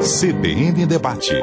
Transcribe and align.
CBN 0.00 0.86
Debate. 0.86 1.34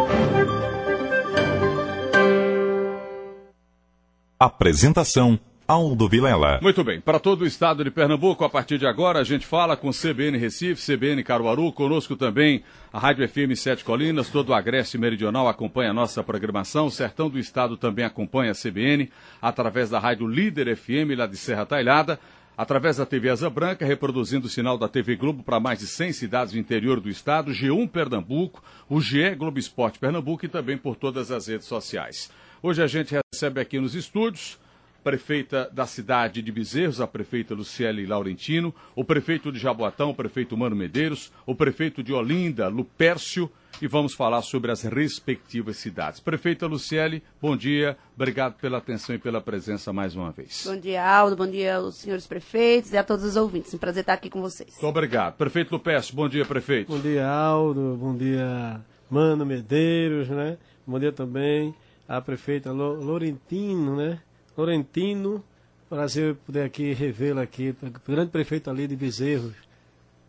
Apresentação 4.40 5.40
Aldo 5.68 6.10
Vilela. 6.10 6.60
Muito 6.60 6.84
bem, 6.84 7.00
para 7.00 7.20
todo 7.20 7.42
o 7.42 7.46
estado 7.46 7.84
de 7.84 7.92
Pernambuco, 7.92 8.44
a 8.44 8.50
partir 8.50 8.80
de 8.80 8.88
agora 8.88 9.20
a 9.20 9.24
gente 9.24 9.46
fala 9.46 9.78
com 9.78 9.92
CBN 9.92 10.40
Recife, 10.40 10.82
CBN 10.82 11.24
Caruaru, 11.24 11.72
conosco 11.72 12.16
também 12.16 12.64
a 12.92 12.98
Rádio 12.98 13.30
FM 13.30 13.54
Sete 13.56 13.84
Colinas, 13.84 14.30
todo 14.30 14.50
o 14.50 14.54
Agreste 14.56 14.98
Meridional 14.98 15.48
acompanha 15.48 15.92
a 15.92 15.94
nossa 15.94 16.24
programação, 16.24 16.88
o 16.88 16.92
Sertão 16.92 17.30
do 17.30 17.38
Estado 17.38 17.78
também 17.78 18.06
acompanha 18.06 18.54
a 18.54 18.56
CBN, 18.56 19.12
através 19.40 19.90
da 19.90 20.00
Rádio 20.00 20.26
Líder 20.26 20.76
FM 20.76 21.16
lá 21.16 21.28
de 21.28 21.38
Serra 21.38 21.66
Talhada, 21.66 22.20
através 22.58 22.98
da 22.98 23.06
TV 23.06 23.30
Asa 23.30 23.50
Branca, 23.50 23.86
reproduzindo 23.86 24.48
o 24.48 24.50
sinal 24.50 24.80
da 24.80 24.90
TV 24.90 25.16
Globo 25.16 25.44
para 25.44 25.60
mais 25.60 25.78
de 25.78 25.86
100 25.86 26.14
cidades 26.14 26.54
do 26.54 26.60
interior 26.60 27.00
do 27.00 27.08
estado, 27.08 27.52
G1 27.52 27.88
Pernambuco, 27.88 28.64
o 28.90 29.00
GE 29.00 29.36
Globo 29.36 29.60
Esporte 29.60 30.00
Pernambuco 30.00 30.44
e 30.44 30.50
também 30.50 30.78
por 30.78 30.96
todas 30.96 31.30
as 31.30 31.46
redes 31.46 31.68
sociais. 31.68 32.32
Hoje 32.64 32.82
a 32.82 32.88
gente 32.88 33.14
recebe 33.32 33.62
aqui 33.62 33.80
nos 33.80 33.94
estúdios 33.94 34.58
prefeita 35.04 35.70
da 35.72 35.86
cidade 35.86 36.42
de 36.42 36.52
Bezerros, 36.52 37.00
a 37.00 37.08
prefeita 37.08 37.54
Luciele 37.54 38.06
Laurentino, 38.06 38.74
o 38.96 39.04
prefeito 39.04 39.52
de 39.52 39.60
Jaboatão, 39.60 40.10
o 40.10 40.16
prefeito 40.16 40.58
Mano 40.58 40.76
Medeiros, 40.76 41.32
o 41.46 41.56
prefeito 41.56 42.04
de 42.04 42.14
Olinda, 42.14 42.68
Lupércio, 42.68 43.50
e 43.82 43.88
vamos 43.88 44.14
falar 44.14 44.42
sobre 44.42 44.72
as 44.72 44.82
respectivas 44.82 45.78
cidades. 45.78 46.20
Prefeita 46.20 46.66
Luciele, 46.66 47.24
bom 47.42 47.56
dia, 47.56 47.96
obrigado 48.16 48.56
pela 48.56 48.80
atenção 48.80 49.16
e 49.16 49.20
pela 49.20 49.40
presença 49.40 49.94
mais 49.94 50.16
uma 50.16 50.32
vez. 50.32 50.64
Bom 50.66 50.80
dia, 50.80 51.06
Aldo, 51.06 51.36
bom 51.36 51.48
dia 51.48 51.78
aos 51.78 51.96
senhores 51.96 52.26
prefeitos 52.26 52.92
e 52.92 52.98
a 52.98 53.04
todos 53.04 53.24
os 53.24 53.36
ouvintes. 53.36 53.74
Um 53.74 53.78
prazer 53.78 54.02
estar 54.02 54.14
aqui 54.14 54.30
com 54.30 54.42
vocês. 54.42 54.72
Muito 54.72 54.88
obrigado. 54.88 55.36
Prefeito 55.36 55.72
Lupércio, 55.72 56.16
bom 56.16 56.28
dia, 56.28 56.44
prefeito. 56.44 56.92
Bom 56.92 57.00
dia, 57.00 57.28
Aldo, 57.28 57.98
bom 58.00 58.16
dia, 58.16 58.82
Mano 59.10 59.46
Medeiros, 59.46 60.28
né? 60.28 60.58
Bom 60.86 61.00
dia 61.00 61.12
também 61.12 61.76
a 62.08 62.22
prefeita 62.22 62.72
Laurentino, 62.72 63.96
né? 63.96 64.20
Laurentino, 64.58 65.44
prazer 65.88 66.36
poder 66.36 66.64
aqui 66.64 66.92
revê-la 66.92 67.44
aqui, 67.44 67.76
grande 68.08 68.32
prefeito 68.32 68.72
ali 68.72 68.88
de 68.88 68.96
Bezerros. 68.96 69.54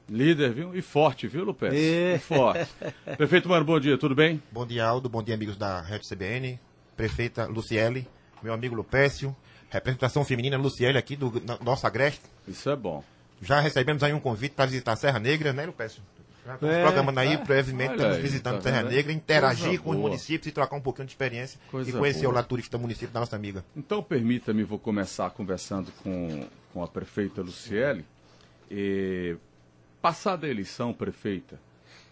Líder, 0.06 0.52
viu? 0.52 0.74
E 0.74 0.82
forte, 0.82 1.26
viu, 1.26 1.44
Lupes? 1.44 1.72
É. 1.72 2.16
E 2.16 2.18
forte. 2.18 2.68
Prefeito 3.16 3.48
Mano, 3.48 3.64
bom 3.64 3.78
dia, 3.78 3.98
tudo 3.98 4.14
bem? 4.14 4.42
Bom 4.50 4.66
dia, 4.66 4.86
Aldo, 4.86 5.06
bom 5.08 5.22
dia, 5.22 5.34
amigos 5.34 5.56
da 5.56 5.82
Rede 5.82 6.08
CBN, 6.08 6.58
prefeita 6.96 7.46
Luciele, 7.46 8.06
meu 8.42 8.54
amigo 8.54 8.74
Lupécio, 8.74 9.36
representação 9.68 10.24
feminina 10.24 10.56
Luciele 10.56 10.96
aqui 10.96 11.14
do 11.14 11.32
nosso 11.62 11.86
Agreste. 11.86 12.22
Isso 12.46 12.70
é 12.70 12.76
bom. 12.76 13.04
Já 13.42 13.60
recebemos 13.60 14.02
aí 14.02 14.12
um 14.14 14.20
convite 14.20 14.52
para 14.52 14.66
visitar 14.66 14.92
a 14.92 14.96
Serra 14.96 15.18
Negra, 15.18 15.52
né, 15.52 15.66
Lupécio? 15.66 16.02
É, 16.62 16.82
programando 16.82 17.20
aí, 17.20 17.36
brevemente, 17.36 17.94
estamos 17.94 18.16
visitando 18.18 18.56
tá 18.56 18.62
Terra 18.62 18.82
Negra, 18.82 19.12
interagir 19.12 19.80
com 19.80 19.90
os 19.90 19.96
municípios 19.96 20.46
e 20.46 20.52
trocar 20.52 20.76
um 20.76 20.80
pouquinho 20.80 21.06
de 21.06 21.12
experiência 21.12 21.60
Coisa 21.70 21.90
e 21.90 21.92
conhecer 21.92 22.26
boa. 22.26 22.44
o 22.44 22.68
do 22.70 22.78
município 22.78 23.08
da 23.08 23.20
nossa 23.20 23.36
amiga. 23.36 23.64
Então, 23.76 24.02
permita-me, 24.02 24.62
vou 24.62 24.78
começar 24.78 25.30
conversando 25.30 25.92
com, 26.02 26.46
com 26.72 26.82
a 26.82 26.88
prefeita 26.88 27.42
Luciele. 27.42 28.04
E, 28.70 29.36
passada 30.00 30.46
a 30.46 30.50
eleição, 30.50 30.92
prefeita, 30.92 31.60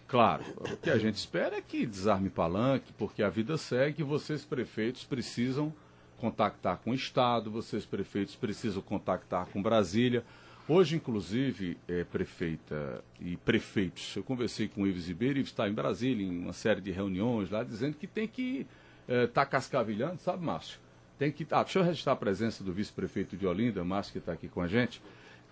claro, 0.07 0.43
o 0.57 0.77
que 0.77 0.89
a 0.89 0.97
gente 0.97 1.15
espera 1.15 1.57
é 1.57 1.61
que 1.61 1.85
desarme 1.85 2.29
palanque, 2.29 2.91
porque 2.93 3.23
a 3.23 3.29
vida 3.29 3.57
segue 3.57 4.01
e 4.01 4.03
vocês, 4.03 4.43
prefeitos, 4.43 5.03
precisam 5.03 5.73
contactar 6.17 6.77
com 6.77 6.91
o 6.91 6.93
Estado, 6.93 7.49
vocês, 7.51 7.85
prefeitos, 7.85 8.35
precisam 8.35 8.81
contactar 8.81 9.45
com 9.47 9.61
Brasília. 9.61 10.23
Hoje, 10.69 10.97
inclusive, 10.97 11.77
é, 11.87 12.03
prefeita 12.03 13.01
e 13.21 13.37
prefeitos, 13.37 14.13
eu 14.17 14.23
conversei 14.23 14.67
com 14.67 14.81
o 14.81 14.87
Ives 14.87 15.07
Ribeiro, 15.07 15.39
Ives 15.39 15.51
está 15.51 15.69
em 15.69 15.71
Brasília, 15.71 16.25
em 16.25 16.39
uma 16.39 16.51
série 16.51 16.81
de 16.81 16.91
reuniões 16.91 17.49
lá, 17.49 17.63
dizendo 17.63 17.95
que 17.95 18.05
tem 18.05 18.27
que 18.27 18.67
estar 19.07 19.13
é, 19.13 19.27
tá 19.27 19.45
cascavilhando, 19.45 20.19
sabe, 20.19 20.43
Márcio? 20.43 20.77
Tem 21.17 21.31
que. 21.31 21.47
Ah, 21.51 21.63
deixa 21.63 21.79
eu 21.79 21.83
registrar 21.83 22.11
a 22.11 22.17
presença 22.17 22.65
do 22.65 22.73
vice-prefeito 22.73 23.37
de 23.37 23.47
Olinda, 23.47 23.81
Márcio, 23.85 24.11
que 24.11 24.19
está 24.19 24.33
aqui 24.33 24.49
com 24.49 24.61
a 24.61 24.67
gente. 24.67 25.01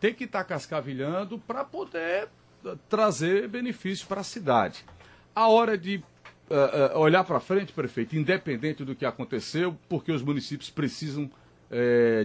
Tem 0.02 0.14
que 0.14 0.26
estar 0.26 0.40
tá 0.40 0.46
cascavilhando 0.46 1.40
para 1.40 1.64
poder 1.64 2.28
uh, 2.66 2.76
trazer 2.90 3.48
benefícios 3.48 4.06
para 4.06 4.20
a 4.20 4.24
cidade. 4.24 4.84
A 5.34 5.48
hora 5.48 5.78
de 5.78 6.04
uh, 6.50 6.94
uh, 6.94 7.00
olhar 7.00 7.24
para 7.24 7.40
frente, 7.40 7.72
prefeito, 7.72 8.18
independente 8.18 8.84
do 8.84 8.94
que 8.94 9.06
aconteceu, 9.06 9.78
porque 9.88 10.12
os 10.12 10.22
municípios 10.22 10.70
precisam 10.70 11.32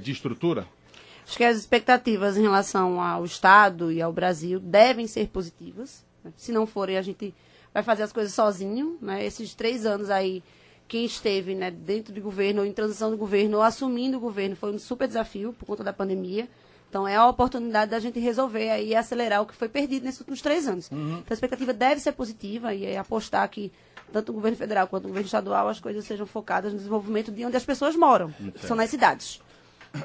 de 0.02 0.12
estrutura? 0.12 0.68
Acho 1.30 1.36
que 1.36 1.44
as 1.44 1.56
expectativas 1.58 2.36
em 2.36 2.42
relação 2.42 3.00
ao 3.00 3.24
Estado 3.24 3.92
e 3.92 4.02
ao 4.02 4.12
Brasil 4.12 4.58
devem 4.58 5.06
ser 5.06 5.28
positivas. 5.28 6.04
Né? 6.24 6.32
Se 6.36 6.50
não 6.50 6.66
forem, 6.66 6.98
a 6.98 7.02
gente 7.02 7.32
vai 7.72 7.84
fazer 7.84 8.02
as 8.02 8.12
coisas 8.12 8.34
sozinho. 8.34 8.98
Né? 9.00 9.24
Esses 9.24 9.54
três 9.54 9.86
anos 9.86 10.10
aí, 10.10 10.42
quem 10.88 11.04
esteve 11.04 11.54
né, 11.54 11.70
dentro 11.70 12.12
do 12.12 12.20
governo, 12.20 12.62
ou 12.62 12.66
em 12.66 12.72
transição 12.72 13.12
do 13.12 13.16
governo, 13.16 13.58
ou 13.58 13.62
assumindo 13.62 14.16
o 14.16 14.20
governo, 14.20 14.56
foi 14.56 14.72
um 14.72 14.78
super 14.78 15.06
desafio 15.06 15.52
por 15.52 15.66
conta 15.66 15.84
da 15.84 15.92
pandemia. 15.92 16.48
Então 16.88 17.06
é 17.06 17.14
a 17.14 17.28
oportunidade 17.28 17.92
da 17.92 18.00
gente 18.00 18.18
resolver 18.18 18.68
aí 18.68 18.88
e 18.88 18.96
acelerar 18.96 19.40
o 19.40 19.46
que 19.46 19.54
foi 19.54 19.68
perdido 19.68 20.02
nesses 20.02 20.18
últimos 20.18 20.42
três 20.42 20.66
anos. 20.66 20.90
Uhum. 20.90 21.18
Então 21.18 21.26
a 21.30 21.34
expectativa 21.34 21.72
deve 21.72 22.00
ser 22.00 22.10
positiva 22.10 22.74
e 22.74 22.84
é 22.84 22.98
apostar 22.98 23.48
que 23.48 23.70
tanto 24.12 24.30
o 24.30 24.34
governo 24.34 24.56
federal 24.56 24.88
quanto 24.88 25.04
o 25.04 25.06
governo 25.06 25.26
estadual 25.26 25.68
as 25.68 25.78
coisas 25.78 26.04
sejam 26.04 26.26
focadas 26.26 26.72
no 26.72 26.78
desenvolvimento 26.78 27.30
de 27.30 27.44
onde 27.44 27.56
as 27.56 27.64
pessoas 27.64 27.94
moram, 27.94 28.34
que 28.52 28.66
são 28.66 28.74
nas 28.76 28.90
cidades. 28.90 29.40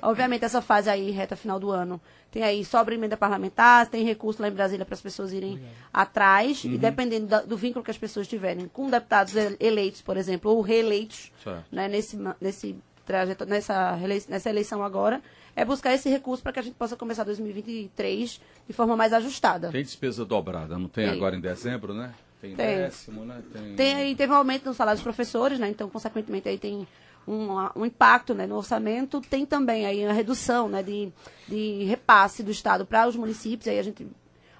Obviamente, 0.02 0.44
essa 0.44 0.62
fase 0.62 0.90
aí, 0.90 1.12
reta 1.12 1.36
final 1.36 1.60
do 1.60 1.70
ano, 1.70 2.02
tem 2.32 2.44
aí 2.44 2.66
sobra 2.66 2.96
emenda 2.96 3.16
parlamentar, 3.16 3.88
tem 3.88 4.04
recurso 4.04 4.42
lá 4.42 4.48
em 4.48 4.52
Brasília 4.52 4.86
para 4.86 4.96
as 4.96 5.02
pessoas 5.02 5.32
irem 5.32 5.54
Obrigado. 5.54 5.74
atrás, 5.94 6.64
uhum. 6.64 6.74
e 6.74 6.78
dependendo 6.78 7.28
da, 7.28 7.42
do 7.42 7.56
vínculo 7.56 7.84
que 7.84 7.92
as 7.92 7.98
pessoas 7.98 8.28
tiverem 8.28 8.68
com 8.68 8.90
deputados 8.90 9.34
eleitos, 9.60 10.02
por 10.02 10.18
exemplo, 10.18 10.52
ou 10.52 10.62
reeleitos, 10.62 11.32
né, 11.72 11.88
nesse, 11.88 12.18
nesse 12.42 12.76
trajeto, 13.06 13.46
nessa, 13.46 13.98
nessa 14.28 14.50
eleição 14.50 14.84
agora, 14.84 15.22
é 15.56 15.64
buscar 15.64 15.94
esse 15.94 16.10
recurso 16.10 16.44
para 16.44 16.52
que 16.52 16.60
a 16.60 16.62
gente 16.64 16.76
possa 16.76 16.98
começar 16.98 17.24
2023 17.24 18.42
de 18.68 18.74
forma 18.74 18.98
mais 18.98 19.14
ajustada. 19.14 19.70
Tem 19.72 19.84
despesa 19.84 20.26
dobrada, 20.26 20.78
não 20.78 20.90
tem, 20.90 21.06
tem. 21.08 21.16
agora 21.16 21.36
em 21.36 21.40
dezembro, 21.40 21.94
né? 21.94 22.14
Tem, 22.42 22.56
tem. 22.56 22.78
décimo, 22.78 23.24
né? 23.24 23.42
Tem... 23.54 23.76
tem 23.76 23.96
aí, 23.96 24.16
teve 24.16 24.34
um 24.34 24.36
aumento 24.36 24.66
no 24.66 24.74
salário 24.74 24.98
dos 24.98 25.04
professores, 25.04 25.58
né? 25.58 25.70
Então, 25.70 25.90
consequentemente, 25.90 26.50
aí 26.50 26.58
tem 26.58 26.86
um, 27.28 27.48
um 27.76 27.86
impacto 27.86 28.34
né, 28.34 28.46
no 28.46 28.56
orçamento, 28.56 29.22
tem 29.22 29.46
também 29.46 29.86
aí 29.86 30.06
a 30.06 30.14
redução 30.14 30.68
né, 30.68 30.84
de, 30.84 31.12
de 31.48 31.84
repasse 31.86 32.44
do 32.44 32.52
Estado 32.52 32.86
para 32.86 33.08
os 33.08 33.16
municípios, 33.16 33.68
aí 33.68 33.80
a 33.80 33.84
gente 33.84 34.08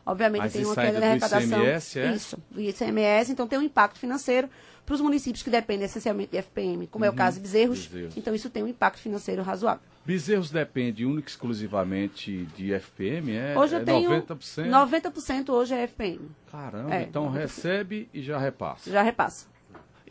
obviamente 0.06 0.44
Mas 0.44 0.54
tem 0.54 0.66
uma 0.66 0.76
queda 0.76 1.00
na 1.00 1.08
arrecadação. 1.08 1.60
ICMS, 1.60 2.00
é? 2.00 2.14
Isso, 2.14 2.38
do 2.52 2.62
ICMS, 2.62 3.32
então 3.32 3.48
tem 3.48 3.58
um 3.58 3.64
impacto 3.64 3.98
financeiro 3.98 4.50
para 4.86 4.94
os 4.94 5.02
municípios 5.02 5.42
que 5.42 5.50
dependem 5.50 5.86
essencialmente 5.86 6.32
de 6.32 6.38
FPM, 6.38 6.86
como 6.88 7.04
uhum, 7.04 7.08
é 7.08 7.10
o 7.10 7.12
uhum. 7.12 7.18
caso 7.18 7.38
de 7.38 7.42
Bezerros, 7.42 7.88
Bezerros, 7.88 8.18
então 8.18 8.36
isso 8.36 8.50
tem 8.52 8.62
um 8.62 8.68
impacto 8.68 9.00
financeiro 9.00 9.42
razoável. 9.42 9.82
Bezerros 10.06 10.52
depende 10.52 11.04
única 11.04 11.28
e 11.28 11.32
exclusivamente 11.32 12.46
de 12.56 12.72
FPM, 12.74 13.36
é? 13.36 13.58
Hoje 13.58 13.76
eu 13.76 13.80
é 13.80 13.84
tenho 13.84 14.12
90%? 14.12 14.70
90% 14.70 15.50
hoje 15.50 15.74
é 15.74 15.84
FPM. 15.88 16.30
Caramba, 16.52 16.94
é, 16.94 17.02
então 17.02 17.32
90%. 17.32 17.34
recebe 17.34 18.10
e 18.14 18.22
já 18.22 18.38
repassa. 18.38 18.92
Já 18.92 19.02
repassa. 19.02 19.48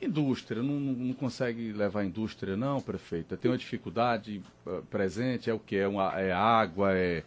Indústria, 0.00 0.62
não, 0.62 0.74
não 0.74 1.14
consegue 1.14 1.72
levar 1.72 2.00
a 2.00 2.04
indústria 2.04 2.56
não, 2.56 2.80
prefeita? 2.80 3.36
Tem 3.36 3.50
uma 3.50 3.56
dificuldade 3.56 4.42
uh, 4.66 4.82
presente? 4.90 5.48
É 5.48 5.54
o 5.54 5.58
que? 5.58 5.76
É, 5.76 5.86
uma, 5.86 6.12
é 6.20 6.32
água? 6.32 6.92
É, 6.92 7.22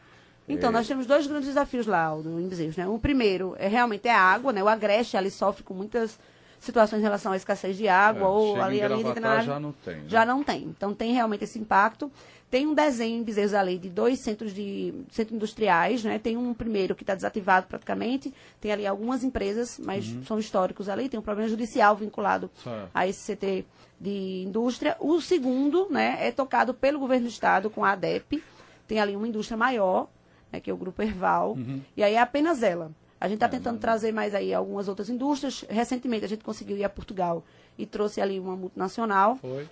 então, 0.48 0.70
é... 0.70 0.74
nós 0.74 0.88
temos 0.88 1.06
dois 1.06 1.28
grandes 1.28 1.48
desafios 1.48 1.86
lá, 1.86 2.04
Aldo, 2.04 2.40
em 2.40 2.48
Bezerros. 2.48 2.78
Né? 2.78 2.88
O 2.88 3.00
primeiro 3.00 3.56
é 3.58 3.68
realmente 3.68 4.08
é 4.08 4.14
a 4.14 4.22
água, 4.22 4.54
né? 4.54 4.64
O 4.64 4.68
Agreste 4.68 5.18
ali 5.18 5.30
sofre 5.30 5.64
com 5.64 5.74
muitas 5.74 6.20
situações 6.60 7.00
em 7.00 7.04
relação 7.04 7.32
à 7.32 7.36
escassez 7.36 7.78
de 7.78 7.88
água, 7.88 8.24
é, 8.24 8.30
ou 8.30 8.62
ali, 8.62 8.82
ali 8.82 9.02
já 9.46 9.60
não 9.60 9.72
tem. 9.72 9.96
Né? 9.96 10.04
Já 10.08 10.26
não 10.26 10.44
tem. 10.44 10.64
Então 10.64 10.94
tem 10.94 11.14
realmente 11.14 11.44
esse 11.44 11.60
impacto. 11.60 12.12
Tem 12.50 12.66
um 12.66 12.74
desenho 12.74 13.20
em 13.20 13.24
Bezerros 13.24 13.54
ali 13.54 13.78
de 13.78 13.90
dois 13.90 14.20
centros 14.20 14.54
de 14.54 14.94
centros 15.12 15.36
industriais, 15.36 16.04
né? 16.04 16.18
Tem 16.18 16.38
um 16.38 16.54
primeiro 16.54 16.96
que 16.96 17.04
está 17.04 17.14
desativado 17.14 17.68
praticamente, 17.68 18.34
tem 18.62 18.72
ali 18.72 18.88
algumas 18.88 19.22
empresas, 19.22 19.78
mas 19.84 20.08
uhum. 20.08 20.24
são 20.24 20.40
históricos 20.40 20.88
ali, 20.88 21.10
tem 21.10 21.20
um 21.20 21.24
problema 21.24 21.50
judicial 21.50 21.94
vinculado 21.96 22.50
certo. 22.64 22.90
a 22.94 23.06
esse 23.06 23.36
CT 23.36 23.66
de 24.00 24.44
indústria. 24.46 24.96
O 25.02 25.20
segundo, 25.20 25.90
né, 25.90 26.18
é 26.22 26.32
tocado 26.32 26.74
pelo 26.74 27.00
governo 27.00 27.26
do 27.26 27.32
estado 27.32 27.70
com 27.70 27.84
a 27.84 27.92
ADEP. 27.92 28.42
Tem 28.88 29.00
ali 29.00 29.14
uma 29.14 29.28
indústria 29.28 29.58
maior, 29.58 30.08
né, 30.50 30.62
que 30.62 30.70
é 30.70 30.74
o 30.74 30.78
grupo 30.78 31.02
Erval, 31.02 31.52
uhum. 31.52 31.82
e 31.98 32.04
aí 32.04 32.14
é 32.14 32.20
apenas 32.20 32.64
ela. 32.64 32.92
A 33.20 33.28
gente 33.28 33.38
está 33.38 33.50
tentando 33.50 33.80
trazer 33.80 34.12
mais 34.12 34.36
aí 34.36 34.54
algumas 34.54 34.88
outras 34.88 35.10
indústrias. 35.10 35.66
Recentemente 35.70 36.26
a 36.26 36.28
gente 36.28 36.44
conseguiu 36.44 36.78
ir 36.78 36.84
a 36.84 36.90
Portugal 36.90 37.44
e 37.78 37.86
trouxe 37.86 38.22
ali 38.22 38.40
uma 38.40 38.56
multinacional. 38.56 39.38
Foi. 39.38 39.68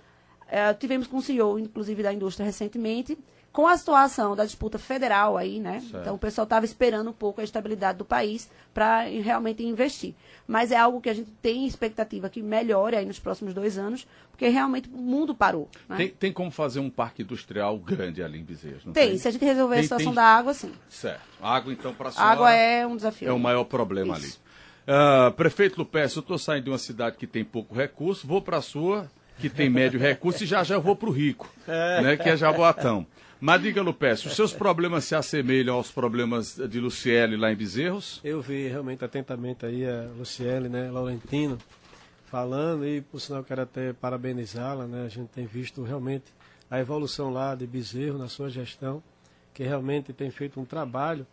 É, 0.48 0.72
tivemos 0.74 1.06
com 1.06 1.16
o 1.18 1.22
CEO, 1.22 1.58
inclusive, 1.58 2.02
da 2.02 2.12
indústria 2.12 2.44
recentemente, 2.44 3.18
com 3.56 3.66
a 3.66 3.74
situação 3.74 4.36
da 4.36 4.44
disputa 4.44 4.78
federal 4.78 5.34
aí, 5.34 5.58
né? 5.58 5.80
Certo. 5.80 5.96
Então 6.02 6.14
o 6.14 6.18
pessoal 6.18 6.44
estava 6.44 6.66
esperando 6.66 7.08
um 7.08 7.12
pouco 7.14 7.40
a 7.40 7.44
estabilidade 7.44 7.96
do 7.96 8.04
país 8.04 8.50
para 8.74 9.04
realmente 9.04 9.64
investir. 9.64 10.14
Mas 10.46 10.70
é 10.70 10.76
algo 10.76 11.00
que 11.00 11.08
a 11.08 11.14
gente 11.14 11.30
tem 11.40 11.66
expectativa 11.66 12.28
que 12.28 12.42
melhore 12.42 12.96
aí 12.96 13.06
nos 13.06 13.18
próximos 13.18 13.54
dois 13.54 13.78
anos, 13.78 14.06
porque 14.30 14.46
realmente 14.48 14.90
o 14.90 14.98
mundo 14.98 15.34
parou. 15.34 15.70
Né? 15.88 15.96
Tem, 15.96 16.08
tem, 16.10 16.32
como 16.34 16.50
fazer 16.50 16.80
um 16.80 16.90
parque 16.90 17.22
industrial 17.22 17.78
grande 17.78 18.22
ali 18.22 18.38
em 18.38 18.44
Bezerros? 18.44 18.84
Tem, 18.84 18.92
tem, 18.92 19.16
se 19.16 19.26
a 19.26 19.30
gente 19.30 19.44
resolver 19.46 19.76
tem, 19.76 19.80
a 19.80 19.84
situação 19.84 20.12
tem... 20.12 20.14
da 20.16 20.24
água, 20.24 20.52
sim. 20.52 20.72
Certo. 20.90 21.22
Água, 21.40 21.72
então, 21.72 21.94
para 21.94 22.10
a 22.10 22.12
senhora... 22.12 22.32
Água 22.32 22.52
é 22.52 22.86
um 22.86 22.94
desafio. 22.94 23.30
É 23.30 23.32
o 23.32 23.38
maior 23.38 23.64
problema 23.64 24.18
Isso. 24.18 24.38
ali. 24.86 25.30
Uh, 25.30 25.32
prefeito 25.32 25.78
Lupes, 25.78 26.14
eu 26.14 26.20
estou 26.20 26.36
saindo 26.36 26.64
de 26.64 26.70
uma 26.70 26.78
cidade 26.78 27.16
que 27.16 27.26
tem 27.26 27.42
pouco 27.42 27.74
recurso, 27.74 28.26
vou 28.26 28.42
para 28.42 28.58
a 28.58 28.62
sua, 28.62 29.10
que 29.38 29.48
tem 29.48 29.70
médio 29.70 29.98
recurso, 29.98 30.44
e 30.44 30.46
já 30.46 30.62
já 30.62 30.74
eu 30.74 30.82
vou 30.82 30.94
para 30.94 31.08
o 31.08 31.12
rico, 31.12 31.50
é. 31.66 32.02
né, 32.02 32.16
que 32.18 32.28
é 32.28 32.36
Jaboatão. 32.36 33.06
Mas 33.38 33.60
diga, 33.60 33.82
Lupes, 33.82 34.24
os 34.24 34.34
seus 34.34 34.54
problemas 34.54 35.04
se 35.04 35.14
assemelham 35.14 35.74
aos 35.74 35.90
problemas 35.90 36.56
de 36.56 36.80
Luciele 36.80 37.36
lá 37.36 37.52
em 37.52 37.56
Bezerros? 37.56 38.18
Eu 38.24 38.40
vi 38.40 38.66
realmente 38.66 39.04
atentamente 39.04 39.66
aí 39.66 39.84
a 39.86 40.08
Luciele, 40.16 40.70
né, 40.70 40.90
Laurentino, 40.90 41.58
falando, 42.24 42.86
e 42.86 43.02
por 43.02 43.20
sinal 43.20 43.44
quero 43.44 43.60
até 43.60 43.92
parabenizá-la, 43.92 44.86
né, 44.86 45.04
a 45.04 45.08
gente 45.08 45.28
tem 45.28 45.44
visto 45.44 45.82
realmente 45.82 46.24
a 46.70 46.80
evolução 46.80 47.30
lá 47.30 47.54
de 47.54 47.66
Bezerro 47.66 48.16
na 48.16 48.26
sua 48.26 48.48
gestão, 48.48 49.02
que 49.52 49.62
realmente 49.62 50.14
tem 50.14 50.30
feito 50.30 50.58
um 50.58 50.64
trabalho. 50.64 51.26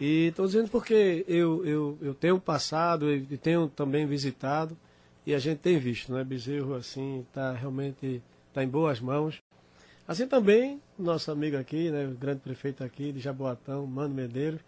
E 0.00 0.28
estou 0.28 0.46
dizendo 0.46 0.70
porque 0.70 1.22
eu, 1.28 1.64
eu, 1.66 1.98
eu 2.00 2.14
tenho 2.14 2.40
passado 2.40 3.12
e 3.12 3.36
tenho 3.36 3.68
também 3.68 4.06
visitado, 4.06 4.76
e 5.26 5.34
a 5.34 5.38
gente 5.38 5.58
tem 5.58 5.78
visto, 5.78 6.14
né, 6.14 6.24
Bezerro 6.24 6.74
assim, 6.74 7.26
está 7.28 7.52
realmente 7.52 8.22
tá 8.54 8.64
em 8.64 8.68
boas 8.68 9.00
mãos. 9.00 9.42
Assim 10.06 10.26
também, 10.26 10.80
nosso 10.96 11.30
amigo 11.32 11.56
aqui, 11.56 11.90
né, 11.90 12.06
o 12.06 12.12
grande 12.12 12.40
prefeito 12.40 12.84
aqui 12.84 13.10
de 13.10 13.18
Jaboatão, 13.18 13.86
Mano 13.86 14.14
Medeiros, 14.14 14.60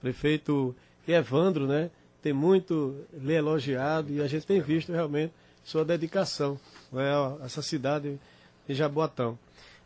prefeito 0.00 0.74
Evandro, 1.06 1.66
né, 1.66 1.90
tem 2.22 2.32
muito 2.32 2.96
lhe 3.12 3.34
elogiado 3.34 4.10
e 4.12 4.22
a 4.22 4.26
gente 4.26 4.46
tem 4.46 4.60
visto 4.60 4.90
realmente 4.90 5.32
sua 5.62 5.84
dedicação 5.84 6.58
né, 6.90 7.10
a 7.12 7.44
essa 7.44 7.60
cidade 7.60 8.18
de 8.66 8.74
Jaboatão. 8.74 9.38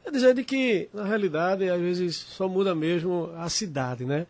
É 0.05 0.11
dizer 0.11 0.35
de 0.35 0.45
que, 0.45 0.89
na 0.93 1.05
realidade, 1.05 1.69
às 1.69 1.81
vezes 1.81 2.15
só 2.17 2.49
muda 2.49 2.75
mesmo 2.75 3.31
a 3.37 3.49
cidade, 3.49 4.05
né? 4.05 4.27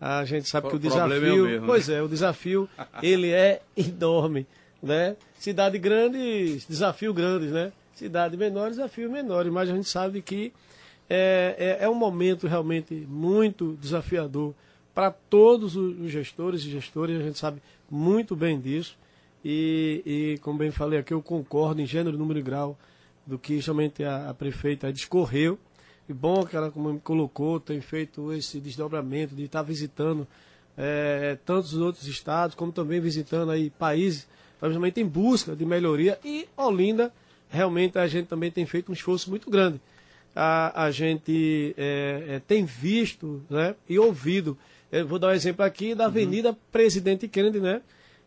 A 0.00 0.24
gente 0.24 0.48
sabe 0.48 0.66
o 0.66 0.70
que 0.70 0.76
o 0.76 0.78
desafio. 0.78 1.12
É 1.12 1.32
o 1.32 1.44
mesmo, 1.44 1.66
pois 1.66 1.88
né? 1.88 1.96
é, 1.96 2.02
o 2.02 2.08
desafio 2.08 2.68
ele 3.02 3.30
é 3.30 3.60
enorme, 3.76 4.46
né? 4.82 5.14
Cidade 5.38 5.78
grande, 5.78 6.62
desafio 6.66 7.12
grandes, 7.12 7.50
né? 7.50 7.70
Cidade 8.00 8.34
menor, 8.34 8.70
desafio 8.70 9.10
menores, 9.10 9.52
mas 9.52 9.68
a 9.68 9.74
gente 9.74 9.86
sabe 9.86 10.22
que 10.22 10.54
é, 11.06 11.76
é, 11.80 11.84
é 11.84 11.88
um 11.90 11.94
momento 11.94 12.46
realmente 12.46 12.94
muito 12.94 13.76
desafiador 13.78 14.54
para 14.94 15.10
todos 15.10 15.76
os 15.76 16.10
gestores 16.10 16.62
e 16.62 16.70
gestores, 16.70 17.20
a 17.20 17.22
gente 17.22 17.38
sabe 17.38 17.60
muito 17.90 18.34
bem 18.34 18.58
disso. 18.58 18.96
E, 19.44 20.02
e, 20.06 20.38
como 20.38 20.58
bem 20.58 20.70
falei 20.70 20.98
aqui, 20.98 21.12
eu 21.12 21.20
concordo 21.20 21.82
em 21.82 21.86
gênero, 21.86 22.16
número 22.16 22.38
e 22.38 22.42
grau 22.42 22.78
do 23.26 23.38
que 23.38 23.60
somente 23.60 24.02
a, 24.02 24.30
a 24.30 24.34
prefeita 24.34 24.90
discorreu. 24.90 25.58
E 26.08 26.14
bom 26.14 26.42
que 26.46 26.56
ela, 26.56 26.70
como 26.70 26.94
me 26.94 27.00
colocou, 27.00 27.60
tem 27.60 27.82
feito 27.82 28.32
esse 28.32 28.58
desdobramento 28.60 29.34
de 29.34 29.44
estar 29.44 29.60
visitando 29.60 30.26
é, 30.74 31.36
tantos 31.44 31.74
outros 31.74 32.06
estados, 32.08 32.54
como 32.54 32.72
também 32.72 32.98
visitando 32.98 33.50
aí 33.50 33.68
países, 33.68 34.26
principalmente 34.58 35.02
em 35.02 35.06
busca 35.06 35.54
de 35.54 35.66
melhoria. 35.66 36.18
E 36.24 36.48
Olinda, 36.56 37.12
realmente 37.50 37.98
a 37.98 38.06
gente 38.06 38.26
também 38.26 38.50
tem 38.50 38.64
feito 38.64 38.90
um 38.90 38.94
esforço 38.94 39.28
muito 39.28 39.50
grande. 39.50 39.80
A, 40.34 40.84
a 40.84 40.90
gente 40.90 41.74
é, 41.76 42.24
é, 42.28 42.40
tem 42.46 42.64
visto 42.64 43.42
né, 43.50 43.74
e 43.88 43.98
ouvido. 43.98 44.56
Eu 44.90 45.06
vou 45.06 45.18
dar 45.18 45.28
um 45.28 45.32
exemplo 45.32 45.64
aqui 45.64 45.94
da 45.94 46.04
uhum. 46.04 46.10
Avenida 46.10 46.50
uhum. 46.50 46.56
Presidente 46.70 47.28
Kennedy, 47.28 47.60
né? 47.60 47.82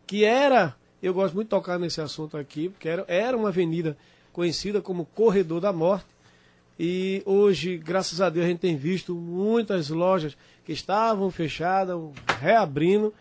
Que 0.06 0.24
era, 0.24 0.76
eu 1.02 1.14
gosto 1.14 1.34
muito 1.34 1.46
de 1.46 1.50
tocar 1.50 1.78
nesse 1.78 2.00
assunto 2.00 2.36
aqui, 2.36 2.68
porque 2.68 2.88
era, 2.88 3.04
era 3.08 3.36
uma 3.36 3.48
avenida 3.48 3.96
conhecida 4.32 4.82
como 4.82 5.06
Corredor 5.06 5.60
da 5.60 5.72
Morte. 5.72 6.06
E 6.78 7.22
hoje, 7.24 7.78
graças 7.78 8.20
a 8.20 8.28
Deus, 8.28 8.44
a 8.44 8.48
gente 8.48 8.58
tem 8.58 8.76
visto 8.76 9.14
muitas 9.14 9.88
lojas 9.88 10.36
que 10.64 10.72
estavam 10.72 11.30
fechadas, 11.30 11.96
reabrindo, 12.40 13.14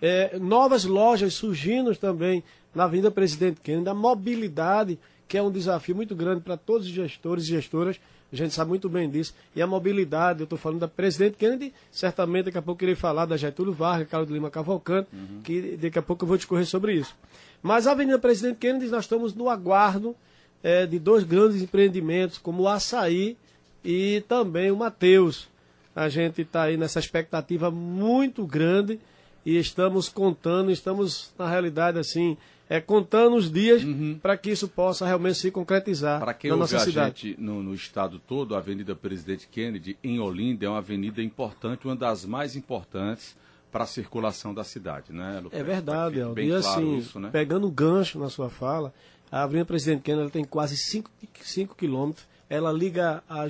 é, 0.00 0.38
novas 0.38 0.84
lojas 0.84 1.34
surgindo 1.34 1.94
também 1.96 2.42
na 2.74 2.84
Avenida 2.84 3.10
Presidente 3.10 3.60
Kennedy, 3.60 3.88
a 3.88 3.94
mobilidade, 3.94 4.98
que 5.32 5.38
é 5.38 5.42
um 5.42 5.50
desafio 5.50 5.96
muito 5.96 6.14
grande 6.14 6.42
para 6.42 6.58
todos 6.58 6.86
os 6.86 6.92
gestores 6.92 7.44
e 7.44 7.46
gestoras, 7.46 7.98
a 8.30 8.36
gente 8.36 8.52
sabe 8.52 8.68
muito 8.68 8.86
bem 8.86 9.08
disso. 9.08 9.34
E 9.56 9.62
a 9.62 9.66
mobilidade, 9.66 10.40
eu 10.40 10.44
estou 10.44 10.58
falando 10.58 10.80
da 10.80 10.88
Presidente 10.88 11.38
Kennedy, 11.38 11.72
certamente 11.90 12.44
daqui 12.44 12.58
a 12.58 12.60
pouco 12.60 12.84
eu 12.84 12.88
irei 12.88 12.94
falar 12.94 13.24
da 13.24 13.34
Getúlio 13.34 13.72
Vargas, 13.72 14.08
Carlos 14.10 14.28
de 14.28 14.34
Lima 14.34 14.50
Cavalcante, 14.50 15.08
uhum. 15.10 15.40
que 15.42 15.78
daqui 15.80 15.98
a 15.98 16.02
pouco 16.02 16.24
eu 16.24 16.28
vou 16.28 16.36
discorrer 16.36 16.66
sobre 16.66 16.96
isso. 16.96 17.16
Mas 17.62 17.86
a 17.86 17.92
Avenida 17.92 18.18
Presidente 18.18 18.58
Kennedy, 18.58 18.88
nós 18.88 19.04
estamos 19.04 19.32
no 19.32 19.48
aguardo 19.48 20.14
é, 20.62 20.84
de 20.84 20.98
dois 20.98 21.24
grandes 21.24 21.62
empreendimentos, 21.62 22.36
como 22.36 22.64
o 22.64 22.68
Açaí 22.68 23.34
e 23.82 24.22
também 24.28 24.70
o 24.70 24.76
Mateus. 24.76 25.48
A 25.96 26.10
gente 26.10 26.42
está 26.42 26.64
aí 26.64 26.76
nessa 26.76 26.98
expectativa 26.98 27.70
muito 27.70 28.44
grande 28.44 29.00
e 29.46 29.56
estamos 29.56 30.10
contando, 30.10 30.70
estamos 30.70 31.32
na 31.38 31.48
realidade 31.48 31.98
assim, 31.98 32.36
é, 32.72 32.80
contando 32.80 33.36
os 33.36 33.52
dias 33.52 33.84
uhum. 33.84 34.18
para 34.22 34.34
que 34.34 34.50
isso 34.50 34.66
possa 34.66 35.04
realmente 35.04 35.36
se 35.36 35.50
concretizar 35.50 36.18
para 36.18 36.32
quem 36.32 36.50
na 36.50 36.56
nossa 36.56 36.78
cidade. 36.78 37.28
Gente, 37.28 37.40
no, 37.40 37.62
no, 37.62 37.74
estado 37.74 38.18
todo, 38.18 38.54
a 38.54 38.58
Avenida 38.58 38.96
Presidente 38.96 39.46
Kennedy, 39.46 39.98
em 40.02 40.18
Olinda, 40.18 40.64
é 40.64 40.68
uma 40.70 40.78
avenida 40.78 41.22
importante, 41.22 41.84
uma 41.84 41.94
das 41.94 42.24
mais 42.24 42.56
importantes 42.56 43.36
para 43.70 43.84
a 43.84 43.86
circulação 43.86 44.54
da 44.54 44.64
cidade, 44.64 45.12
né, 45.12 45.38
Lucas? 45.42 45.60
É 45.60 45.62
verdade, 45.62 46.22
Aldo. 46.22 46.40
E 46.40 46.48
claro 46.48 46.66
assim, 46.66 46.96
isso, 46.96 47.20
né? 47.20 47.28
pegando 47.30 47.66
o 47.66 47.70
gancho 47.70 48.18
na 48.18 48.30
sua 48.30 48.48
fala, 48.48 48.90
a 49.30 49.42
Avenida 49.42 49.66
Presidente 49.66 50.00
Kennedy 50.00 50.30
tem 50.30 50.44
quase 50.44 50.74
5 50.78 51.76
quilômetros. 51.76 52.26
Ela 52.48 52.72
liga 52.72 53.22
a 53.28 53.44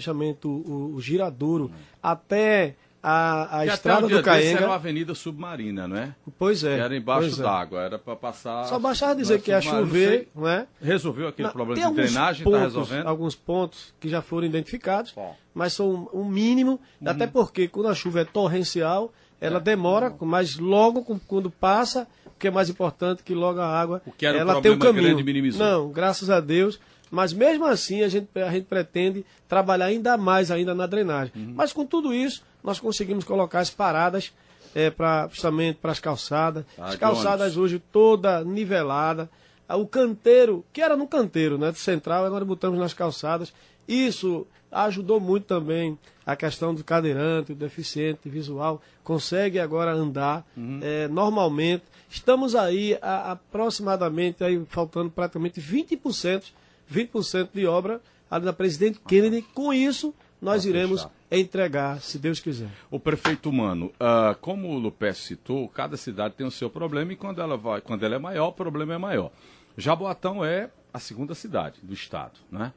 o, 0.44 0.94
o 0.96 1.00
Giradouro, 1.00 1.66
hum. 1.66 1.78
até 2.02 2.74
a, 3.02 3.58
a 3.58 3.66
estrada 3.66 4.06
do 4.06 4.22
Caenga. 4.22 4.58
era 4.58 4.66
uma 4.66 4.76
avenida 4.76 5.14
submarina, 5.14 5.88
não 5.88 5.96
é? 5.96 6.14
Pois 6.38 6.62
é. 6.62 6.76
Que 6.76 6.82
era 6.82 6.96
embaixo 6.96 7.40
é. 7.40 7.42
d'água, 7.42 7.80
era 7.82 7.98
para 7.98 8.14
passar. 8.14 8.64
Só 8.66 8.78
baixar 8.78 9.14
dizer 9.14 9.40
que 9.42 9.50
ia 9.50 9.60
chover, 9.60 10.28
não, 10.34 10.46
é? 10.46 10.66
Resolveu 10.80 11.26
aquele 11.26 11.48
não, 11.48 11.52
problema 11.52 11.88
de 11.88 11.94
drenagem, 11.94 12.46
está 12.46 12.60
resolvendo? 12.60 13.06
Alguns 13.06 13.34
pontos 13.34 13.92
que 13.98 14.08
já 14.08 14.22
foram 14.22 14.46
identificados, 14.46 15.12
Bom. 15.12 15.34
mas 15.52 15.72
são 15.72 16.08
um 16.14 16.24
mínimo, 16.24 16.80
uhum. 17.00 17.08
até 17.08 17.26
porque 17.26 17.66
quando 17.66 17.88
a 17.88 17.94
chuva 17.94 18.20
é 18.20 18.24
torrencial, 18.24 19.12
ela 19.40 19.56
é. 19.56 19.60
demora, 19.60 20.14
mas 20.20 20.56
logo 20.56 21.02
quando 21.26 21.50
passa, 21.50 22.06
que 22.38 22.46
é 22.46 22.50
mais 22.52 22.70
importante 22.70 23.24
que 23.24 23.34
logo 23.34 23.58
a 23.58 23.66
água, 23.66 24.00
o 24.06 24.12
que 24.12 24.24
era 24.24 24.38
ela 24.38 24.58
um 24.58 24.62
tem 24.62 24.70
o 24.70 24.78
caminho. 24.78 25.18
Não, 25.58 25.90
graças 25.90 26.30
a 26.30 26.38
Deus. 26.38 26.78
Mas 27.12 27.34
mesmo 27.34 27.66
assim 27.66 28.02
a 28.02 28.08
gente, 28.08 28.26
a 28.40 28.50
gente 28.50 28.64
pretende 28.64 29.22
trabalhar 29.46 29.84
ainda 29.84 30.16
mais 30.16 30.50
ainda 30.50 30.74
na 30.74 30.86
drenagem. 30.86 31.30
Uhum. 31.36 31.52
Mas 31.54 31.70
com 31.70 31.84
tudo 31.84 32.14
isso, 32.14 32.42
nós 32.62 32.80
conseguimos 32.80 33.24
colocar 33.24 33.60
as 33.60 33.70
paradas 33.70 34.32
é, 34.74 34.90
pra, 34.90 35.28
justamente 35.28 35.76
para 35.76 35.92
as 35.92 36.00
calçadas. 36.00 36.64
Ah, 36.78 36.86
as 36.86 36.96
calçadas 36.96 37.56
hoje 37.56 37.78
toda 37.78 38.44
nivelada. 38.44 39.28
Ah, 39.68 39.76
o 39.76 39.86
canteiro, 39.86 40.64
que 40.72 40.80
era 40.80 40.96
no 40.96 41.06
canteiro, 41.06 41.58
né, 41.58 41.70
de 41.70 41.78
central, 41.78 42.24
agora 42.24 42.44
botamos 42.44 42.78
nas 42.78 42.94
calçadas. 42.94 43.52
Isso 43.86 44.46
ajudou 44.70 45.20
muito 45.20 45.44
também 45.44 45.98
a 46.24 46.34
questão 46.34 46.74
do 46.74 46.82
cadeirante, 46.82 47.52
o 47.52 47.54
deficiente 47.54 48.28
visual, 48.28 48.80
consegue 49.04 49.58
agora 49.58 49.92
andar 49.92 50.46
uhum. 50.56 50.80
é, 50.82 51.08
normalmente. 51.08 51.84
Estamos 52.08 52.54
aí 52.54 52.96
a, 53.02 53.32
aproximadamente, 53.32 54.42
aí, 54.42 54.62
faltando 54.68 55.10
praticamente 55.10 55.60
20%, 55.60 56.44
20% 56.90 57.48
de 57.52 57.66
obra 57.66 58.00
ali 58.30 58.44
na 58.44 58.52
Presidente 58.52 59.00
Kennedy. 59.06 59.42
Com 59.54 59.74
isso, 59.74 60.14
nós 60.42 60.64
iremos 60.64 61.02
fechar. 61.02 61.14
entregar, 61.30 62.00
se 62.00 62.18
Deus 62.18 62.40
quiser. 62.40 62.68
O 62.90 62.98
prefeito 62.98 63.48
humano, 63.48 63.92
uh, 63.94 64.36
como 64.40 64.68
o 64.68 64.78
Lupé 64.78 65.12
citou, 65.12 65.68
cada 65.68 65.96
cidade 65.96 66.34
tem 66.34 66.44
o 66.44 66.50
seu 66.50 66.68
problema 66.68 67.12
e 67.12 67.16
quando 67.16 67.40
ela, 67.40 67.56
vai, 67.56 67.80
quando 67.80 68.04
ela 68.04 68.16
é 68.16 68.18
maior, 68.18 68.48
o 68.48 68.52
problema 68.52 68.94
é 68.94 68.98
maior. 68.98 69.30
Jaboatão 69.78 70.44
é 70.44 70.68
a 70.92 70.98
segunda 70.98 71.34
cidade 71.34 71.78
do 71.82 71.94
estado, 71.94 72.40
né? 72.50 72.72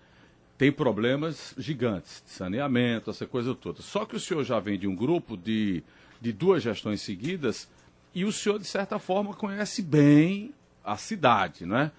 tem 0.58 0.72
problemas 0.72 1.54
gigantes 1.58 2.24
de 2.26 2.32
saneamento, 2.32 3.10
essa 3.10 3.26
coisa 3.26 3.54
toda. 3.54 3.82
Só 3.82 4.06
que 4.06 4.16
o 4.16 4.20
senhor 4.20 4.44
já 4.44 4.60
vem 4.60 4.80
de 4.80 4.88
um 4.88 4.96
grupo 4.96 5.36
de, 5.36 5.84
de 6.22 6.32
duas 6.32 6.64
gestões 6.64 7.02
seguidas 7.02 7.68
e 8.14 8.24
o 8.24 8.32
senhor, 8.32 8.60
de 8.60 8.66
certa 8.66 8.98
forma, 8.98 9.34
conhece 9.34 9.82
bem 9.82 10.54
a 10.84 10.96
cidade, 10.96 11.66
né? 11.66 11.92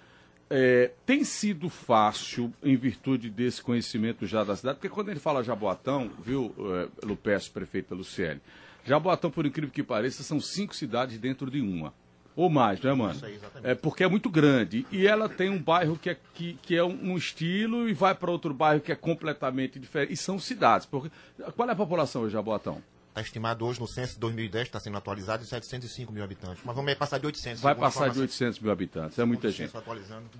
É, 0.48 0.92
tem 1.04 1.24
sido 1.24 1.68
fácil, 1.68 2.52
em 2.62 2.76
virtude 2.76 3.28
desse 3.28 3.60
conhecimento 3.60 4.26
já 4.26 4.44
da 4.44 4.54
cidade, 4.54 4.78
porque 4.78 4.94
quando 4.94 5.08
ele 5.08 5.18
fala 5.18 5.42
Jaboatão, 5.42 6.08
viu, 6.24 6.54
é, 6.58 7.06
Lupécio, 7.06 7.50
prefeito 7.52 7.94
Luciene, 7.94 8.40
Jaboatão, 8.84 9.30
por 9.30 9.44
incrível 9.44 9.72
que 9.72 9.82
pareça, 9.82 10.22
são 10.22 10.40
cinco 10.40 10.74
cidades 10.74 11.18
dentro 11.18 11.50
de 11.50 11.60
uma. 11.60 11.92
Ou 12.36 12.50
mais, 12.50 12.80
né, 12.82 12.92
mano? 12.92 13.14
Isso 13.14 13.24
aí, 13.24 13.34
exatamente. 13.34 13.70
É 13.70 13.74
porque 13.74 14.04
é 14.04 14.08
muito 14.08 14.28
grande. 14.28 14.86
E 14.92 15.06
ela 15.06 15.26
tem 15.26 15.48
um 15.48 15.58
bairro 15.58 15.98
que 15.98 16.10
é, 16.10 16.16
que, 16.34 16.52
que 16.62 16.76
é 16.76 16.84
um, 16.84 17.16
estilo 17.16 17.88
e 17.88 17.94
vai 17.94 18.14
para 18.14 18.30
outro 18.30 18.52
bairro 18.52 18.82
que 18.82 18.92
é 18.92 18.94
completamente 18.94 19.78
diferente. 19.78 20.12
E 20.12 20.16
são 20.16 20.38
cidades. 20.38 20.86
Porque... 20.86 21.10
Qual 21.56 21.66
é 21.66 21.72
a 21.72 21.76
população 21.76 22.22
hoje, 22.22 22.34
Jaboatão? 22.34 22.82
Está 23.16 23.22
estimado 23.22 23.64
hoje 23.64 23.80
no 23.80 23.88
censo 23.88 24.12
de 24.12 24.20
2010, 24.20 24.66
está 24.66 24.78
sendo 24.78 24.98
atualizado, 24.98 25.42
de 25.42 25.48
705 25.48 26.12
mil 26.12 26.22
habitantes. 26.22 26.62
Mas 26.62 26.76
vamos 26.76 26.92
passar 26.96 27.16
de 27.16 27.24
800. 27.24 27.62
Vai 27.62 27.74
passar 27.74 28.10
de 28.10 28.20
800 28.20 28.60
mil 28.60 28.70
habitantes, 28.70 29.18
é 29.18 29.24
muita 29.24 29.50
gente. 29.50 29.72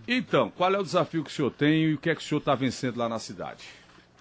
Então, 0.07 0.51
qual 0.51 0.75
é 0.75 0.79
o 0.79 0.83
desafio 0.83 1.25
que 1.25 1.31
o 1.31 1.33
senhor 1.33 1.51
tem 1.51 1.85
e 1.85 1.95
o 1.95 1.99
que 1.99 2.11
é 2.11 2.15
que 2.15 2.21
o 2.21 2.25
senhor 2.25 2.39
está 2.39 2.55
vencendo 2.55 2.99
lá 2.99 3.09
na 3.09 3.19
cidade? 3.19 3.65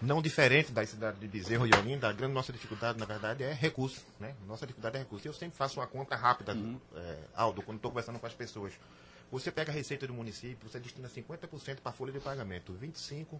não 0.02 0.22
diferente 0.22 0.72
da 0.72 0.86
cidade 0.86 1.18
de 1.20 1.28
Bezerro 1.28 1.66
e 1.66 1.72
Olinda, 1.74 2.08
a 2.08 2.14
grande 2.14 2.34
nossa 2.34 2.54
dificuldade, 2.54 3.00
na 3.00 3.06
verdade, 3.06 3.44
é 3.44 3.52
recurso. 3.52 4.02
Né? 4.20 4.36
Nossa 4.48 4.66
dificuldade 4.66 4.98
é 4.98 5.00
recurso. 5.00 5.28
Eu 5.28 5.34
sempre 5.34 5.58
faço 5.58 5.80
uma 5.80 5.88
conta 5.88 6.16
rápida, 6.16 6.54
uhum. 6.54 6.80
é, 6.96 7.18
Aldo, 7.36 7.62
quando 7.62 7.78
estou 7.78 7.92
conversando 7.92 8.20
com 8.20 8.28
as 8.28 8.34
pessoas. 8.34 8.74
Você 9.32 9.52
pega 9.52 9.72
a 9.72 9.76
receita 9.76 10.06
do 10.06 10.14
município, 10.14 10.70
você 10.70 10.80
destina 10.80 11.10
50% 11.10 11.78
para 11.82 11.90
a 11.90 11.92
folha 11.92 12.14
de 12.14 12.20
pagamento, 12.20 12.74
25% 12.74 13.40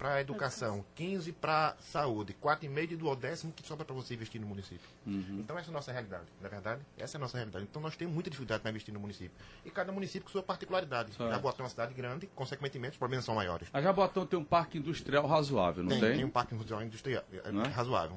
para 0.00 0.14
a 0.14 0.20
educação, 0.22 0.82
15 0.94 1.30
para 1.32 1.76
saúde, 1.78 2.34
4,5 2.42 2.96
do 2.96 3.14
décimo 3.14 3.52
que 3.52 3.62
sobra 3.68 3.84
para 3.84 3.94
você 3.94 4.14
investir 4.14 4.40
no 4.40 4.46
município. 4.46 4.88
Uhum. 5.06 5.40
Então 5.40 5.58
essa 5.58 5.68
é 5.68 5.70
a 5.70 5.74
nossa 5.74 5.92
realidade, 5.92 6.24
na 6.40 6.46
é 6.46 6.50
verdade? 6.50 6.80
Essa 6.96 7.16
é 7.16 7.18
a 7.18 7.20
nossa 7.20 7.36
realidade. 7.36 7.66
Então 7.68 7.82
nós 7.82 7.94
temos 7.96 8.14
muita 8.14 8.30
dificuldade 8.30 8.62
para 8.62 8.70
investir 8.70 8.94
no 8.94 8.98
município. 8.98 9.32
E 9.62 9.70
cada 9.70 9.92
município 9.92 10.22
com 10.22 10.30
sua 10.30 10.42
particularidade. 10.42 11.12
Certo. 11.12 11.30
Jaboatão 11.30 11.64
é 11.64 11.64
uma 11.64 11.68
cidade 11.68 11.92
grande, 11.92 12.26
consequentemente 12.28 12.92
os 12.92 12.98
problemas 12.98 13.26
são 13.26 13.34
maiores. 13.34 13.68
A 13.74 13.82
Jaboatão 13.82 14.24
tem 14.24 14.38
um 14.38 14.44
parque 14.44 14.78
industrial 14.78 15.26
razoável, 15.26 15.82
não 15.82 15.90
tem? 15.90 16.00
Tem, 16.00 16.14
tem 16.14 16.24
um 16.24 16.30
parque 16.30 16.54
industrial, 16.54 16.82
industrial 16.82 17.22
é? 17.32 17.68
razoável. 17.68 18.16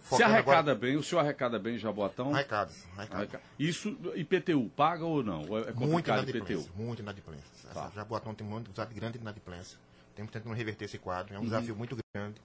Se 0.00 0.22
arrecada 0.22 0.72
agora... 0.72 0.74
bem, 0.74 0.96
o 0.96 1.02
senhor 1.02 1.20
arrecada 1.20 1.58
bem 1.58 1.76
Jaboatão? 1.76 2.34
Arrecada, 2.34 2.72
arrecada. 2.96 3.40
Isso, 3.58 3.98
IPTU, 4.14 4.70
paga 4.74 5.04
ou 5.04 5.22
não? 5.22 5.42
É 5.58 5.72
muito 5.72 6.08
inadimplência, 6.08 6.70
muito 6.74 7.02
inadimplência. 7.02 7.44
Tá. 7.74 7.90
Jaboatão 7.94 8.34
tem 8.34 8.46
dificuldade 8.46 8.94
grande 8.94 9.18
de 9.18 9.22
inadimplência. 9.22 9.78
Estamos 10.18 10.32
tentando 10.32 10.52
reverter 10.52 10.86
esse 10.86 10.98
quadro. 10.98 11.32
É 11.32 11.36
um 11.36 11.40
uhum. 11.40 11.46
desafio 11.46 11.76
muito 11.76 11.96
grande. 12.12 12.40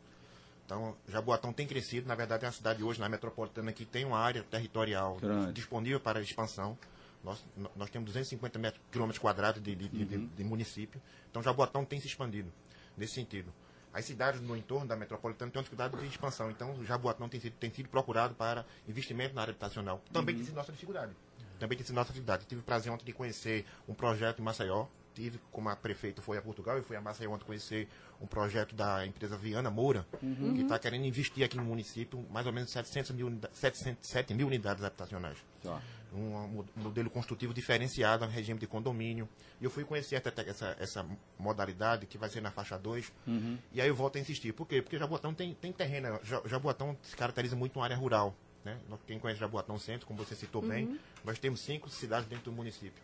Então, 0.64 0.96
Jaboatão 1.08 1.52
tem 1.52 1.66
crescido. 1.66 2.08
Na 2.08 2.14
verdade, 2.14 2.46
é 2.46 2.48
uma 2.48 2.54
cidade 2.54 2.84
hoje 2.84 3.00
na 3.00 3.10
metropolitana 3.10 3.74
que 3.74 3.84
tem 3.84 4.06
uma 4.06 4.20
área 4.20 4.44
territorial 4.44 5.18
disponível 5.52 6.00
para 6.00 6.22
expansão. 6.22 6.78
Nós, 7.24 7.44
nós 7.76 7.90
temos 7.90 8.08
250 8.08 8.60
metros, 8.60 8.84
quilômetros 8.92 9.20
quadrados 9.20 9.62
de, 9.62 9.76
de, 9.76 9.86
uhum. 9.86 10.06
de, 10.06 10.18
de, 10.28 10.44
município. 10.44 11.02
Então, 11.32 11.42
Jaboatão 11.42 11.84
tem 11.84 12.00
se 12.00 12.06
expandido 12.06 12.52
nesse 12.96 13.14
sentido. 13.14 13.52
As 13.92 14.06
cidades 14.06 14.42
no 14.42 14.56
entorno 14.56 14.86
da 14.86 14.96
metropolitana 14.96 15.50
têm 15.50 15.60
uma 15.60 15.64
dificuldade 15.64 15.98
de 15.98 16.06
expansão. 16.06 16.52
Então, 16.52 16.84
Jaboatão 16.84 17.28
tem 17.28 17.40
sido, 17.40 17.54
tem 17.54 17.72
sido 17.72 17.90
procurado 17.90 18.36
para 18.36 18.66
investimento 18.88 19.34
na 19.34 19.42
área 19.42 19.52
habitacional. 19.52 20.02
Também 20.12 20.36
uhum. 20.36 20.40
tem 20.40 20.46
sido 20.46 20.56
nossa 20.56 20.72
dificuldade. 20.72 21.14
Também 21.60 21.78
tem 21.78 21.86
sido 21.86 21.96
nossa 21.96 22.10
dificuldade. 22.10 22.46
Tive 22.46 22.62
o 22.62 22.64
prazer 22.64 22.92
ontem 22.92 23.06
de 23.06 23.14
conhecer 23.14 23.66
um 23.88 23.94
projeto 23.94 24.40
em 24.40 24.44
Maceió, 24.44 24.86
tive, 25.14 25.40
como 25.52 25.70
a 25.70 25.76
prefeita 25.76 26.22
foi 26.22 26.38
a 26.38 26.42
Portugal 26.42 26.78
e 26.78 26.82
foi 26.82 26.96
a 26.96 27.02
Maceió 27.02 27.32
ontem 27.32 27.46
conhecer 27.46 27.88
um 28.22 28.28
projeto 28.28 28.76
da 28.76 29.06
empresa 29.06 29.38
Viana 29.38 29.70
Moura, 29.70 30.06
uhum. 30.22 30.54
que 30.56 30.62
está 30.62 30.80
querendo 30.80 31.06
investir 31.06 31.44
aqui 31.44 31.58
no 31.58 31.64
município 31.64 32.26
mais 32.32 32.46
ou 32.48 32.54
menos 32.54 32.72
700 32.72 33.12
mil, 33.12 33.40
707 33.52 34.34
mil 34.34 34.48
unidades 34.48 34.84
habitacionais. 34.84 35.38
Tá. 35.62 35.82
Um, 36.14 36.60
um, 36.60 36.66
modelo 36.76 37.10
construtivo 37.10 37.54
diferenciado, 37.54 38.24
um 38.24 38.28
regime 38.28 38.60
de 38.60 38.68
condomínio. 38.68 39.28
E 39.60 39.66
eu 39.66 39.72
fui 39.72 39.84
conhecer 39.84 40.16
essa, 40.16 40.42
essa, 40.42 40.78
essa 40.80 41.06
modalidade 41.40 42.06
que 42.06 42.18
vai 42.18 42.30
ser 42.30 42.42
na 42.42 42.52
faixa 42.52 42.78
2. 42.78 43.12
Uhum. 43.26 43.58
E 43.72 43.82
aí 43.82 43.88
eu 43.88 43.96
volto 43.96 44.18
a 44.18 44.22
insistir. 44.22 44.54
Por 44.54 44.68
quê? 44.68 44.82
Porque 44.82 44.98
Jaboatão 44.98 45.34
tem, 45.34 45.56
tem 45.56 45.72
terreno. 45.72 46.20
Jaboatão 46.46 46.96
se 47.02 47.16
caracteriza 47.16 47.56
muito 47.56 47.78
uma 47.80 47.86
área 47.86 47.96
rural. 47.96 48.36
Né? 48.64 48.78
Quem 49.08 49.20
conhece 49.20 49.40
Jaboatão 49.40 49.78
Centro, 49.80 50.08
como 50.08 50.24
você 50.24 50.36
citou 50.36 50.62
uhum. 50.62 50.70
bem, 50.70 51.00
nós 51.26 51.40
temos 51.40 51.62
cinco 51.62 51.90
cidades 51.90 52.28
dentro 52.30 52.46
do 52.46 52.52
município. 52.52 53.02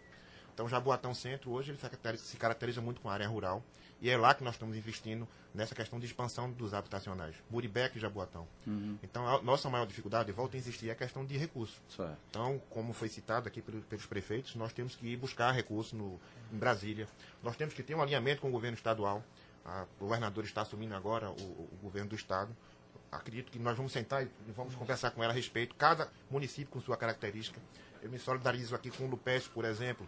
Então, 0.60 0.68
Jaboatão 0.68 1.14
Centro, 1.14 1.52
hoje, 1.52 1.72
ele 1.72 2.18
se 2.18 2.36
caracteriza 2.36 2.82
muito 2.82 3.00
com 3.00 3.10
a 3.10 3.14
área 3.14 3.26
rural. 3.26 3.64
E 4.02 4.10
é 4.10 4.18
lá 4.18 4.34
que 4.34 4.44
nós 4.44 4.56
estamos 4.56 4.76
investindo 4.76 5.26
nessa 5.56 5.74
questão 5.74 5.98
de 5.98 6.06
expansão 6.06 6.52
dos 6.52 6.74
habitacionais. 6.74 7.34
Muribeca 7.50 7.98
e 7.98 8.02
Jaboatão. 8.02 8.46
Uhum. 8.68 8.98
Então, 9.02 9.26
a 9.26 9.42
nossa 9.42 9.70
maior 9.70 9.86
dificuldade, 9.86 10.34
volta 10.34 10.58
a 10.58 10.60
insistir, 10.60 10.90
é 10.90 10.92
a 10.92 10.96
questão 10.96 11.26
de 11.26 11.38
recursos. 11.38 11.80
Certo. 11.88 12.18
Então, 12.30 12.62
como 12.70 12.92
foi 12.92 13.08
citado 13.08 13.48
aqui 13.48 13.62
pelos 13.62 14.06
prefeitos, 14.06 14.54
nós 14.56 14.74
temos 14.74 14.98
que 14.98 15.08
ir 15.08 15.16
buscar 15.16 15.52
recursos 15.54 15.94
no, 15.94 16.20
em 16.52 16.58
Brasília. 16.58 17.08
Nós 17.42 17.56
temos 17.56 17.74
que 17.74 17.82
ter 17.82 17.96
um 17.96 18.02
alinhamento 18.02 18.42
com 18.42 18.50
o 18.50 18.52
governo 18.52 18.76
estadual. 18.76 19.24
A, 19.64 19.86
o 19.98 20.04
governador 20.04 20.44
está 20.44 20.64
assumindo 20.64 20.94
agora 20.94 21.30
o, 21.30 21.34
o 21.34 21.80
governo 21.82 22.10
do 22.10 22.18
estado 22.18 22.54
acredito 23.12 23.52
que 23.52 23.60
nós 23.60 23.76
vamos 23.76 23.92
sentar 23.92 24.24
e 24.24 24.30
vamos 24.56 24.76
conversar 24.76 25.12
com 25.12 25.24
ela 25.24 25.34
a 25.34 25.36
respeito, 25.36 25.76
cada 25.76 26.10
município 26.30 26.72
com 26.72 26.80
sua 26.80 26.98
característica. 26.98 27.60
Eu 28.02 28.10
me 28.10 28.20
solidarizo 28.20 28.76
aqui 28.76 28.90
com 28.90 29.06
o 29.06 29.08
Lupes, 29.08 29.48
por 29.48 29.66
exemplo, 29.66 30.08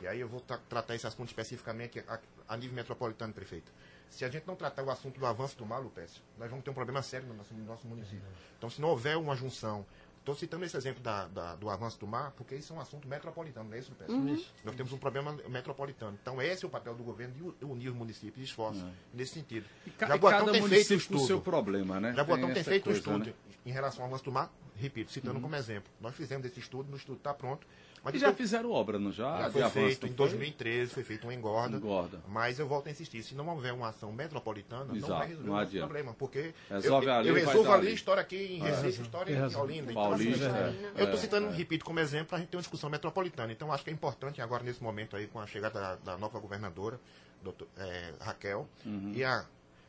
e 0.00 0.06
aí 0.06 0.20
eu 0.20 0.28
vou 0.28 0.40
tra 0.40 0.58
tratar 0.68 0.94
esse 0.94 1.06
assunto 1.06 1.28
especificamente 1.28 2.02
a, 2.08 2.18
a, 2.48 2.56
nível 2.56 2.74
metropolitano, 2.74 3.32
prefeito. 3.32 3.70
Se 4.08 4.24
a 4.24 4.28
gente 4.28 4.46
não 4.46 4.56
tratar 4.56 4.82
o 4.82 4.90
assunto 4.90 5.20
do 5.20 5.26
avanço 5.26 5.56
do 5.56 5.66
mar, 5.66 5.78
Lupes, 5.78 6.22
nós 6.38 6.48
vamos 6.48 6.64
ter 6.64 6.70
um 6.70 6.74
problema 6.74 7.02
sério 7.02 7.26
no 7.28 7.34
nosso, 7.34 7.54
no 7.54 7.64
nosso 7.64 7.86
município. 7.86 8.26
Então, 8.56 8.70
se 8.70 8.80
não 8.80 8.88
houver 8.88 9.16
uma 9.16 9.36
junção 9.36 9.84
Estou 10.20 10.34
citando 10.34 10.66
esse 10.66 10.76
exemplo 10.76 11.02
da, 11.02 11.26
da, 11.28 11.54
do 11.56 11.70
avanço 11.70 11.98
do 11.98 12.06
mar, 12.06 12.32
porque 12.32 12.54
isso 12.54 12.74
é 12.74 12.76
um 12.76 12.80
assunto 12.80 13.08
metropolitano, 13.08 13.70
não 13.70 13.74
é 13.74 13.80
isso, 13.80 13.90
Lupes? 13.90 14.14
Uhum. 14.14 14.44
Nós 14.64 14.76
temos 14.76 14.92
um 14.92 14.98
problema 14.98 15.34
metropolitano. 15.48 16.16
Então, 16.20 16.40
esse 16.42 16.62
é 16.62 16.68
o 16.68 16.70
papel 16.70 16.94
do 16.94 17.02
governo 17.02 17.34
de 17.34 17.64
unir 17.64 17.88
os 17.88 17.94
municípios 17.96 18.38
e 18.38 18.44
esforços 18.44 18.82
é. 18.82 18.90
nesse 19.14 19.32
sentido. 19.32 19.66
E 19.86 19.90
ca 19.90 20.06
Jaboatão 20.06 20.40
cada 20.40 20.52
tem 20.52 20.68
feito 20.68 20.92
estudo. 20.92 21.22
o 21.22 21.26
seu 21.26 21.40
problema, 21.40 21.98
né? 21.98 22.12
Jaboatão 22.12 22.46
tem, 22.46 22.56
tem 22.56 22.64
feito 22.64 22.84
coisa, 22.84 22.98
um 22.98 23.00
estudo 23.00 23.26
né? 23.26 23.34
em 23.64 23.72
relação 23.72 24.02
ao 24.02 24.08
avanço 24.08 24.24
do 24.24 24.30
mar, 24.30 24.52
repito, 24.76 25.10
citando 25.10 25.36
uhum. 25.36 25.42
como 25.42 25.56
exemplo. 25.56 25.90
Nós 25.98 26.14
fizemos 26.14 26.46
esse 26.46 26.60
estudo, 26.60 26.90
no 26.90 26.98
estudo 26.98 27.16
está 27.16 27.32
pronto. 27.32 27.66
Mas 28.02 28.14
e 28.14 28.18
já 28.18 28.32
fizeram 28.32 28.70
obra, 28.70 28.98
não 28.98 29.12
já? 29.12 29.42
Já 29.42 29.50
foi 29.50 29.70
feito, 29.70 30.06
em 30.06 30.12
2013 30.12 30.90
foi 30.90 31.04
feito 31.04 31.24
uma 31.24 31.34
engorda, 31.34 31.76
engorda. 31.76 32.20
Mas 32.26 32.58
eu 32.58 32.66
volto 32.66 32.86
a 32.86 32.90
insistir, 32.90 33.22
se 33.22 33.34
não 33.34 33.46
houver 33.48 33.74
uma 33.74 33.88
ação 33.88 34.10
metropolitana, 34.10 34.96
Exato, 34.96 35.10
não 35.10 35.18
vai 35.18 35.28
resolver 35.28 35.50
não 35.50 35.64
o 35.64 35.78
problema. 35.80 36.14
Porque 36.14 36.54
Resolve 36.70 37.06
eu, 37.06 37.12
ali, 37.12 37.28
eu 37.28 37.34
resolvo 37.34 37.72
ali, 37.72 37.92
história 37.92 38.22
aqui 38.22 38.36
em 38.36 38.58
Recife, 38.58 39.00
ah, 39.00 39.02
história 39.02 39.32
em 39.32 39.56
Olinda. 39.56 39.90
Então, 39.92 40.12
assim, 40.12 40.32
é, 40.32 41.00
eu 41.00 41.04
estou 41.04 41.20
citando, 41.20 41.48
é. 41.48 41.50
repito, 41.54 41.84
como 41.84 42.00
exemplo, 42.00 42.34
a 42.34 42.38
gente 42.38 42.48
tem 42.48 42.56
uma 42.56 42.62
discussão 42.62 42.88
metropolitana. 42.88 43.52
Então 43.52 43.70
acho 43.70 43.84
que 43.84 43.90
é 43.90 43.92
importante 43.92 44.40
agora, 44.40 44.62
nesse 44.62 44.82
momento 44.82 45.14
aí, 45.14 45.26
com 45.26 45.38
a 45.38 45.46
chegada 45.46 45.78
da, 45.78 45.96
da 45.96 46.18
nova 46.18 46.38
governadora, 46.38 46.98
doutor, 47.42 47.68
é, 47.76 48.14
Raquel, 48.18 48.66
uhum. 48.86 49.12
e 49.14 49.22
a 49.22 49.44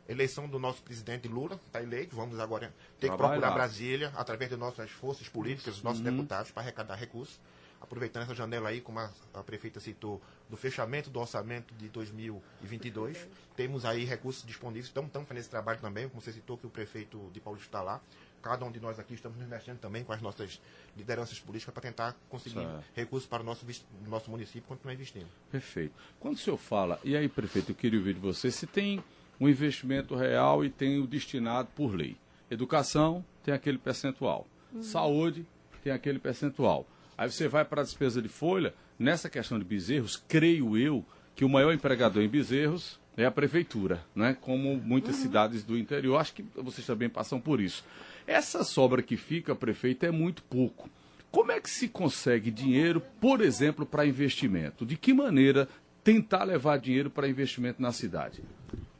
eleição 0.09 0.49
do 0.49 0.59
nosso 0.59 0.83
presidente 0.83 1.29
Lula, 1.29 1.57
está 1.67 1.81
eleito, 1.81 2.13
vamos 2.13 2.37
agora 2.39 2.73
ter 2.99 3.09
que 3.09 3.15
procurar 3.15 3.51
Brasília, 3.51 4.11
através 4.17 4.49
de 4.49 4.57
nossas 4.57 4.91
forças 4.91 5.29
políticas, 5.29 5.75
dos 5.75 5.83
nossos 5.83 5.99
uhum. 5.99 6.11
deputados, 6.11 6.51
para 6.51 6.63
arrecadar 6.63 6.95
recursos 6.95 7.39
aproveitando 7.81 8.23
essa 8.23 8.35
janela 8.35 8.69
aí, 8.69 8.79
como 8.79 8.99
a, 8.99 9.11
a, 9.33 9.43
prefeita 9.43 9.79
citou, 9.79 10.21
do 10.49 10.55
fechamento 10.55 11.09
do 11.09 11.19
orçamento 11.19 11.73
de 11.73 11.89
2022, 11.89 13.27
temos 13.55 13.83
aí 13.83 14.05
recursos 14.05 14.45
disponíveis, 14.45 14.85
estamos, 14.85 15.09
estamos 15.09 15.27
fazendo 15.27 15.41
esse 15.41 15.49
trabalho 15.49 15.79
também, 15.79 16.07
como 16.07 16.21
você 16.21 16.31
citou 16.31 16.57
que 16.57 16.67
o 16.67 16.69
prefeito 16.69 17.29
de 17.33 17.39
Paulo 17.39 17.59
está 17.59 17.81
lá, 17.81 17.99
cada 18.41 18.65
um 18.65 18.71
de 18.71 18.79
nós 18.79 18.99
aqui 18.99 19.13
estamos 19.13 19.37
nos 19.37 19.47
mexendo 19.47 19.79
também 19.79 20.03
com 20.03 20.13
as 20.13 20.21
nossas 20.21 20.59
lideranças 20.95 21.39
políticas 21.39 21.73
para 21.73 21.81
tentar 21.81 22.15
conseguir 22.29 22.55
certo. 22.55 22.83
recursos 22.95 23.27
para 23.27 23.43
o 23.43 23.45
nosso, 23.45 23.65
nosso 24.07 24.31
município 24.31 24.63
continuar 24.67 24.93
investindo. 24.93 25.27
Perfeito. 25.51 25.93
Quando 26.19 26.35
o 26.35 26.39
senhor 26.39 26.57
fala, 26.57 26.99
e 27.03 27.15
aí, 27.15 27.29
prefeito, 27.29 27.71
eu 27.71 27.75
queria 27.75 27.99
ouvir 27.99 28.15
de 28.15 28.19
você, 28.19 28.51
se 28.51 28.65
tem 28.65 29.03
um 29.39 29.47
investimento 29.47 30.15
real 30.15 30.63
e 30.63 30.69
tem 30.69 30.99
o 30.99 31.07
destinado 31.07 31.69
por 31.75 31.95
lei. 31.95 32.17
Educação 32.49 33.25
tem 33.43 33.53
aquele 33.53 33.77
percentual. 33.77 34.45
Uhum. 34.73 34.83
Saúde 34.83 35.45
tem 35.83 35.91
aquele 35.91 36.19
percentual. 36.19 36.85
Aí 37.17 37.29
você 37.29 37.47
vai 37.47 37.63
para 37.63 37.81
a 37.81 37.83
despesa 37.83 38.21
de 38.21 38.29
folha, 38.29 38.73
nessa 38.97 39.29
questão 39.29 39.57
de 39.59 39.65
bezerros, 39.65 40.21
creio 40.27 40.77
eu 40.77 41.05
que 41.35 41.45
o 41.45 41.49
maior 41.49 41.73
empregador 41.73 42.23
em 42.23 42.27
bezerros 42.27 42.99
é 43.17 43.25
a 43.25 43.31
prefeitura, 43.31 44.03
né? 44.15 44.35
como 44.39 44.75
muitas 44.77 45.15
uhum. 45.15 45.21
cidades 45.21 45.63
do 45.63 45.77
interior. 45.77 46.17
Acho 46.17 46.33
que 46.33 46.45
vocês 46.55 46.85
também 46.85 47.09
passam 47.09 47.39
por 47.39 47.59
isso. 47.59 47.83
Essa 48.25 48.63
sobra 48.63 49.01
que 49.01 49.17
fica, 49.17 49.55
prefeito, 49.55 50.05
é 50.05 50.11
muito 50.11 50.43
pouco. 50.43 50.89
Como 51.31 51.51
é 51.51 51.59
que 51.59 51.69
se 51.69 51.87
consegue 51.87 52.51
dinheiro, 52.51 53.01
por 53.19 53.41
exemplo, 53.41 53.85
para 53.85 54.05
investimento? 54.05 54.85
De 54.85 54.97
que 54.97 55.13
maneira 55.13 55.67
tentar 56.03 56.43
levar 56.43 56.77
dinheiro 56.77 57.09
para 57.09 57.27
investimento 57.27 57.81
na 57.81 57.91
cidade? 57.91 58.43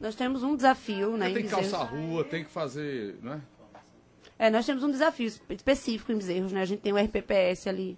Nós 0.00 0.14
temos 0.14 0.42
um 0.42 0.56
desafio, 0.56 1.16
né? 1.16 1.30
Tem 1.30 1.44
que 1.44 1.48
calçar 1.48 1.82
a 1.82 1.84
rua, 1.84 2.24
tem 2.24 2.42
que 2.42 2.50
fazer, 2.50 3.16
né? 3.22 3.40
É, 4.38 4.50
nós 4.50 4.66
temos 4.66 4.82
um 4.82 4.90
desafio 4.90 5.26
específico 5.50 6.12
em 6.12 6.16
Bezerros, 6.16 6.52
né? 6.52 6.62
A 6.62 6.64
gente 6.64 6.80
tem 6.80 6.92
o 6.92 6.96
RPPS 6.96 7.66
ali 7.68 7.96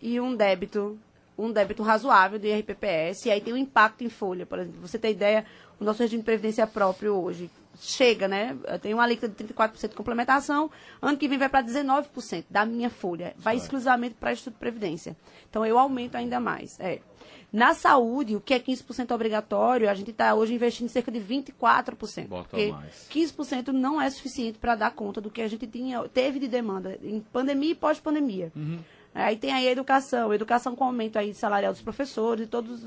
e 0.00 0.20
um 0.20 0.34
débito, 0.34 0.98
um 1.36 1.50
débito 1.52 1.82
razoável 1.82 2.38
de 2.38 2.52
RPPS, 2.52 3.26
e 3.26 3.30
aí 3.30 3.40
tem 3.40 3.52
um 3.52 3.56
impacto 3.56 4.04
em 4.04 4.08
folha, 4.08 4.46
por 4.46 4.58
exemplo. 4.58 4.80
Você 4.80 4.98
tem 4.98 5.12
ideia, 5.12 5.44
o 5.78 5.84
nosso 5.84 6.02
regime 6.02 6.22
de 6.22 6.24
previdência 6.24 6.66
próprio 6.66 7.14
hoje 7.14 7.50
chega, 7.80 8.26
né? 8.26 8.56
Tem 8.82 8.92
uma 8.92 9.04
alíquota 9.04 9.28
de 9.28 9.54
34% 9.54 9.88
de 9.88 9.94
complementação, 9.94 10.70
ano 11.00 11.16
que 11.16 11.28
vem 11.28 11.38
vai 11.38 11.48
para 11.48 11.64
19% 11.64 12.44
da 12.50 12.64
minha 12.64 12.90
folha, 12.90 13.34
vai 13.36 13.56
exclusivamente 13.56 14.14
para 14.14 14.32
Instituto 14.32 14.54
de 14.54 14.60
Previdência. 14.60 15.16
Então 15.48 15.64
eu 15.64 15.78
aumento 15.78 16.16
ainda 16.16 16.40
mais. 16.40 16.78
É. 16.80 17.00
Na 17.50 17.72
saúde, 17.72 18.36
o 18.36 18.40
que 18.40 18.52
é 18.52 18.58
15% 18.58 19.10
obrigatório, 19.14 19.88
a 19.88 19.94
gente 19.94 20.10
está 20.10 20.34
hoje 20.34 20.52
investindo 20.52 20.88
cerca 20.88 21.10
de 21.10 21.18
24%. 21.18 22.26
Bota 22.26 22.48
porque 22.48 22.72
mais. 22.72 23.08
15% 23.10 23.68
não 23.68 24.00
é 24.00 24.10
suficiente 24.10 24.58
para 24.58 24.74
dar 24.74 24.90
conta 24.90 25.18
do 25.18 25.30
que 25.30 25.40
a 25.40 25.48
gente 25.48 25.66
tinha, 25.66 26.06
teve 26.08 26.38
de 26.38 26.46
demanda 26.46 26.98
em 27.02 27.20
pandemia 27.20 27.70
e 27.70 27.74
pós-pandemia. 27.74 28.52
Uhum. 28.54 28.78
Aí 29.14 29.36
tem 29.36 29.50
aí 29.50 29.66
a 29.66 29.72
educação, 29.72 30.32
educação 30.34 30.76
com 30.76 30.84
aumento 30.84 31.18
aí 31.18 31.32
salarial 31.32 31.72
dos 31.72 31.80
professores 31.80 32.44
e 32.44 32.46
todos 32.46 32.84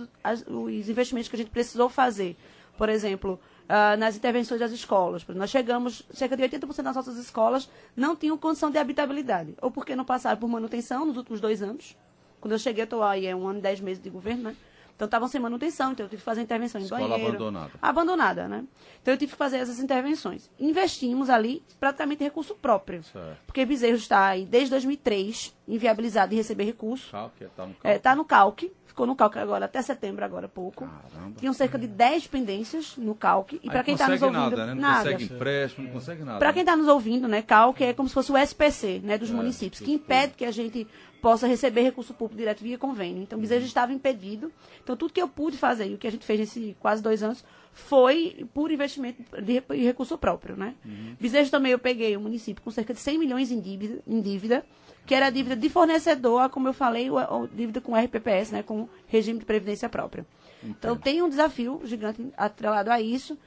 os 0.47 0.89
investimentos 0.89 1.27
que 1.27 1.35
a 1.35 1.39
gente 1.39 1.49
precisou 1.49 1.89
fazer. 1.89 2.37
Por 2.77 2.87
exemplo, 2.87 3.39
uh, 3.69 3.97
nas 3.97 4.15
intervenções 4.15 4.59
das 4.59 4.71
escolas. 4.71 5.25
Nós 5.27 5.49
chegamos, 5.49 6.03
cerca 6.13 6.35
de 6.35 6.43
80% 6.43 6.83
das 6.83 6.95
nossas 6.95 7.17
escolas 7.17 7.69
não 7.95 8.15
tinham 8.15 8.37
condição 8.37 8.71
de 8.71 8.77
habitabilidade. 8.77 9.55
Ou 9.61 9.71
porque 9.71 9.95
não 9.95 10.05
passaram 10.05 10.39
por 10.39 10.47
manutenção 10.47 11.05
nos 11.05 11.17
últimos 11.17 11.41
dois 11.41 11.61
anos. 11.61 11.95
Quando 12.39 12.53
eu 12.53 12.59
cheguei, 12.59 12.83
estou 12.83 13.03
aí, 13.03 13.27
é 13.27 13.35
um 13.35 13.47
ano 13.47 13.59
e 13.59 13.61
dez 13.61 13.79
meses 13.79 14.01
de 14.01 14.09
governo, 14.09 14.43
né? 14.43 14.55
Então 15.01 15.07
estavam 15.07 15.27
sem 15.27 15.41
manutenção, 15.41 15.93
então 15.93 16.05
eu 16.05 16.09
tive 16.11 16.19
que 16.19 16.23
fazer 16.23 16.41
intervenção 16.43 16.79
em 16.79 16.83
Escola 16.83 17.07
banheiro. 17.07 17.29
abandonada. 17.31 17.71
Abandonada, 17.81 18.47
né? 18.47 18.63
Então 19.01 19.11
eu 19.11 19.17
tive 19.17 19.31
que 19.31 19.37
fazer 19.37 19.57
essas 19.57 19.79
intervenções. 19.79 20.47
Investimos 20.59 21.27
ali 21.27 21.63
praticamente 21.79 22.23
recurso 22.23 22.53
próprio. 22.53 23.01
Certo. 23.05 23.37
Porque 23.47 23.65
Bezerro 23.65 23.95
está 23.95 24.27
aí 24.27 24.45
desde 24.45 24.69
2003 24.69 25.55
inviabilizado 25.67 26.29
de 26.29 26.35
receber 26.35 26.65
recurso. 26.65 27.09
Calque, 27.09 27.45
tá 27.57 27.65
no 27.65 27.71
É, 27.71 27.75
calque. 27.93 27.99
tá 27.99 28.15
no 28.15 28.23
calque, 28.25 28.71
ficou 28.85 29.07
no 29.07 29.15
calque 29.15 29.39
agora 29.39 29.65
até 29.65 29.81
setembro 29.81 30.23
agora 30.23 30.45
há 30.45 30.49
pouco. 30.49 30.85
Caramba. 30.85 31.33
Tinham 31.39 31.53
cerca 31.53 31.79
de 31.79 31.87
10 31.87 32.27
pendências 32.27 32.95
no 32.95 33.15
calque 33.15 33.59
e 33.63 33.71
para 33.71 33.83
quem 33.83 33.95
está 33.95 34.07
nos 34.07 34.21
ouvindo, 34.21 34.39
nada, 34.39 34.65
né? 34.67 34.73
Não 34.75 34.81
nada. 34.81 35.03
consegue 35.13 35.23
empréstimo, 35.33 35.87
não 35.87 35.93
consegue 35.93 36.23
nada. 36.23 36.37
Para 36.37 36.53
quem 36.53 36.61
está 36.61 36.75
nos 36.77 36.87
ouvindo, 36.87 37.27
né, 37.27 37.41
CALC 37.41 37.81
é 37.85 37.93
como 37.93 38.07
se 38.07 38.13
fosse 38.13 38.31
o 38.31 38.37
SPC, 38.37 39.01
né, 39.03 39.17
dos 39.17 39.31
É, 39.31 39.33
municípios, 39.33 39.81
que 39.81 39.91
impede 39.91 40.33
que 40.33 40.45
a 40.45 40.51
gente 40.51 40.87
possa 41.21 41.47
receber 41.47 41.81
recurso 41.81 42.13
público 42.13 42.37
direto 42.37 42.63
via 42.63 42.77
convênio. 42.77 43.21
Então, 43.21 43.39
Bezerra 43.39 43.63
estava 43.63 43.93
impedido. 43.93 44.51
Então, 44.83 44.95
tudo 44.97 45.13
que 45.13 45.21
eu 45.21 45.27
pude 45.27 45.57
fazer 45.57 45.87
e 45.87 45.93
o 45.93 45.97
que 45.97 46.07
a 46.07 46.11
gente 46.11 46.25
fez 46.25 46.39
nesses 46.39 46.75
quase 46.79 47.01
dois 47.01 47.21
anos 47.23 47.43
foi 47.73 48.45
por 48.53 48.71
investimento 48.71 49.23
de 49.41 49.61
de 49.61 49.83
recurso 49.83 50.17
próprio, 50.17 50.57
né? 50.57 50.75
Bezerra 51.19 51.49
também 51.49 51.71
eu 51.71 51.79
peguei 51.79 52.17
o 52.17 52.21
município 52.21 52.61
com 52.61 52.71
cerca 52.71 52.93
de 52.93 52.99
100 52.99 53.17
milhões 53.17 53.51
em 53.51 53.59
dívida, 53.59 54.01
em 54.05 54.19
dívida 54.19 54.65
que 55.05 55.15
era 55.15 55.29
dívida 55.29 55.55
de 55.55 55.69
fornecedor, 55.69 56.49
como 56.49 56.67
eu 56.67 56.73
falei, 56.73 57.09
o, 57.09 57.15
o 57.15 57.47
dívida 57.47 57.81
com 57.81 57.95
RPPS, 57.95 58.51
né, 58.51 58.63
com 58.63 58.87
regime 59.07 59.39
de 59.39 59.45
previdência 59.45 59.89
própria. 59.89 60.25
Então, 60.63 60.95
tem 60.95 61.21
um 61.21 61.29
desafio 61.29 61.81
gigante 61.83 62.31
atrelado 62.37 62.91
a 62.91 63.01
isso. 63.01 63.37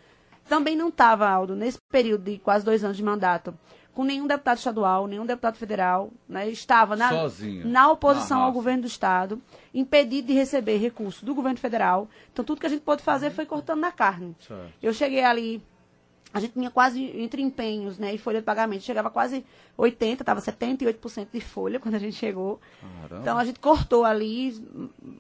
Também 0.49 0.77
não 0.77 0.89
estava, 0.89 1.29
Aldo, 1.29 1.55
nesse 1.55 1.79
período 1.91 2.25
de 2.25 2.39
quase 2.39 2.65
dois 2.65 2.83
anos 2.85 2.97
de 2.97 3.03
mandato, 3.03 3.57
com 3.95 4.05
nenhum 4.05 4.27
deputado 4.27 4.59
estadual, 4.59 5.07
nenhum 5.07 5.25
deputado 5.25 5.57
federal, 5.57 6.11
né? 6.29 6.49
Estava 6.49 6.97
na, 6.97 7.11
na 7.65 7.91
oposição 7.91 8.39
na 8.39 8.45
ao 8.45 8.53
governo 8.53 8.83
do 8.83 8.89
Estado, 8.89 9.41
impedido 9.73 10.29
de 10.29 10.35
receber 10.35 10.79
recursos 10.79 11.23
do 11.23 11.35
governo 11.35 11.59
federal. 11.59 12.09
Então, 12.33 12.45
tudo 12.45 12.61
que 12.61 12.67
a 12.67 12.71
gente 12.71 12.83
pôde 12.83 13.03
fazer 13.03 13.31
foi 13.31 13.47
cortando 13.47 13.81
na 13.81 13.93
carne. 13.93 14.35
Certo. 14.41 14.73
Eu 14.83 14.93
cheguei 14.93 15.23
ali, 15.23 15.63
a 16.35 16.41
gente 16.41 16.53
tinha 16.53 16.69
quase, 16.71 17.01
entre 17.21 17.41
empenhos 17.41 17.97
né, 17.97 18.13
e 18.13 18.19
folha 18.19 18.41
de 18.41 18.45
pagamento, 18.45 18.83
chegava 18.83 19.09
quase 19.09 19.45
80%, 19.79 20.21
estava 20.21 20.41
78% 20.41 21.29
de 21.33 21.41
folha 21.41 21.79
quando 21.79 21.95
a 21.95 21.99
gente 21.99 22.17
chegou. 22.17 22.61
Caramba. 23.03 23.23
Então, 23.23 23.39
a 23.39 23.45
gente 23.45 23.61
cortou 23.61 24.05
ali 24.05 24.53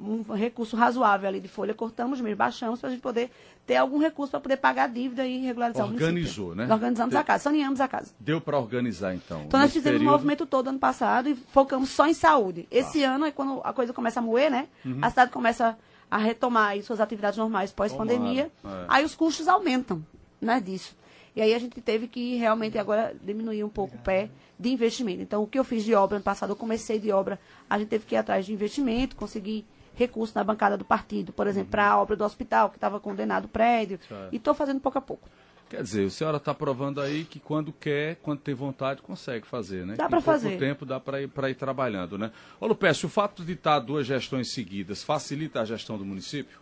um 0.00 0.22
recurso 0.34 0.76
razoável 0.76 1.28
ali 1.28 1.40
de 1.40 1.48
folha, 1.48 1.72
cortamos 1.72 2.20
mesmo, 2.20 2.36
baixamos 2.36 2.80
para 2.80 2.88
a 2.88 2.92
gente 2.92 3.00
poder 3.00 3.30
ter 3.66 3.76
algum 3.76 3.98
recurso 3.98 4.30
para 4.32 4.40
poder 4.40 4.56
pagar 4.58 4.84
a 4.84 4.86
dívida 4.88 5.24
e 5.26 5.38
regularizar 5.38 5.86
o 5.86 5.90
Organizou, 5.90 6.46
município. 6.48 6.54
né? 6.54 6.72
Organizamos 6.74 7.12
Deu- 7.12 7.20
a 7.20 7.24
casa, 7.24 7.44
saneamos 7.44 7.80
a 7.80 7.88
casa. 7.88 8.12
Deu 8.20 8.40
para 8.40 8.58
organizar, 8.58 9.14
então. 9.14 9.44
Então, 9.44 9.58
nós 9.60 9.72
fizemos 9.72 9.98
período- 9.98 10.08
o 10.08 10.12
movimento 10.12 10.44
todo 10.46 10.68
ano 10.68 10.78
passado 10.78 11.28
e 11.28 11.34
focamos 11.34 11.90
só 11.90 12.06
em 12.06 12.14
saúde. 12.14 12.66
Esse 12.70 13.00
Tá. 13.02 13.10
ano 13.14 13.24
é 13.24 13.30
quando 13.30 13.60
a 13.64 13.72
coisa 13.72 13.92
começa 13.92 14.20
a 14.20 14.22
moer, 14.22 14.50
né? 14.50 14.66
Uhum. 14.84 14.98
A 15.00 15.08
cidade 15.10 15.30
começa 15.30 15.78
a 16.10 16.18
retomar 16.18 16.80
suas 16.82 17.00
atividades 17.00 17.38
normais 17.38 17.72
pós-pandemia. 17.72 18.50
É. 18.64 18.68
Aí 18.88 19.04
os 19.04 19.14
custos 19.14 19.48
aumentam, 19.48 20.04
né, 20.40 20.60
disso. 20.60 20.94
E 21.36 21.42
aí 21.42 21.52
a 21.52 21.58
gente 21.58 21.80
teve 21.80 22.06
que 22.06 22.36
realmente 22.36 22.78
agora 22.78 23.14
diminuir 23.22 23.64
um 23.64 23.68
pouco 23.68 23.96
o 23.96 23.98
pé 23.98 24.30
de 24.58 24.70
investimento. 24.70 25.20
Então, 25.20 25.42
o 25.42 25.46
que 25.46 25.58
eu 25.58 25.64
fiz 25.64 25.84
de 25.84 25.94
obra 25.94 26.16
ano 26.16 26.24
passado, 26.24 26.50
eu 26.50 26.56
comecei 26.56 26.98
de 26.98 27.10
obra, 27.10 27.40
a 27.68 27.78
gente 27.78 27.88
teve 27.88 28.04
que 28.04 28.14
ir 28.14 28.18
atrás 28.18 28.46
de 28.46 28.52
investimento, 28.52 29.16
conseguir 29.16 29.66
recurso 29.94 30.32
na 30.34 30.44
bancada 30.44 30.76
do 30.76 30.84
partido, 30.84 31.32
por 31.32 31.46
exemplo, 31.46 31.70
para 31.70 31.88
a 31.88 32.00
obra 32.00 32.16
do 32.16 32.24
hospital, 32.24 32.70
que 32.70 32.76
estava 32.76 33.00
condenado 33.00 33.46
o 33.46 33.48
prédio. 33.48 33.98
Uhum. 34.02 34.16
Certo. 34.16 34.32
E 34.32 34.36
estou 34.36 34.54
fazendo 34.54 34.80
pouco 34.80 34.98
a 34.98 35.00
pouco. 35.00 35.28
Quer 35.68 35.82
dizer, 35.82 36.06
a 36.06 36.10
senhora 36.10 36.36
está 36.36 36.54
provando 36.54 37.00
aí 37.00 37.24
que 37.24 37.40
quando 37.40 37.72
quer, 37.72 38.16
quando 38.16 38.40
tem 38.40 38.54
vontade, 38.54 39.00
consegue 39.02 39.46
fazer, 39.46 39.86
né? 39.86 39.94
Dá 39.96 40.08
pouco 40.08 40.22
fazer. 40.22 40.58
tempo 40.58 40.84
dá 40.84 41.00
para 41.00 41.22
ir, 41.22 41.28
pra 41.28 41.50
ir 41.50 41.54
trabalhando, 41.54 42.18
né? 42.18 42.30
Ô, 42.60 42.66
Lupécio, 42.66 43.06
o 43.06 43.10
fato 43.10 43.42
de 43.44 43.54
estar 43.54 43.78
duas 43.80 44.06
gestões 44.06 44.52
seguidas 44.52 45.02
facilita 45.02 45.60
a 45.60 45.64
gestão 45.64 45.96
do 45.96 46.04
município? 46.04 46.60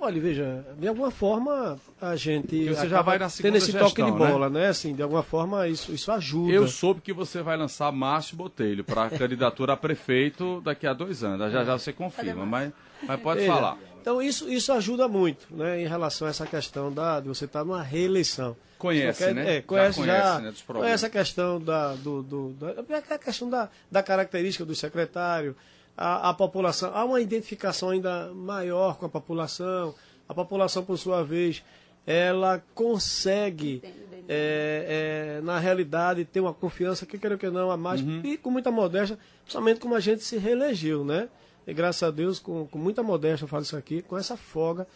Olha, 0.00 0.20
veja, 0.20 0.64
de 0.78 0.86
alguma 0.86 1.10
forma 1.10 1.76
a 2.00 2.14
gente. 2.14 2.56
Porque 2.56 2.74
você 2.74 2.88
já 2.88 3.02
vai 3.02 3.18
na 3.18 3.28
tendo 3.28 3.56
esse 3.56 3.72
gestão, 3.72 3.88
toque 3.88 4.02
de 4.02 4.10
né? 4.12 4.16
bola, 4.16 4.48
né? 4.48 4.68
Assim, 4.68 4.94
de 4.94 5.02
alguma 5.02 5.22
forma 5.24 5.66
isso, 5.66 5.92
isso 5.92 6.12
ajuda. 6.12 6.52
Eu 6.52 6.68
soube 6.68 7.00
que 7.00 7.12
você 7.12 7.42
vai 7.42 7.56
lançar 7.56 7.90
Márcio 7.90 8.36
Botelho 8.36 8.84
para 8.84 9.04
a 9.06 9.10
candidatura 9.10 9.72
a 9.72 9.76
prefeito 9.76 10.60
daqui 10.60 10.86
a 10.86 10.92
dois 10.92 11.24
anos. 11.24 11.50
Já 11.52 11.64
já 11.64 11.76
você 11.76 11.92
confirma, 11.92 12.46
mas, 12.46 12.72
mas 13.02 13.20
pode 13.20 13.40
Veja, 13.40 13.52
falar. 13.52 13.76
Então 14.00 14.22
isso, 14.22 14.48
isso 14.48 14.72
ajuda 14.72 15.08
muito, 15.08 15.46
né, 15.50 15.82
em 15.82 15.86
relação 15.86 16.28
a 16.28 16.30
essa 16.30 16.46
questão 16.46 16.92
da, 16.92 17.18
de 17.20 17.28
você 17.28 17.44
estar 17.46 17.64
numa 17.64 17.82
reeleição. 17.82 18.56
Conhece, 18.78 19.18
Só 19.18 19.24
quer- 19.26 19.34
né? 19.34 19.56
É, 19.56 19.60
conhece 19.62 19.98
Já 20.00 20.06
já, 20.06 20.22
conhece, 20.22 20.42
né, 20.42 20.50
dos 20.52 20.62
problemas. 20.62 20.86
conhece 20.88 21.06
a 21.06 21.10
questão 21.10 21.60
da, 21.60 21.94
do, 21.94 22.22
do, 22.22 22.50
da, 22.52 23.14
a 23.14 23.18
questão 23.18 23.50
da, 23.50 23.68
da 23.90 24.02
característica 24.02 24.64
do 24.64 24.74
secretário, 24.74 25.56
a, 25.98 26.30
a 26.30 26.34
população, 26.34 26.90
há 26.94 27.04
uma 27.04 27.20
identificação 27.20 27.90
ainda 27.90 28.32
maior 28.32 28.96
com 28.96 29.04
a 29.06 29.08
população, 29.08 29.94
a 30.28 30.32
população, 30.32 30.84
por 30.84 30.96
sua 30.96 31.22
vez, 31.24 31.62
ela 32.06 32.62
consegue, 32.74 33.82
é, 34.28 35.38
é, 35.38 35.40
na 35.42 35.58
realidade, 35.58 36.24
ter 36.24 36.40
uma 36.40 36.54
confiança, 36.54 37.04
que 37.04 37.18
quer 37.18 37.36
que 37.36 37.50
não, 37.50 37.70
a 37.70 37.76
mais, 37.76 38.00
Uhum. 38.00 38.20
e 38.24 38.36
com 38.38 38.50
muita 38.50 38.70
modéstia, 38.70 39.18
principalmente 39.42 39.80
como 39.80 39.94
a 39.94 40.00
gente 40.00 40.22
se 40.22 40.38
reelegeu, 40.38 41.04
né? 41.04 41.28
E 41.66 41.74
graças 41.74 42.02
a 42.02 42.10
Deus, 42.10 42.38
com, 42.38 42.66
com 42.66 42.78
muita 42.78 43.02
modéstia, 43.02 43.44
eu 43.44 43.48
falo 43.48 43.62
isso 43.62 43.76
aqui, 43.76 44.00
com 44.00 44.16
essa 44.16 44.36
folga 44.36 44.86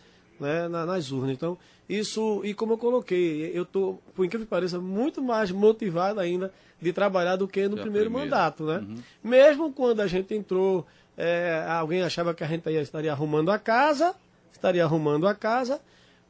né, 0.40 0.68
na- 0.68 0.86
nas 0.86 1.10
urnas. 1.10 1.32
Então, 1.32 1.58
isso, 1.98 2.40
e 2.44 2.54
como 2.54 2.72
eu 2.74 2.78
coloquei, 2.78 3.50
eu 3.54 3.62
estou, 3.64 4.00
por 4.14 4.24
incrível 4.24 4.46
que 4.46 4.50
pareça, 4.50 4.78
muito 4.80 5.22
mais 5.22 5.50
motivado 5.50 6.18
ainda 6.20 6.52
de 6.80 6.92
trabalhar 6.92 7.36
do 7.36 7.46
que 7.46 7.68
no 7.68 7.76
Da 7.76 7.82
primeiro 7.82 8.10
mandato, 8.10 8.64
né? 8.64 8.84
Mesmo 9.22 9.72
quando 9.72 10.00
a 10.00 10.06
gente 10.06 10.34
entrou, 10.34 10.86
é, 11.16 11.64
alguém 11.68 12.02
achava 12.02 12.34
que 12.34 12.42
a 12.42 12.46
gente 12.46 12.68
ia- 12.70 12.80
estaria 12.82 13.12
arrumando 13.12 13.50
a 13.50 13.58
casa, 13.58 14.14
estaria 14.52 14.82
arrumando 14.84 15.26
a 15.26 15.34
casa, 15.34 15.80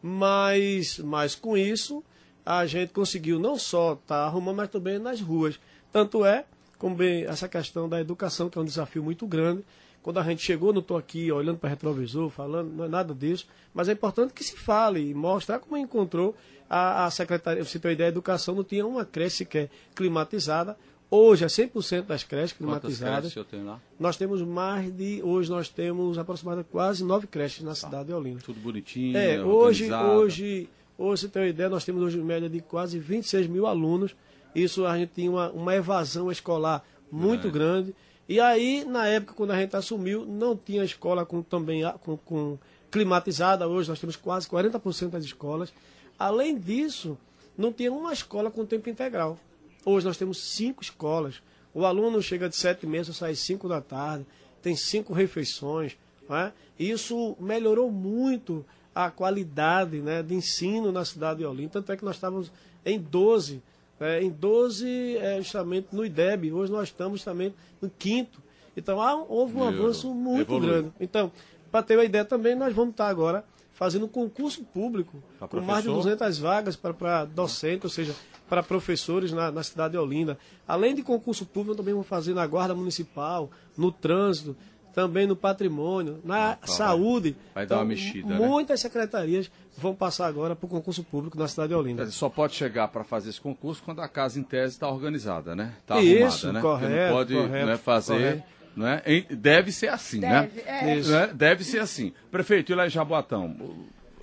mas, 0.03 0.99
mas 0.99 1.35
com 1.35 1.57
isso 1.57 2.03
a 2.45 2.67
gente 2.67 2.93
conseguiu 2.93 3.39
não 3.39 3.57
só 3.57 3.93
estar 3.95 4.25
arrumando, 4.25 4.57
mas 4.57 4.69
também 4.69 4.99
nas 4.99 5.21
ruas. 5.21 5.59
Tanto 5.93 6.25
é, 6.27 6.45
como 6.77 6.97
bem 6.97 7.25
essa 7.25 7.49
questão 7.49 7.89
da 7.89 8.01
educação, 8.01 8.51
que 8.51 8.59
é 8.59 8.61
um 8.61 8.65
desafio 8.65 9.03
muito 9.03 9.27
grande. 9.27 9.65
Quando 10.03 10.19
a 10.19 10.23
gente 10.25 10.43
chegou, 10.43 10.73
não 10.73 10.81
estou 10.81 10.97
aqui 10.97 11.31
olhando 11.31 11.59
para 11.59 11.69
retrovisor, 11.71 12.29
falando, 12.29 12.73
não 12.73 12.85
é 12.85 12.89
nada 12.89 13.15
disso, 13.15 13.47
mas 13.73 13.89
é 13.89 13.93
importante 13.93 14.33
que 14.33 14.43
se 14.43 14.57
fale 14.57 15.11
e 15.11 15.15
mostrar 15.15 15.61
como 15.61 15.77
encontrou 15.77 16.35
a, 16.69 17.05
a 17.07 17.11
Secretaria. 17.11 17.65
Você 17.65 17.79
tem 17.79 17.89
uma 17.91 17.93
ideia, 17.93 18.09
a 18.09 18.11
educação 18.11 18.55
não 18.55 18.65
tinha 18.65 18.85
uma 18.85 19.05
creche 19.05 19.37
sequer 19.39 19.71
climatizada. 19.95 20.77
Hoje 21.11 21.45
é 21.45 21.47
100% 21.47 22.07
das 22.07 22.25
creches 22.25 22.53
Quantas 22.53 22.57
climatizadas. 22.57 23.21
creches 23.33 23.37
eu 23.37 23.45
tenho 23.45 23.67
lá? 23.67 23.79
Nós 24.01 24.17
temos 24.17 24.41
mais 24.43 24.91
de. 24.97 25.21
Hoje 25.23 25.51
nós 25.51 25.69
temos 25.69 26.17
aproximadamente 26.19 26.69
quase 26.73 27.05
nove 27.05 27.27
creches 27.27 27.63
na 27.63 27.75
cidade 27.75 28.07
de 28.07 28.13
Olinda. 28.15 28.41
Tudo 28.43 28.59
bonitinho, 28.61 29.17
É, 29.17 29.43
hoje, 29.45 29.85
organizado. 29.85 30.09
hoje, 30.19 30.69
hoje, 30.99 31.21
você 31.23 31.29
tem 31.29 31.43
uma 31.43 31.49
ideia, 31.49 31.69
nós 31.69 31.85
temos 31.85 32.03
hoje 32.03 32.17
média 32.19 32.49
de 32.49 32.61
quase 32.61 32.99
26 32.99 33.47
mil 33.47 33.67
alunos. 33.67 34.17
Isso 34.55 34.87
a 34.87 34.97
gente 34.99 35.11
tinha 35.15 35.31
uma, 35.31 35.51
uma 35.51 35.75
evasão 35.77 36.31
escolar 36.33 36.83
muito 37.11 37.51
grande. 37.51 37.95
E 38.33 38.41
aí, 38.41 38.83
na 38.87 39.07
época, 39.07 39.35
quando 39.35 39.51
a 39.51 39.61
gente 39.61 39.77
assumiu, 39.77 40.25
não 40.25 40.57
tinha 40.57 40.83
escola 40.83 41.27
com, 41.27 41.43
também 41.43 41.83
com, 42.01 42.17
com 42.17 42.59
climatizada. 42.91 43.69
Hoje 43.69 43.91
nós 43.91 44.01
temos 44.01 44.17
quase 44.17 44.49
40% 44.49 45.11
das 45.11 45.23
escolas. 45.23 45.71
Além 46.19 46.59
disso, 46.59 47.19
não 47.59 47.71
tinha 47.71 47.93
uma 47.93 48.11
escola 48.11 48.51
com 48.51 48.65
tempo 48.65 48.89
integral. 48.89 49.39
Hoje 49.85 50.07
nós 50.07 50.17
temos 50.17 50.39
cinco 50.39 50.83
escolas. 50.83 51.43
O 51.75 51.85
aluno 51.85 52.23
chega 52.23 52.49
de 52.49 52.57
sete 52.57 52.87
meses, 52.87 53.19
sai 53.19 53.35
cinco 53.35 53.69
da 53.69 53.83
tarde, 53.83 54.25
tem 54.63 54.75
cinco 54.75 55.13
refeições. 55.13 55.99
é? 56.31 56.53
Isso 56.79 57.37
melhorou 57.39 57.91
muito 57.91 58.65
a 58.95 59.11
qualidade 59.11 60.01
né, 60.01 60.23
de 60.23 60.35
ensino 60.35 60.91
na 60.91 61.05
cidade 61.05 61.41
de 61.41 61.45
Olinda. 61.45 61.73
Tanto 61.73 61.93
é 61.93 61.99
que 61.99 62.05
nós 62.07 62.15
estávamos 62.15 62.51
em 62.83 62.99
12, 62.99 63.63
né, 63.99 64.23
em 64.23 64.31
12 64.31 65.17
é, 65.17 65.39
justamente 65.39 65.89
no 65.93 66.05
IDEB. 66.05 66.53
Hoje 66.53 66.73
nós 66.73 66.89
estamos 66.89 67.23
também 67.23 67.55
no 67.81 67.91
quinto. 67.91 68.43
Então 68.77 69.01
há, 69.01 69.15
houve 69.15 69.57
um 69.57 69.65
avanço 69.65 70.13
muito 70.15 70.59
grande. 70.59 70.93
Então, 71.01 71.31
para 71.71 71.83
ter 71.83 71.97
uma 71.97 72.05
ideia 72.05 72.25
também, 72.25 72.55
nós 72.55 72.75
vamos 72.75 72.93
estar 72.93 73.09
agora 73.09 73.45
fazendo 73.73 74.05
um 74.05 74.09
concurso 74.09 74.63
público 74.65 75.23
com 75.39 75.61
mais 75.61 75.83
de 75.83 75.89
professor? 75.89 76.17
200 76.17 76.39
vagas 76.39 76.77
para 76.77 77.25
docentes, 77.25 77.85
ou 77.85 77.91
seja, 77.91 78.15
para 78.49 78.63
professores 78.63 79.33
na, 79.33 79.51
na 79.51 79.63
cidade 79.63 79.93
de 79.93 79.99
Olinda. 79.99 80.39
Além 80.69 80.95
de 80.95 81.03
concurso 81.03 81.47
público, 81.47 81.77
também 81.77 81.95
vamos 81.95 82.07
fazer 82.07 82.35
na 82.35 82.47
Guarda 82.47 82.75
Municipal, 82.75 83.51
no 83.77 83.91
trânsito, 83.91 84.57
também 84.95 85.27
no 85.27 85.35
patrimônio, 85.37 86.21
na 86.25 86.57
Então, 86.63 86.75
saúde. 86.75 87.29
Então, 87.31 87.43
vai 87.55 87.67
dar 87.67 87.77
uma 87.79 87.85
mexida, 87.85 88.29
né? 88.39 88.47
Muitas 88.47 88.81
secretarias 88.81 89.51
vão 89.77 89.95
passar 89.95 90.27
agora 90.27 90.55
para 90.55 90.67
o 90.67 90.69
concurso 90.69 91.03
público 91.03 91.39
na 91.39 91.49
cidade 91.49 91.71
de 91.71 91.75
Olinda. 91.75 92.05
dizer, 92.05 92.17
só 92.17 92.29
pode 92.29 92.55
chegar 92.55 92.89
para 92.89 93.03
fazer 93.05 93.31
esse 93.31 93.41
concurso 93.41 93.83
quando 93.83 94.01
a 94.01 94.09
casa 94.09 94.39
em 94.39 94.43
tese 94.43 94.75
está 94.75 94.89
organizada, 94.89 95.55
né? 95.57 95.75
Está 95.81 96.01
Isso, 96.01 96.47
arrumada, 96.47 96.53
né? 96.53 96.61
correto, 96.61 96.91
Porque 96.91 97.05
não 97.09 97.13
pode 97.13 97.35
correto, 97.35 97.67
né, 97.67 97.77
fazer. 97.77 98.13
correto. 98.15 98.43
Não 98.75 98.87
é? 98.89 99.03
Deve 99.31 99.71
ser 99.71 99.89
assim, 99.89 100.21
Deve, 100.21 100.57
né? 100.57 100.63
é. 100.67 100.97
Isso. 100.97 101.11
Né? 101.11 101.31
Deve 101.35 101.63
ser 101.63 101.79
assim. 101.81 102.13
Prefeito, 102.31 102.73
e 102.73 102.75
lá 102.75 102.87
em 102.87 102.91
Jaboatão, 102.91 103.55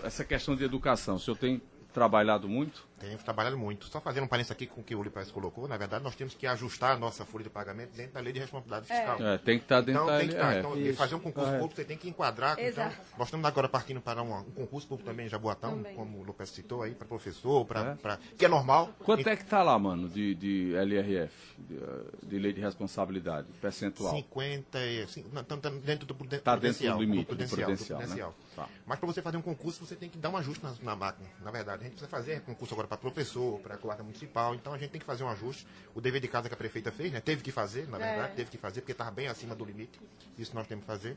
essa 0.04 0.24
questão 0.24 0.56
de 0.56 0.64
educação, 0.64 1.16
o 1.16 1.20
senhor 1.20 1.38
tem 1.38 1.62
trabalhado 1.94 2.50
muito? 2.50 2.88
Temos 3.00 3.24
trabalhado 3.24 3.58
muito. 3.58 3.86
Só 3.88 4.00
fazendo 4.02 4.24
um 4.26 4.28
parênteses 4.28 4.52
aqui 4.52 4.68
com 4.68 4.82
o 4.82 4.84
que 4.84 4.94
o 4.96 5.02
Lipes 5.02 5.32
colocou, 5.32 5.68
na 5.68 5.78
verdade, 5.78 6.04
nós 6.04 6.16
temos 6.16 6.34
que 6.36 6.46
ajustar 6.46 6.96
a 6.96 7.00
nossa 7.00 7.26
folha 7.26 7.44
de 7.44 7.50
pagamento 7.50 7.92
dentro 7.96 8.14
da 8.14 8.20
lei 8.20 8.34
de 8.34 8.40
responsabilidade 8.40 8.88
fiscal. 8.88 9.18
É, 9.22 9.38
tem 9.38 9.58
que 9.58 9.66
estar 9.66 9.82
dentro 9.82 10.04
Então, 10.04 10.06
da 10.08 10.18
tem 10.20 10.28
que 10.28 10.34
estar. 10.36 10.48
LRF. 10.54 10.60
Então, 10.68 10.82
Isso, 10.82 10.98
fazer 10.98 11.16
um 11.16 11.20
concurso 11.20 11.46
correto. 11.48 11.60
público, 11.62 11.76
você 11.82 11.86
tem 11.86 11.98
que 11.98 12.10
enquadrar. 12.10 12.60
Exato. 12.60 12.94
Então, 12.94 13.06
nós 13.18 13.28
estamos 13.28 13.46
agora 13.46 13.70
partindo 13.70 14.02
para 14.02 14.22
um, 14.22 14.38
um 14.40 14.44
concurso 14.52 14.88
público 14.88 15.10
também 15.10 15.26
em 15.26 15.30
Jaboatão, 15.30 15.78
Também. 15.78 15.96
como 15.96 16.20
o 16.20 16.24
Lopes 16.24 16.50
citou 16.50 16.82
aí, 16.84 16.94
para 16.94 17.08
professor, 17.08 17.66
para, 17.66 17.92
É. 17.92 17.96
para- 17.96 18.20
que 18.38 18.46
é 18.46 18.48
normal. 18.48 18.90
Quanto 19.00 19.28
é 19.30 19.36
que 19.36 19.46
tá 19.46 19.64
lá, 19.64 19.78
mano, 19.80 20.10
de, 20.10 20.36
de 20.36 20.74
LRF, 20.76 21.34
de, 21.58 21.80
de 22.28 22.40
lei 22.40 22.54
de 22.54 22.62
responsabilidade, 22.62 23.48
percentual? 23.62 24.14
50 24.16 24.78
e... 24.80 25.04
Assim, 25.04 25.26
não, 25.32 25.42
estamos 25.42 25.82
dentro 25.82 26.06
do 26.06 26.14
pruden- 26.16 26.40
Tá 26.40 26.56
dentro 26.56 26.70
do 26.86 26.98
prudencial, 26.98 27.00
limite 27.00 27.20
do 27.24 27.26
prudencial, 27.28 27.60
do 27.60 27.66
prudencial, 27.66 28.00
né? 28.00 28.06
prudencial. 28.06 28.36
Tá. 28.56 28.68
Mas 28.86 29.00
para 29.00 29.08
você 29.08 29.22
fazer 29.22 29.38
um 29.38 29.42
concurso, 29.42 29.86
você 29.86 29.96
tem 29.96 30.10
que 30.10 30.18
dar 30.18 30.30
um 30.30 30.38
ajuste 30.38 30.64
na, 30.64 30.74
na 30.82 30.96
máquina, 30.96 31.30
na 31.42 31.52
verdade. 31.52 31.82
A 31.82 31.84
gente 31.84 31.92
precisa 31.94 32.10
fazer 32.10 32.42
concurso 32.42 32.74
agora 32.74 32.88
para 32.90 32.98
professor, 32.98 33.60
para 33.62 33.78
guarda 33.78 34.04
municipal, 34.04 34.54
então 34.56 34.74
a 34.74 34.78
gente 34.78 34.90
tem 34.90 35.00
que 35.00 35.06
fazer 35.06 35.24
um 35.24 35.30
ajuste. 35.30 35.66
O 35.96 36.02
dever 36.02 36.20
de 36.20 36.28
casa 36.28 36.50
que 36.50 36.54
a 36.56 36.58
prefeita 36.58 36.92
fez, 36.92 37.12
né? 37.14 37.22
Teve 37.22 37.42
que 37.44 37.52
fazer, 37.52 37.88
na 37.88 37.98
verdade, 38.00 38.36
teve 38.36 38.50
que 38.50 38.58
fazer, 38.58 38.82
porque 38.82 38.92
estava 38.92 39.12
bem 39.12 39.28
acima 39.28 39.56
do 39.56 39.64
limite. 39.64 40.00
Isso 40.38 40.54
nós 40.56 40.66
temos 40.68 40.84
que 40.84 40.88
fazer. 40.88 41.16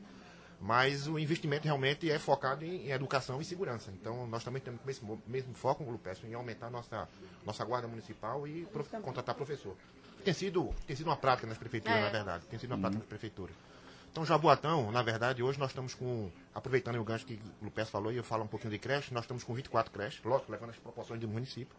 Mas 0.61 1.07
o 1.07 1.19
investimento 1.19 1.65
realmente 1.65 2.09
é 2.09 2.17
focado 2.17 2.63
em, 2.63 2.87
em 2.87 2.91
educação 2.91 3.41
e 3.41 3.43
segurança. 3.45 3.91
Então 3.91 4.25
nós 4.27 4.43
também 4.43 4.61
temos 4.61 4.79
o 4.81 4.85
mesmo, 4.87 5.21
mesmo 5.27 5.53
foco, 5.55 5.83
Lupécio, 5.83 6.25
em 6.27 6.33
aumentar 6.35 6.69
nossa, 6.69 7.09
nossa 7.45 7.65
guarda 7.65 7.87
municipal 7.87 8.47
e 8.47 8.65
prof- 8.67 8.89
contratar 9.01 9.35
professor. 9.35 9.75
Tem 10.23 10.33
sido, 10.33 10.73
tem 10.87 10.95
sido 10.95 11.07
uma 11.07 11.17
prática 11.17 11.45
nas 11.47 11.57
prefeituras, 11.57 11.97
É. 11.97 12.01
na 12.03 12.09
verdade. 12.09 12.45
Tem 12.45 12.57
sido 12.57 12.71
uma 12.71 12.77
prática 12.79 12.99
nas 12.99 13.07
prefeituras. 13.09 13.53
Então, 14.13 14.23
Jaboatão, 14.23 14.91
na 14.91 15.01
verdade, 15.01 15.41
hoje 15.41 15.57
nós 15.57 15.71
estamos 15.71 15.95
com, 15.95 16.29
aproveitando 16.53 16.97
o 17.01 17.03
gancho 17.03 17.25
que 17.25 17.33
o 17.59 17.65
Lupes 17.65 17.89
falou, 17.89 18.11
e 18.13 18.17
eu 18.17 18.23
falo 18.23 18.43
um 18.43 18.47
pouquinho 18.47 18.69
de 18.69 18.77
creche, 18.77 19.11
nós 19.11 19.23
estamos 19.23 19.43
com 19.43 19.55
24 19.55 19.91
creches, 19.91 20.23
lógico, 20.23 20.51
levando 20.51 20.69
as 20.69 20.75
proporções 20.75 21.19
do 21.19 21.27
município. 21.27 21.75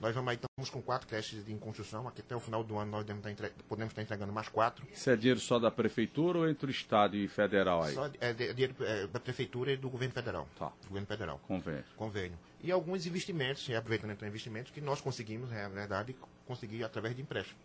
Nós 0.00 0.14
vamos 0.14 0.30
aí, 0.30 0.36
estamos 0.36 0.70
com 0.70 0.80
quatro 0.80 1.08
creches 1.08 1.48
em 1.48 1.58
construção, 1.58 2.06
aqui 2.06 2.20
até 2.20 2.36
o 2.36 2.40
final 2.40 2.62
do 2.62 2.78
ano 2.78 2.88
nós 2.92 3.04
devemos 3.04 3.26
estar 3.28 3.46
entre- 3.48 3.64
podemos 3.68 3.90
estar 3.90 4.00
entregando 4.00 4.32
mais 4.32 4.48
quatro. 4.48 4.86
Isso 4.92 5.10
é 5.10 5.16
dinheiro 5.16 5.40
só 5.40 5.58
da 5.58 5.72
prefeitura 5.72 6.38
ou 6.38 6.48
entre 6.48 6.66
o 6.66 6.70
Estado 6.70 7.16
e 7.16 7.26
federal 7.26 7.82
aí? 7.82 7.94
Só 7.94 8.08
é, 8.20 8.32
de- 8.32 8.54
dinheiro 8.54 8.76
é, 8.78 9.08
da 9.08 9.18
prefeitura 9.18 9.72
e 9.72 9.76
do 9.76 9.90
governo 9.90 10.14
federal. 10.14 10.48
Tá. 10.56 10.66
Do 10.82 10.86
governo 10.86 11.08
federal. 11.08 11.40
Convênio. 11.48 11.84
Convênio. 11.96 12.38
E 12.62 12.70
alguns 12.70 13.06
investimentos, 13.06 13.68
aproveitando 13.70 14.12
então 14.12 14.28
investimentos, 14.28 14.70
que 14.70 14.80
nós 14.80 15.00
conseguimos, 15.00 15.50
é, 15.50 15.62
na 15.64 15.68
verdade, 15.68 16.14
conseguir 16.46 16.84
através 16.84 17.16
de 17.16 17.22
empréstimo. 17.22 17.58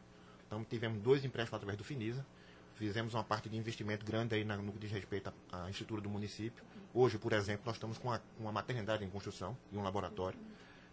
Então 0.47 0.63
tivemos 0.63 0.99
dois 1.03 1.23
empréstimos 1.23 1.53
através 1.55 1.77
do 1.77 1.83
Finisa. 1.83 2.25
Fizemos 2.77 3.15
uma 3.15 3.23
parte 3.23 3.49
de 3.49 3.57
investimento 3.57 4.05
grande 4.05 4.35
aí 4.35 4.43
no 4.43 4.71
que 4.71 4.77
diz 4.77 4.91
respeito 4.91 5.33
à, 5.51 5.67
estrutura 5.69 5.99
do 5.99 6.09
município. 6.09 6.63
Hoje, 6.93 7.17
por 7.17 7.33
exemplo, 7.33 7.63
nós 7.65 7.75
estamos 7.75 7.97
com 7.97 8.07
uma, 8.09 8.21
uma 8.39 8.51
maternidade 8.51 9.03
em 9.03 9.09
construção 9.09 9.57
e 9.71 9.77
um 9.77 9.81
laboratório. 9.81 10.37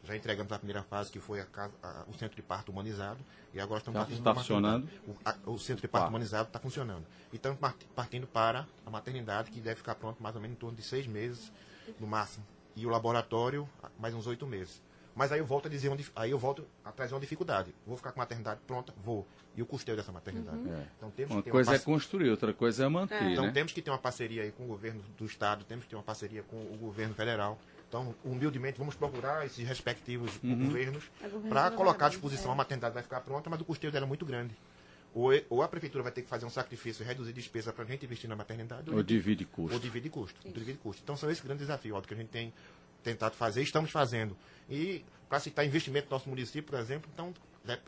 Já 0.03 0.17
entregamos 0.17 0.51
a 0.53 0.59
primeira 0.59 0.83
fase, 0.83 1.11
que 1.13 1.21
foi 1.21 1.41
a 1.41 1.45
casa- 1.47 1.75
a- 1.83 2.05
o 2.09 2.15
centro 2.15 2.37
de 2.37 2.43
parto 2.43 2.73
humanizado. 2.73 3.21
E 3.53 3.61
agora 3.61 3.79
estamos 3.81 4.01
Já 4.01 4.09
está 4.15 4.35
funcionando? 4.35 4.89
O, 5.07 5.15
a- 5.25 5.37
o 5.51 5.59
centro 5.59 5.83
de 5.83 5.89
parto 5.89 6.05
Tá. 6.05 6.09
humanizado 6.11 6.47
está 6.49 6.59
funcionando. 6.59 7.07
E 7.31 7.37
estamos 7.37 7.59
part- 7.59 7.85
partindo 7.95 8.27
para 8.27 8.67
a 8.87 8.91
maternidade, 8.91 9.51
que 9.51 9.61
deve 9.61 9.77
ficar 9.77 9.95
pronto 9.95 10.23
mais 10.23 10.35
ou 10.35 10.41
menos 10.41 10.57
em 10.57 10.59
torno 10.59 10.77
de 10.77 10.83
seis 10.83 11.07
meses, 11.07 11.53
no 12.01 12.07
máximo. 12.07 12.45
E 12.75 12.87
o 12.87 12.89
laboratório, 12.89 13.69
mais 13.99 14.15
uns 14.15 14.27
oito 14.27 14.47
meses. 14.47 14.81
Mas 15.15 15.31
aí 15.31 15.39
eu 15.39 15.47
volto 15.47 15.67
a 15.67 15.71
dizer 15.71 15.89
onde, 15.89 16.05
aí 16.17 16.31
eu 16.31 16.39
volto 16.39 16.67
a 16.85 16.91
trazer 16.91 17.15
uma 17.15 17.21
dificuldade. 17.21 17.73
Vou 17.87 17.97
ficar 17.97 18.11
com 18.13 18.21
a 18.21 18.23
maternidade 18.25 18.61
pronta? 18.67 18.93
Vou. 19.03 19.27
E 19.57 19.63
o 19.63 19.67
custeio 19.67 19.97
dessa 19.97 20.11
maternidade? 20.11 20.59
É. 20.69 20.87
Então 20.97 21.11
temos 21.13 21.31
Uma 21.33 21.41
que 21.41 21.45
ter 21.45 21.51
coisa 21.53 21.71
é 21.71 21.75
parceria. 21.75 21.95
construir, 21.95 22.31
outra 22.31 22.53
coisa 22.53 22.85
é 22.85 22.89
manter, 22.89 23.23
Então 23.23 23.47
né? 23.47 23.53
temos 23.53 23.73
que 23.73 23.81
ter 23.81 23.91
uma 23.91 23.99
parceria 23.99 24.43
aí 24.43 24.51
com 24.51 24.65
o 24.65 24.67
governo 24.67 25.01
do 25.17 25.25
estado, 25.25 25.65
temos 25.65 25.85
que 25.85 25.91
ter 25.91 25.97
uma 25.97 26.03
parceria 26.03 26.43
com 26.43 26.57
o 26.57 26.77
governo 26.77 27.15
federal. 27.15 27.57
Então, 27.89 28.13
humildemente, 28.25 28.77
vamos 28.77 28.97
procurar 28.97 29.47
esses 29.47 29.65
respectivos 29.69 30.33
Uhum. 30.43 30.65
governos 30.67 31.05
É 31.23 31.29
governo 31.29 31.49
para 31.49 31.71
colocar 31.71 32.07
à 32.07 32.09
é. 32.09 32.11
disposição 32.11 32.51
a 32.51 32.55
maternidade 32.57 32.93
vai 32.95 33.03
ficar 33.05 33.21
pronta, 33.21 33.49
mas 33.49 33.61
o 33.61 33.65
custeio 33.65 33.93
dela 33.93 34.05
é 34.05 34.09
muito 34.09 34.27
grande. 34.27 34.57
Ou, 35.15 35.31
ou 35.49 35.63
a 35.63 35.69
prefeitura 35.69 36.03
vai 36.03 36.11
ter 36.11 36.23
que 36.23 36.29
fazer 36.29 36.45
um 36.45 36.51
sacrifício 36.51 37.05
e 37.05 37.07
reduzir 37.07 37.33
despesa 37.33 37.73
para 37.73 37.85
a 37.85 37.87
gente 37.87 38.05
investir 38.05 38.29
na 38.29 38.35
maternidade, 38.35 38.91
Ou 38.91 39.01
divide 39.01 39.45
custo. 39.45 39.73
ou 39.75 39.79
divide 39.79 40.11
custo. 40.11 40.41
ou 40.45 40.51
divide 40.53 40.77
custo. 40.79 41.01
Então 41.05 41.17
são 41.17 41.31
esses 41.31 41.45
grandes 41.45 41.61
desafios 41.69 41.95
Aldo, 41.95 42.09
que 42.09 42.15
a 42.15 42.17
gente 42.17 42.31
tem 42.31 42.53
tentado 43.05 43.37
fazer, 43.37 43.63
estamos 43.63 43.91
fazendo. 43.91 44.37
E 44.69 45.05
para 45.29 45.39
citar 45.39 45.65
investimento 45.65 46.07
no 46.07 46.13
nosso 46.17 46.29
município, 46.29 46.65
por 46.73 46.79
exemplo, 46.81 47.09
então, 47.13 47.33
de- 47.65 47.79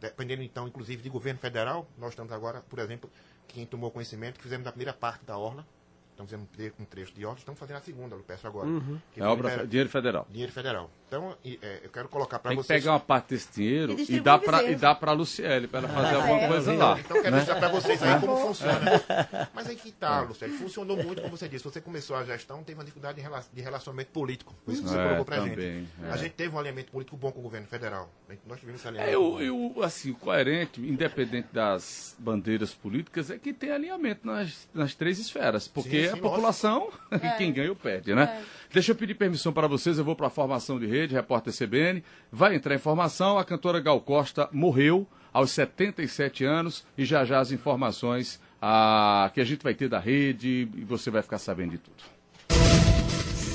dependendo 0.00 0.42
então, 0.42 0.66
inclusive, 0.68 1.02
de 1.02 1.10
governo 1.10 1.38
federal, 1.40 1.86
nós 1.98 2.10
estamos 2.10 2.32
agora, 2.32 2.60
por 2.62 2.78
exemplo, 2.78 3.10
quem 3.48 3.66
tomou 3.66 3.90
conhecimento, 3.90 4.36
que 4.36 4.42
fizemos 4.44 4.66
a 4.66 4.70
primeira 4.70 4.92
parte 4.92 5.24
da 5.24 5.36
Orla, 5.36 5.66
estamos 6.12 6.30
fazendo 6.30 6.44
um 6.44 6.46
tre- 6.46 6.72
trecho 6.88 7.12
de 7.12 7.26
Orla, 7.26 7.38
estamos 7.38 7.58
fazendo 7.58 7.76
a 7.76 7.80
segunda, 7.80 8.14
eu 8.14 8.20
peço 8.22 8.46
agora. 8.46 8.68
que 9.12 9.20
É 9.20 9.24
obra, 9.26 9.66
dinheiro 9.66 9.88
federal. 9.90 10.26
dinheiro 10.30 10.52
federal. 10.52 10.90
Então, 11.10 11.36
e, 11.44 11.58
é, 11.60 11.80
eu 11.82 11.90
quero 11.90 12.08
colocar 12.08 12.38
para 12.38 12.50
Tem 12.50 12.58
que 12.58 12.64
vocês. 12.64 12.80
pegar 12.82 12.92
uma 12.92 13.00
parte 13.00 13.30
desse 13.30 13.52
dinheiro 13.52 13.96
E 13.98 14.14
e 14.14 14.20
dar 14.20 14.40
e 14.68 14.76
dar 14.76 14.94
pra 14.94 15.10
Luciele, 15.10 15.66
pra 15.66 15.80
ela 15.80 15.88
fazer 15.88 16.14
Ah, 16.14 16.18
alguma 16.18 16.40
é. 16.42 16.46
coisa 16.46 16.72
lá. 16.72 17.00
Então, 17.00 17.16
eu 17.16 17.22
quero 17.24 17.34
né? 17.34 17.40
mostrar 17.40 17.56
para 17.58 17.68
vocês 17.68 18.00
aí 18.00 18.20
como 18.20 18.36
funciona. 18.36 18.80
Mas 19.52 19.66
aí 19.68 19.74
que 19.74 19.90
tá, 19.90 20.20
Luciano. 20.20 20.54
Funcionou 20.54 20.96
muito, 20.96 21.20
como 21.20 21.36
você 21.36 21.48
disse. 21.48 21.64
Você 21.64 21.80
começou 21.80 22.14
a 22.14 22.22
gestão, 22.24 22.62
teve 22.62 22.78
uma 22.78 22.84
dificuldade 22.84 23.16
de 23.16 23.22
rela- 23.22 23.44
de 23.52 23.60
relacionamento 23.60 24.12
político. 24.12 24.54
Foi 24.64 24.72
isso 24.74 24.84
que 24.84 24.88
você 24.88 24.98
É, 25.00 25.02
colocou 25.02 25.24
pra 25.24 25.36
também, 25.38 25.56
gente. 25.56 25.88
é. 26.04 26.10
A 26.12 26.16
gente 26.16 26.32
teve 26.34 26.54
um 26.54 26.58
alinhamento 26.60 26.92
político 26.92 27.16
bom 27.16 27.32
com 27.32 27.40
o 27.40 27.42
governo 27.42 27.66
federal. 27.66 28.08
Nós 28.46 28.60
tivemos 28.60 28.80
esse 28.80 28.86
É, 28.86 28.90
alinhamento. 29.02 29.40
eu, 29.40 29.74
eu, 29.76 29.82
assim, 29.82 30.12
coerente, 30.12 30.80
independente 30.80 31.48
das 31.52 32.14
bandeiras 32.20 32.72
políticas, 32.72 33.30
é 33.32 33.36
que 33.36 33.52
tem 33.52 33.72
alinhamento 33.72 34.24
nas, 34.24 34.68
nas 34.72 34.94
três 34.94 35.18
esferas, 35.18 35.66
porque 35.66 36.04
Sim, 36.06 36.12
sim, 36.12 36.18
a 36.20 36.22
população, 36.22 36.88
quem 37.36 37.52
ganha 37.52 37.70
ou 37.70 37.74
perde, 37.74 38.14
né? 38.14 38.44
Deixa 38.72 38.92
eu 38.92 38.96
pedir 38.96 39.14
permissão 39.14 39.52
para 39.52 39.66
vocês, 39.66 39.98
eu 39.98 40.04
vou 40.04 40.14
para 40.14 40.28
a 40.28 40.30
formação 40.30 40.78
de 40.78 40.86
rede, 40.86 41.12
repórter 41.12 41.52
CBN, 41.52 42.04
vai 42.30 42.54
entrar 42.54 42.72
informação, 42.72 43.36
a 43.36 43.44
cantora 43.44 43.80
Gal 43.80 44.00
Costa 44.00 44.48
morreu 44.52 45.08
aos 45.32 45.50
77 45.50 46.44
anos 46.44 46.86
e 46.96 47.04
já 47.04 47.24
já 47.24 47.40
as 47.40 47.50
informações 47.50 48.40
ah, 48.62 49.28
que 49.34 49.40
a 49.40 49.44
gente 49.44 49.64
vai 49.64 49.74
ter 49.74 49.88
da 49.88 49.98
rede 49.98 50.68
e 50.72 50.84
você 50.84 51.10
vai 51.10 51.20
ficar 51.20 51.38
sabendo 51.38 51.72
de 51.72 51.78
tudo. 51.78 51.96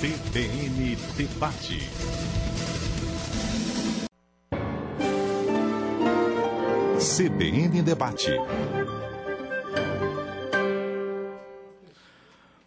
CBN 0.01 0.97
Debate. 1.15 1.79
CBN 6.99 7.81
Debate. 7.81 8.31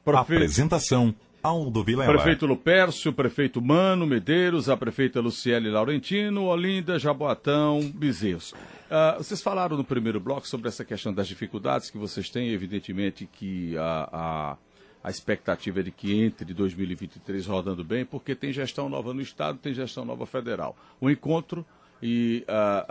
Apresentação 0.07 1.15
Aldo 1.43 1.85
Vilela. 1.85 2.13
Prefeito 2.13 2.47
Lupércio, 2.47 3.13
prefeito 3.13 3.63
Mano 3.63 4.07
Medeiros, 4.07 4.69
a 4.69 4.77
prefeita 4.77 5.21
Luciele 5.21 5.71
Laurentino, 5.71 6.45
Olinda, 6.45 6.99
Jaboatão, 6.99 7.81
Bezerros. 7.95 8.55
Ah, 8.91 9.15
vocês 9.19 9.41
falaram 9.41 9.77
no 9.77 9.85
primeiro 9.85 10.19
bloco 10.19 10.49
sobre 10.49 10.69
essa 10.69 10.85
questão 10.85 11.13
das 11.13 11.29
dificuldades 11.29 11.91
que 11.91 11.99
vocês 11.99 12.29
têm, 12.29 12.51
evidentemente 12.51 13.29
que 13.31 13.77
a, 13.79 14.09
a, 14.13 14.57
a 15.05 15.11
expectativa 15.11 15.81
é 15.81 15.83
de 15.85 15.91
que 15.93 16.21
entre 16.21 16.53
2023 16.53 17.47
rodando 17.47 17.85
bem, 17.85 18.05
porque 18.05 18.35
tem 18.35 18.53
gestão 18.53 18.89
nova 18.89 19.15
no 19.15 19.21
Estado, 19.21 19.59
tem 19.59 19.73
gestão 19.73 20.05
nova 20.05 20.27
federal. 20.27 20.77
O 21.01 21.09
encontro 21.09 21.65
e 22.03 22.45
a, 22.49 22.85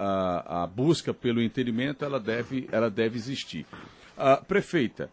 a, 0.52 0.64
a 0.64 0.68
busca 0.68 1.14
pelo 1.14 1.42
entendimento, 1.42 2.06
ela 2.06 2.20
deve, 2.20 2.68
ela 2.72 2.90
deve 2.90 3.18
existir. 3.18 3.66
Ah, 4.18 4.38
prefeita, 4.38 5.10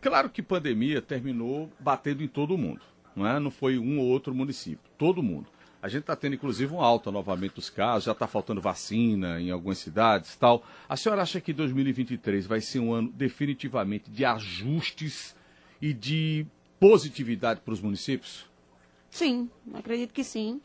Claro 0.00 0.30
que 0.30 0.42
pandemia 0.42 1.02
terminou 1.02 1.70
batendo 1.78 2.22
em 2.22 2.28
todo 2.28 2.56
mundo, 2.56 2.80
não 3.14 3.26
é? 3.26 3.38
Não 3.38 3.50
foi 3.50 3.78
um 3.78 3.98
ou 3.98 4.06
outro 4.06 4.34
município, 4.34 4.90
todo 4.96 5.22
mundo. 5.22 5.46
A 5.82 5.88
gente 5.88 6.02
está 6.02 6.14
tendo 6.14 6.34
inclusive 6.34 6.72
uma 6.72 6.84
alta 6.84 7.10
novamente 7.10 7.54
dos 7.54 7.70
casos, 7.70 8.04
já 8.04 8.12
está 8.12 8.26
faltando 8.26 8.60
vacina 8.60 9.40
em 9.40 9.50
algumas 9.50 9.78
cidades, 9.78 10.36
tal. 10.36 10.62
A 10.88 10.96
senhora 10.96 11.22
acha 11.22 11.40
que 11.40 11.52
2023 11.52 12.46
vai 12.46 12.60
ser 12.60 12.80
um 12.80 12.92
ano 12.92 13.10
definitivamente 13.10 14.10
de 14.10 14.24
ajustes 14.24 15.34
e 15.80 15.92
de 15.94 16.46
positividade 16.78 17.60
para 17.60 17.72
os 17.72 17.80
municípios? 17.80 18.46
Sim, 19.10 19.50
acredito 19.74 20.12
que 20.12 20.22
sim. 20.22 20.60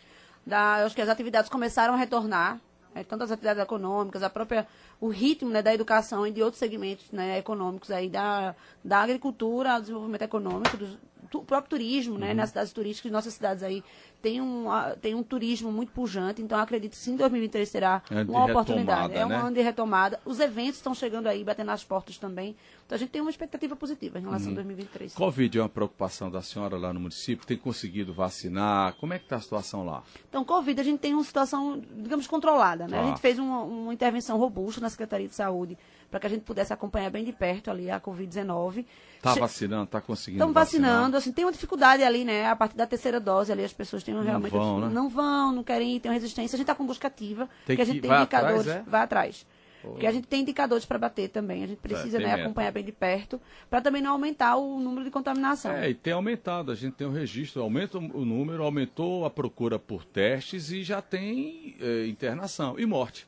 Da, 0.45 0.85
acho 0.85 0.95
que 0.95 1.01
as 1.01 1.09
atividades 1.09 1.49
começaram 1.49 1.93
a 1.93 1.97
retornar, 1.97 2.59
né, 2.95 3.03
tanto 3.03 3.25
as 3.25 3.31
atividades 3.31 3.61
econômicas, 3.61 4.23
a 4.23 4.29
própria, 4.29 4.65
o 5.01 5.09
ritmo 5.09 5.51
né, 5.51 5.61
da 5.61 5.73
educação 5.73 6.25
e 6.25 6.31
de 6.31 6.41
outros 6.41 6.59
segmentos 6.59 7.11
né, 7.11 7.37
econômicos 7.37 7.91
aí, 7.91 8.09
da, 8.09 8.55
da 8.83 9.01
agricultura 9.01 9.73
ao 9.73 9.81
desenvolvimento 9.81 10.21
econômico, 10.21 10.77
do 10.77 10.97
tu- 11.29 11.41
próprio 11.43 11.69
turismo, 11.69 12.17
né, 12.17 12.33
nas 12.33 12.49
cidades 12.49 12.71
turísticas, 12.73 13.11
nossas 13.11 13.33
cidades 13.33 13.63
aí 13.63 13.83
tem 14.21 14.41
um, 14.41 14.71
ah, 14.71 14.95
tem 14.99 15.13
um 15.13 15.21
turismo 15.21 15.71
muito 15.71 15.91
pujante, 15.91 16.41
então 16.41 16.57
acredito 16.57 16.91
que 16.93 16.97
sim, 16.97 17.15
2023 17.15 17.69
será 17.69 18.01
É 18.09 18.23
uma 18.23 18.45
oportunidade. 18.45 19.13
retomada, 19.13 19.19
É 19.19 19.25
um 19.25 19.29
né? 19.29 19.35
ano 19.35 19.53
de 19.55 19.61
retomada. 19.61 20.19
Os 20.25 20.39
eventos 20.39 20.77
estão 20.77 20.95
chegando 20.95 21.27
aí, 21.27 21.43
batendo 21.43 21.67
nas 21.67 21.83
portas 21.83 22.17
também. 22.17 22.55
Então 22.85 22.95
a 22.95 22.99
gente 22.99 23.09
tem 23.09 23.21
uma 23.21 23.29
expectativa 23.29 23.75
positiva 23.75 24.17
em 24.17 24.23
relação 24.23 24.51
a 24.51 24.55
2023. 24.55 25.13
Covid 25.13 25.59
é 25.59 25.61
uma 25.61 25.69
preocupação 25.69 26.31
da 26.31 26.41
senhora 26.41 26.75
lá 26.77 26.91
no 26.91 26.99
município? 26.99 27.45
Tem 27.45 27.57
conseguido 27.57 28.13
vacinar? 28.13 28.93
Como 28.95 29.13
é 29.13 29.19
que 29.19 29.25
está 29.25 29.35
a 29.35 29.41
situação 29.41 29.85
lá? 29.85 30.01
Então, 30.27 30.43
Covid, 30.43 30.81
a 30.81 30.83
gente 30.83 30.99
tem 30.99 31.13
uma 31.13 31.23
situação, 31.23 31.79
digamos, 31.95 32.25
controlada, 32.25 32.87
né? 32.87 32.97
Tá. 32.97 33.03
A 33.03 33.07
gente 33.07 33.19
fez 33.21 33.37
uma, 33.37 33.61
uma 33.61 33.93
intervenção 33.93 34.37
robusta 34.39 34.81
na 34.81 34.89
Secretaria 34.89 35.27
de 35.27 35.35
Saúde 35.35 35.77
para 36.09 36.19
que 36.19 36.27
a 36.27 36.29
gente 36.29 36.41
pudesse 36.43 36.71
acompanhar 36.71 37.09
bem 37.09 37.23
de 37.23 37.31
perto 37.33 37.69
ali 37.71 37.89
a 37.89 37.99
Covid-19. 37.99 38.85
Tá 39.21 39.33
Che- 39.33 39.39
vacinando, 39.39 39.87
tá 39.87 39.99
conseguindo 40.01 40.43
Estão 40.43 40.53
vacinando, 40.53 41.17
assim, 41.17 41.31
tem 41.31 41.45
uma 41.45 41.51
dificuldade 41.51 42.03
ali, 42.03 42.23
né? 42.23 42.47
A 42.47 42.55
partir 42.55 42.75
da 42.77 42.85
terceira 42.87 43.19
dose 43.19 43.51
ali, 43.51 43.63
as 43.63 43.73
pessoas 43.73 44.03
têm 44.03 44.13
realmente. 44.21 44.51
vão, 44.51 44.79
né? 44.81 44.89
Não 44.93 45.09
vão, 45.09 45.51
não 45.51 45.63
querem 45.63 45.99
uma 46.03 46.13
resistência. 46.13 46.55
A 46.55 46.57
gente 46.57 46.61
está 46.65 46.75
com 46.75 46.85
busca 46.85 47.07
ativa, 47.07 47.49
Tem 47.65 47.75
porque 47.75 47.81
a 47.81 47.85
que- 47.85 47.91
gente 47.91 48.01
tem 48.01 48.11
indicadores. 48.11 48.61
atrás, 48.61 48.85
é? 48.87 48.89
Vai 48.89 49.01
atrás. 49.01 49.45
Porque 49.81 50.07
a 50.07 50.11
gente 50.11 50.27
tem 50.27 50.41
indicadores 50.41 50.83
para 50.83 50.97
bater 50.97 51.29
também. 51.29 51.63
A 51.63 51.67
gente 51.67 51.77
precisa 51.77 52.17
tem 52.17 52.25
né, 52.25 52.33
acompanhar 52.33 52.71
bem 52.71 52.83
de 52.83 52.91
perto, 52.91 53.39
para 53.69 53.81
também 53.81 54.01
não 54.01 54.13
aumentar 54.13 54.55
o 54.55 54.79
número 54.79 55.05
de 55.05 55.11
contaminação. 55.11 55.73
É, 55.73 55.91
e 55.91 55.93
tem 55.93 56.11
aumentado, 56.11 56.71
a 56.71 56.75
gente 56.75 56.93
tem 56.93 57.05
o 57.05 57.11
registro, 57.11 57.61
aumenta 57.61 57.99
o 57.99 58.25
número, 58.25 58.63
aumentou 58.63 59.25
a 59.25 59.29
procura 59.29 59.77
por 59.77 60.03
testes 60.03 60.71
e 60.71 60.81
já 60.81 61.03
tem 61.03 61.75
eh, 61.79 62.07
internação 62.07 62.79
e 62.79 62.85
morte. 62.87 63.27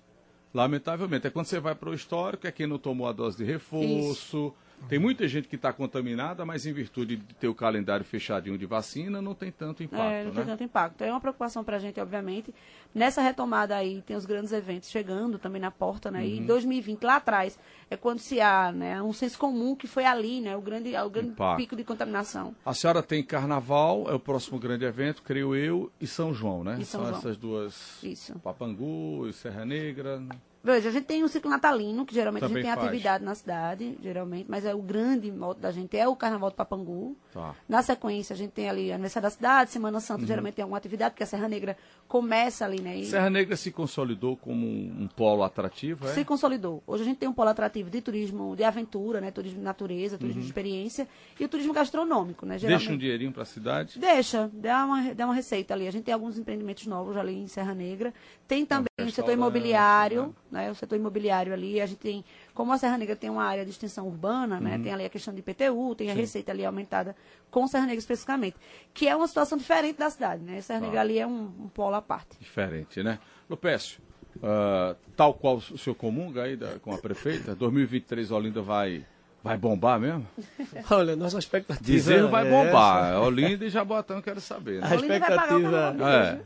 Lamentavelmente. 0.58 1.28
É 1.28 1.30
quando 1.30 1.46
você 1.46 1.60
vai 1.60 1.76
para 1.76 1.91
o 1.91 1.93
histórico, 1.93 2.48
é 2.48 2.52
quem 2.52 2.65
não 2.65 2.80
tomou 2.80 3.08
a 3.08 3.12
dose 3.12 3.38
de 3.38 3.43
reforço. 3.43 4.52
Tem 4.88 5.00
muita 5.00 5.28
gente 5.28 5.48
que 5.48 5.56
está 5.56 5.74
contaminada, 5.74 6.46
mas 6.46 6.66
em 6.66 6.72
virtude 6.72 7.18
de 7.18 7.34
ter 7.36 7.48
o 7.48 7.56
calendário 7.56 8.06
fechadinho 8.06 8.58
de 8.58 8.66
vacina, 8.66 9.22
não 9.22 9.34
tem 9.34 9.52
tanto 9.52 9.84
impacto, 9.84 10.04
É, 10.04 10.24
não 10.24 10.32
tem 10.32 10.42
né? 10.46 10.52
tanto 10.52 10.63
impacto. 10.63 11.02
É 11.04 11.12
uma 11.12 11.20
preocupação 11.20 11.63
para 11.63 11.76
a 11.78 11.80
gente, 11.80 12.00
obviamente. 12.00 12.54
Nessa 12.96 13.22
retomada 13.22 13.76
aí, 13.76 14.02
tem 14.04 14.16
os 14.16 14.26
grandes 14.26 14.52
eventos 14.54 14.90
chegando 14.90 15.38
também 15.38 15.62
na 15.62 15.72
porta, 15.72 16.10
né? 16.10 16.20
Uhum. 16.20 16.26
E 16.26 16.40
2020, 16.42 17.04
lá 17.04 17.18
atrás, 17.18 17.60
é 17.90 17.98
quando 17.98 18.20
se 18.20 18.40
há 18.40 18.72
né, 18.72 19.02
um 19.02 19.12
senso 19.12 19.38
comum 19.38 19.76
que 19.76 19.88
foi 19.88 20.06
ali, 20.06 20.40
né? 20.42 20.56
O 20.56 20.62
grande, 20.62 20.96
o 20.96 21.10
grande 21.10 21.30
Impacto. 21.30 21.58
pico 21.58 21.76
de 21.76 21.84
contaminação. 21.84 22.56
A 22.66 22.74
senhora 22.74 23.04
tem 23.04 23.22
Carnaval, 23.24 24.06
é 24.10 24.13
o 24.13 24.20
próximo 24.20 24.58
grande 24.60 24.86
evento, 24.86 25.22
creio 25.22 25.56
eu, 25.56 25.92
e 26.00 26.08
São 26.08 26.34
João, 26.34 26.63
né? 26.63 26.78
E 26.80 26.86
São 26.86 27.02
São 27.02 27.10
João. 27.10 27.20
essas 27.20 27.38
duas, 27.38 28.04
Isso. 28.04 28.38
Papangu 28.40 29.28
e 29.28 29.34
Serra 29.34 29.66
Negra. 29.66 30.22
Veja, 30.67 30.89
a 30.89 30.91
gente 30.91 31.06
tem 31.06 31.23
o 31.23 31.30
ciclo 31.30 31.49
natalino, 31.49 32.06
que 32.06 32.13
geralmente 32.13 32.43
a 32.43 32.47
Também 32.49 32.62
gente 32.62 32.69
tem 32.69 32.75
faz. 32.75 32.88
atividade 32.89 33.23
na 33.23 33.34
cidade, 33.34 33.97
geralmente, 34.03 34.47
mas 34.49 34.65
é 34.65 34.75
o 34.75 34.82
grande 34.82 35.32
modo 35.32 35.62
da 35.62 35.71
gente 35.71 35.95
é 35.97 36.06
o 36.06 36.13
Carnaval 36.13 36.49
do 36.49 36.56
Papangu. 36.58 37.15
Tá. 37.34 37.56
Na 37.69 37.82
sequência, 37.82 38.34
a 38.34 38.38
gente 38.38 38.51
tem 38.51 38.67
ali 38.69 38.91
aniversário 38.91 39.27
da 39.27 39.30
cidade, 39.30 39.71
Semana 39.71 40.01
Santa, 40.01 40.21
Uhum. 40.23 40.27
geralmente 40.27 40.56
tem 40.56 40.63
alguma 40.63 40.77
atividade, 40.77 41.12
porque 41.12 41.23
a 41.23 41.25
Serra 41.25 41.47
Negra 41.47 41.77
começa 42.06 42.65
ali, 42.65 42.82
né? 42.82 42.97
E 42.97 43.06
Serra 43.06 43.30
Negra 43.30 43.56
se 43.56 43.71
consolidou 43.71 44.36
como 44.36 44.67
um, 44.67 45.03
um 45.03 45.08
polo 45.08 45.41
atrativo, 45.43 46.06
é? 46.06 46.12
se 46.13 46.25
consolidou. 46.25 46.84
Hoje 46.86 47.03
a 47.03 47.06
gente 47.06 47.17
tem 47.17 47.30
um 47.30 47.34
polo 47.34 47.49
atrativo 47.49 47.89
de 47.89 48.01
turismo 48.01 48.53
de 48.53 48.65
aventura, 48.65 49.21
né? 49.21 49.32
Turismo 49.32 49.60
de 49.60 49.63
natureza, 49.63 50.17
turismo 50.17 50.41
de 50.41 50.47
experiência 50.47 51.08
e 51.39 51.45
o 51.45 51.47
turismo 51.47 51.71
gastronômico, 51.71 52.45
né? 52.45 52.56
Deixa 52.56 52.65
um 52.65 52.69
Geralmente- 52.80 52.99
dinheirinho 52.99 53.32
para 53.32 53.43
a 53.43 53.45
cidade. 53.45 53.99
Deixa, 53.99 54.49
dá 54.53 54.86
uma, 54.86 55.13
dá 55.15 55.25
uma 55.25 55.34
receita 55.34 55.73
ali. 55.73 55.88
A 55.88 55.91
gente 55.91 56.03
tem 56.03 56.13
alguns 56.13 56.38
empreendimentos 56.38 56.86
novos 56.88 57.15
ali 57.15 57.38
em 57.38 57.47
Serra 57.47 57.73
Negra. 57.73 58.13
Tem 58.47 58.65
também 58.65 58.88
o 58.99 59.12
setor 59.12 59.32
imobiliário, 59.34 60.36
né? 60.51 60.57
O 60.72 60.76
setor 60.76 60.96
imobiliário 60.96 61.54
ali. 61.54 61.80
A 61.80 61.86
gente 61.86 62.00
tem, 62.00 62.24
como 62.54 62.72
a 62.74 62.78
Serra 62.78 62.98
Negra 62.98 63.15
tem 63.15 63.30
uma 63.30 63.43
área 63.43 63.63
de 63.63 63.72
extensão 63.72 64.08
urbana, 64.08 64.60
né? 64.60 64.80
Tem 64.84 64.93
ali 64.93 65.06
a 65.06 65.10
questão 65.10 65.34
de 65.34 65.39
IPTU, 65.39 65.96
tem 65.96 66.10
a 66.12 66.13
receita 66.13 66.52
ali 66.52 66.65
aumentada 66.65 67.15
com 67.52 67.67
Serra 67.67 67.86
Negra 67.86 68.00
especificamente, 68.00 68.56
que 68.93 69.08
é 69.08 69.15
uma 69.15 69.28
situação 69.28 69.58
diferente 69.58 69.98
da 69.98 70.10
cidade, 70.10 70.43
né? 70.43 70.60
Serra 70.62 70.80
Negra 70.82 71.02
ali 71.02 71.17
é 71.20 71.26
um, 71.28 71.52
um 71.60 71.70
polo 71.74 71.96
à 71.96 72.02
parte. 72.02 72.38
Diferente, 72.39 73.02
né? 73.04 73.20
Lupécio, 73.50 74.00
ah, 74.43 74.96
tal 75.15 75.34
qual 75.34 75.58
o 75.58 75.78
senhor 75.78 75.96
comunga 75.96 76.43
aí 76.43 76.56
da- 76.56 76.78
com 76.80 76.93
a 76.93 76.98
prefeita, 76.98 77.56
2023 77.56 78.30
Olinda 78.32 78.62
vai, 78.62 79.06
vai 79.43 79.58
bombar 79.58 80.00
mesmo? 80.00 80.28
Olha, 80.91 81.15
nossa 81.15 81.39
expectativa. 81.39 81.84
Dizer 81.86 82.28
vai 82.28 82.46
é 82.46 82.50
bombar. 82.52 83.22
Olinda 83.22 83.65
e 83.65 83.70
Jabotão, 83.70 84.22
quero 84.22 84.41
saber. 84.41 84.82
Né? 84.82 84.88
A 84.91 84.96
expectativa 84.96 85.96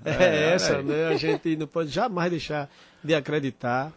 É, 0.05 0.09
é, 0.09 0.23
é, 0.23 0.53
essa, 0.53 0.73
é. 0.75 0.83
né? 0.83 1.07
A 1.07 1.15
gente 1.17 1.55
não 1.55 1.67
pode 1.67 1.89
jamais 1.89 2.29
deixar 2.29 2.69
de 3.03 3.13
acreditar. 3.15 3.91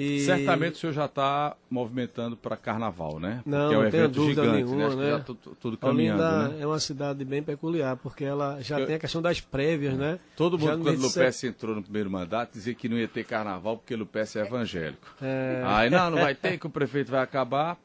E... 0.00 0.20
Certamente 0.20 0.74
o 0.74 0.76
senhor 0.78 0.92
já 0.92 1.04
está 1.04 1.56
movimentando 1.68 2.36
para 2.36 2.56
carnaval, 2.56 3.20
né? 3.20 3.42
Não, 3.44 3.58
Porque 3.68 3.74
é 3.74 3.78
um 3.78 3.82
não 3.82 3.90
tenho 3.90 4.04
evento 4.04 4.14
dúvida 4.14 4.42
gigante, 4.42 4.64
nenhuma, 4.64 4.88
né? 4.88 4.90
Que 4.90 4.96
né? 4.96 5.10
já 5.10 5.18
tu- 5.20 5.34
tu- 5.34 5.56
tudo 5.60 5.76
caminhando, 5.76 6.22
Olinda 6.22 6.48
né? 6.48 6.62
é 6.62 6.66
uma 6.66 6.78
cidade 6.80 7.24
bem 7.24 7.42
peculiar, 7.42 7.96
porque 7.96 8.24
ela 8.24 8.58
já 8.62 8.80
Eu- 8.80 8.86
tem 8.86 8.94
a 8.94 8.98
questão 8.98 9.20
das 9.20 9.40
prévias, 9.40 9.94
né? 9.94 10.18
Todo 10.36 10.58
Já 10.58 10.70
mundo, 10.70 10.78
no 10.78 10.84
quando 10.84 11.02
Lupécio 11.02 11.48
entrou 11.48 11.74
no 11.74 11.82
primeiro 11.82 12.10
mandato, 12.10 12.52
dizia 12.54 12.72
que 12.74 12.88
não 12.88 12.96
ia 12.96 13.08
ter 13.08 13.24
carnaval 13.24 13.76
porque 13.76 13.94
Lupécio 13.94 14.40
é 14.40 14.46
evangélico. 14.46 15.06
É. 15.20 15.62
Aí, 15.66 15.90
não, 15.90 16.10
não 16.10 16.18
vai 16.18 16.34
ter, 16.36 16.58
que 16.58 16.66
o 16.66 16.70
prefeito 16.70 17.10
vai 17.10 17.20
acabar. 17.22 17.76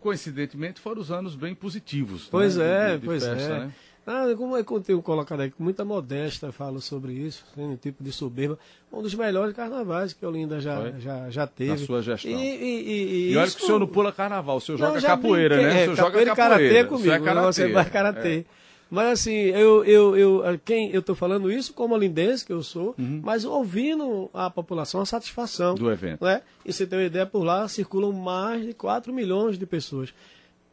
Coincidentemente, 0.00 0.80
foram 0.80 1.00
os 1.00 1.10
anos 1.12 1.34
bem 1.36 1.54
positivos. 1.54 2.26
Pois 2.30 2.56
né, 2.56 2.64
é, 2.64 2.94
de- 2.94 3.00
de 3.00 3.06
pois 3.06 3.24
festa, 3.24 3.52
é. 3.52 3.58
né? 3.60 3.72
Ah, 4.06 4.24
como 4.36 4.56
é 4.56 4.62
tenho 4.84 5.02
colocado 5.02 5.40
aí, 5.40 5.50
com 5.50 5.64
muita 5.64 5.84
modéstia 5.84 6.52
falo 6.52 6.80
sobre 6.80 7.12
isso, 7.12 7.44
sem 7.54 7.64
nenhum 7.64 7.76
tipo 7.76 8.04
de 8.04 8.12
soberba. 8.12 8.56
Um 8.92 9.02
dos 9.02 9.14
melhores 9.14 9.52
carnavais 9.54 10.12
que 10.12 10.24
a 10.24 10.28
Olinda 10.28 10.60
já, 10.60 10.80
Foi? 10.80 10.94
já, 11.00 11.28
já 11.28 11.46
teve. 11.46 11.70
Na 11.72 11.76
sua 11.78 12.00
gestão. 12.02 12.30
E, 12.30 12.34
e, 12.34 12.82
e, 13.28 13.32
E 13.32 13.36
olha 13.36 13.46
isso- 13.46 13.56
que 13.56 13.64
o 13.64 13.66
senhor 13.66 13.80
não 13.80 13.86
pula 13.88 14.12
carnaval, 14.12 14.58
o 14.58 14.60
senhor 14.60 14.78
Não, 14.78 14.86
joga 14.94 15.00
capoeira, 15.02 15.56
brinquei. 15.56 15.74
né? 15.74 15.78
O 15.78 15.80
É, 15.80 15.82
senhor 15.84 15.96
joga 15.96 16.08
capoeira 16.10 16.30
e 16.32 16.36
capoeira. 16.36 16.68
karatê 16.70 16.84
comigo, 16.88 17.10
é 17.12 17.18
karatê, 17.20 17.46
você 17.52 17.68
vai 17.72 17.90
karatê. 17.90 18.38
é. 18.38 18.44
Mas 18.88 19.08
assim, 19.18 19.32
eu, 19.32 19.84
eu, 19.84 20.16
eu, 20.16 20.60
quem, 20.64 20.92
eu 20.92 21.02
tô 21.02 21.12
falando 21.16 21.50
isso 21.50 21.74
como 21.74 21.92
olindense 21.92 22.46
que 22.46 22.52
eu 22.52 22.62
sou, 22.62 22.94
Uhum. 22.96 23.20
mas 23.24 23.44
ouvindo 23.44 24.30
a 24.32 24.48
população, 24.48 25.00
a 25.00 25.04
satisfação. 25.04 25.74
Do 25.74 25.90
evento. 25.90 26.20
Não 26.20 26.28
é? 26.28 26.40
E 26.64 26.72
você 26.72 26.86
tem 26.86 26.96
uma 27.00 27.04
ideia, 27.04 27.26
por 27.26 27.42
lá 27.42 27.66
circulam 27.66 28.12
mais 28.12 28.64
de 28.64 28.72
4 28.72 29.12
milhões 29.12 29.58
de 29.58 29.66
pessoas. 29.66 30.14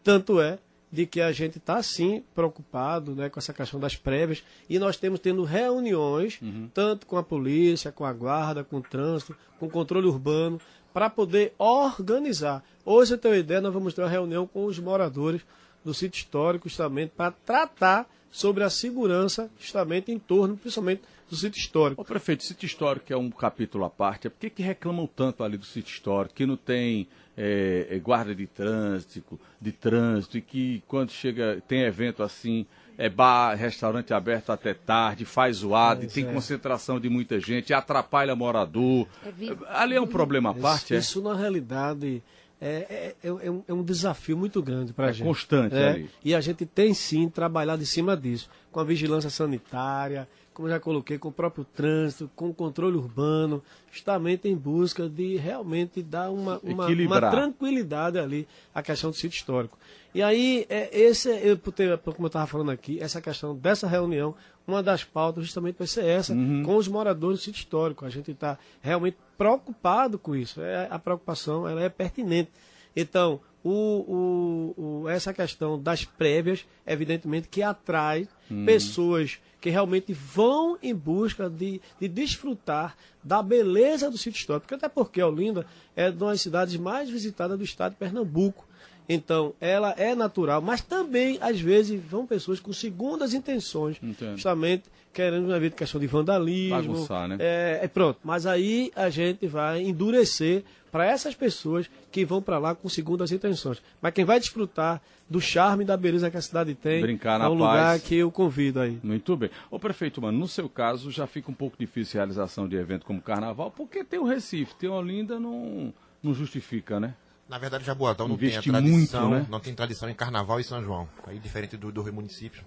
Tanto 0.03 0.39
é 0.39 0.59
de 0.93 1.07
que 1.07 1.19
a 1.19 1.31
gente 1.31 1.57
está 1.57 1.81
sim 1.81 2.23
preocupado 2.35 3.15
né, 3.15 3.27
com 3.27 3.39
essa 3.39 3.51
questão 3.51 3.79
das 3.79 3.95
prévias 3.95 4.43
e 4.69 4.77
nós 4.77 4.95
temos 4.95 5.19
tendo 5.19 5.43
reuniões 5.43 6.39
Uhum. 6.39 6.69
tanto 6.71 7.07
com 7.07 7.17
a 7.17 7.23
polícia, 7.23 7.91
com 7.91 8.05
a 8.05 8.13
guarda, 8.13 8.63
com 8.63 8.77
o 8.77 8.81
trânsito, 8.81 9.35
com 9.59 9.65
o 9.65 9.69
controle 9.71 10.05
urbano, 10.05 10.61
para 10.93 11.09
poder 11.09 11.53
organizar. 11.57 12.63
Hoje, 12.85 13.17
tem 13.17 13.31
uma 13.31 13.37
ideia, 13.37 13.59
nós 13.59 13.73
vamos 13.73 13.95
ter 13.95 14.01
uma 14.01 14.09
reunião 14.09 14.45
com 14.45 14.65
os 14.65 14.77
moradores 14.77 15.41
do 15.83 15.95
sítio 15.95 16.19
histórico 16.19 16.69
justamente 16.69 17.11
para 17.17 17.31
tratar 17.31 18.07
sobre 18.31 18.63
a 18.63 18.69
segurança 18.69 19.49
justamente 19.59 20.11
em 20.11 20.19
torno, 20.19 20.55
principalmente 20.57 21.01
do 21.27 21.35
sítio 21.35 21.59
histórico. 21.59 22.01
Ô 22.01 22.05
prefeito, 22.05 22.43
sítio 22.43 22.67
histórico 22.67 23.11
é 23.11 23.17
um 23.17 23.31
capítulo 23.31 23.83
à 23.83 23.89
parte. 23.89 24.29
Por 24.29 24.39
que, 24.39 24.49
que 24.51 24.61
reclamam 24.61 25.07
tanto 25.07 25.43
ali 25.43 25.57
do 25.57 25.65
sítio 25.65 25.91
histórico? 25.91 26.35
Que 26.35 26.45
não 26.45 26.55
tem 26.57 27.07
é, 27.37 27.87
é, 27.89 27.99
guarda 27.99 28.33
de 28.33 28.45
trânsito, 28.47 29.39
de 29.59 29.71
trânsito, 29.71 30.37
e 30.37 30.41
que 30.41 30.83
quando 30.87 31.11
chega, 31.11 31.61
tem 31.67 31.81
evento 31.81 32.21
assim, 32.23 32.65
é 32.97 33.09
bar, 33.09 33.55
restaurante 33.55 34.13
aberto 34.13 34.51
até 34.51 34.73
tarde, 34.73 35.25
faz 35.25 35.57
zoado, 35.57 36.03
e 36.03 36.07
tem 36.07 36.27
é. 36.27 36.31
concentração 36.31 36.99
de 36.99 37.09
muita 37.09 37.39
gente, 37.39 37.73
atrapalha 37.73 38.35
morador. 38.35 39.07
É 39.25 39.77
Ali 39.77 39.95
é 39.95 40.01
um 40.01 40.07
problema 40.07 40.51
à 40.51 40.53
parte, 40.53 40.93
é? 40.93 40.99
Isso, 40.99 41.21
na 41.21 41.35
realidade, 41.35 42.21
é, 42.61 43.13
é, 43.23 43.27
é 43.27 43.51
um, 43.51 43.63
é 43.67 43.73
um 43.73 43.83
desafio 43.83 44.37
muito 44.37 44.61
grande 44.61 44.93
para 44.93 45.07
a 45.07 45.09
É 45.09 45.13
gente. 45.13 45.27
constante 45.27 45.75
É, 45.75 45.89
ali. 45.89 46.09
E 46.23 46.35
a 46.35 46.39
gente 46.39 46.65
tem 46.65 46.93
sim 46.93 47.27
trabalhado 47.29 47.81
em 47.81 47.85
cima 47.85 48.15
disso, 48.15 48.49
com 48.71 48.79
a 48.79 48.83
vigilância 48.83 49.29
sanitária, 49.29 50.27
como 50.53 50.69
já 50.69 50.79
coloquei, 50.79 51.17
com 51.17 51.29
o 51.29 51.31
próprio 51.31 51.65
trânsito, 51.65 52.29
com 52.35 52.49
o 52.49 52.53
controle 52.53 52.95
urbano, 52.97 53.61
justamente 53.91 54.47
em 54.47 54.55
busca 54.55 55.09
de 55.09 55.35
realmente 55.37 56.01
dar 56.01 56.29
uma, 56.29 56.59
uma, 56.63 56.87
uma 56.87 57.31
tranquilidade 57.31 58.17
ali 58.19 58.47
à 58.73 58.81
questão 58.81 59.09
do 59.09 59.15
sítio 59.15 59.37
histórico. 59.37 59.77
E 60.13 60.21
aí, 60.21 60.65
é, 60.69 60.95
esse, 60.97 61.27
eu, 61.29 61.57
como 61.57 62.25
eu 62.25 62.27
estava 62.27 62.45
falando 62.45 62.69
aqui, 62.71 62.99
essa 63.01 63.19
questão 63.19 63.55
dessa 63.55 63.87
reunião, 63.87 64.35
uma 64.67 64.83
das 64.83 65.03
pautas 65.03 65.43
justamente 65.45 65.77
vai 65.77 65.87
ser 65.87 66.05
essa, 66.05 66.33
Uhum. 66.33 66.63
com 66.63 66.75
os 66.77 66.87
moradores 66.87 67.39
do 67.39 67.43
sítio 67.43 67.59
histórico. 67.59 68.05
A 68.05 68.09
gente 68.09 68.31
está 68.31 68.57
realmente 68.81 69.17
preocupado 69.37 70.17
com 70.19 70.35
isso. 70.35 70.61
É, 70.61 70.87
a 70.89 70.99
preocupação 70.99 71.67
ela 71.67 71.81
é 71.81 71.89
pertinente. 71.89 72.51
Então, 72.95 73.39
o, 73.63 74.73
o- 74.77 75.01
o- 75.03 75.09
essa 75.09 75.33
questão 75.33 75.81
das 75.81 76.03
prévias, 76.05 76.65
evidentemente, 76.85 77.47
que 77.47 77.61
atrai 77.61 78.27
pessoas 78.65 79.39
que 79.61 79.69
realmente 79.69 80.11
vão 80.13 80.77
em 80.83 80.93
busca 80.93 81.49
de, 81.49 81.79
de 81.99 82.07
desfrutar 82.07 82.95
da 83.23 83.41
beleza 83.41 84.11
do 84.11 84.17
sítio 84.17 84.37
histórico. 84.39 84.75
Até 84.75 84.89
porque 84.89 85.21
Olinda 85.23 85.65
é 85.95 86.09
uma 86.09 86.31
das 86.31 86.41
cidades 86.41 86.75
mais 86.75 87.09
visitadas 87.09 87.57
do 87.57 87.63
estado 87.63 87.93
de 87.93 87.97
Pernambuco. 87.97 88.67
Então, 89.07 89.53
ela 89.59 89.91
é 89.97 90.15
natural, 90.15 90.61
mas 90.61 90.79
também, 90.81 91.37
às 91.41 91.59
vezes, 91.59 92.01
vão 92.01 92.25
pessoas 92.25 92.59
com 92.61 92.71
segundas 92.71 93.33
intenções, 93.33 93.97
Entendo. 94.01 94.35
justamente 94.35 94.83
querendo 95.13 95.45
uma 95.47 95.59
questão 95.69 95.99
de 95.99 96.07
vandalismo. 96.07 96.75
Bagunçar, 96.93 97.27
né? 97.27 97.37
É, 97.39 97.79
é 97.83 97.87
pronto. 97.87 98.19
Mas 98.23 98.45
aí 98.45 98.91
a 98.95 99.09
gente 99.09 99.45
vai 99.45 99.81
endurecer 99.81 100.63
para 100.93 101.07
essas 101.07 101.33
pessoas 101.33 101.89
que 102.11 102.23
vão 102.23 102.39
para 102.39 102.59
lá 102.59 102.75
com 102.75 102.87
segundas 102.87 103.31
intenções. 103.31 103.81
Mas 103.99 104.13
quem 104.13 104.23
vai 104.23 104.39
desfrutar 104.39 105.01
do 105.27 105.41
charme 105.41 105.83
e 105.83 105.87
da 105.87 105.97
beleza 105.97 106.29
que 106.29 106.37
a 106.37 106.41
cidade 106.41 106.75
tem 106.75 107.01
Brincar 107.01 107.39
na 107.39 107.45
é 107.45 107.49
um 107.49 107.55
lugar 107.55 107.93
paz. 107.93 108.03
que 108.03 108.13
eu 108.13 108.29
convido 108.29 108.79
aí. 108.79 108.99
Muito 109.01 109.35
bem. 109.35 109.49
Ô 109.71 109.79
prefeito, 109.79 110.21
mano, 110.21 110.37
no 110.37 110.47
seu 110.47 110.69
caso 110.69 111.09
já 111.09 111.25
fica 111.25 111.49
um 111.49 111.53
pouco 111.55 111.75
difícil 111.79 112.19
a 112.19 112.21
realização 112.21 112.69
de 112.69 112.75
evento 112.75 113.07
como 113.07 113.19
carnaval, 113.19 113.71
porque 113.71 114.03
tem 114.03 114.19
o 114.19 114.23
Recife, 114.23 114.75
tem 114.75 114.87
Olinda, 114.87 115.39
não, 115.39 115.91
não 116.21 116.31
justifica, 116.31 116.99
né? 116.99 117.15
Na 117.49 117.57
verdade, 117.57 117.83
Jaboatão 117.83 118.27
não 118.27 118.37
tem 118.37 118.49
a 118.49 118.51
Investe 118.51 118.69
tradição, 118.69 119.29
muito, 119.29 119.43
né? 119.43 119.47
não 119.49 119.59
tem 119.59 119.73
tradição 119.73 120.07
em 120.07 120.13
Carnaval 120.13 120.59
e 120.59 120.63
São 120.63 120.81
João. 120.83 121.09
Aí 121.25 121.39
diferente 121.39 121.75
do, 121.75 121.91
do 121.91 122.13
município, 122.13 122.63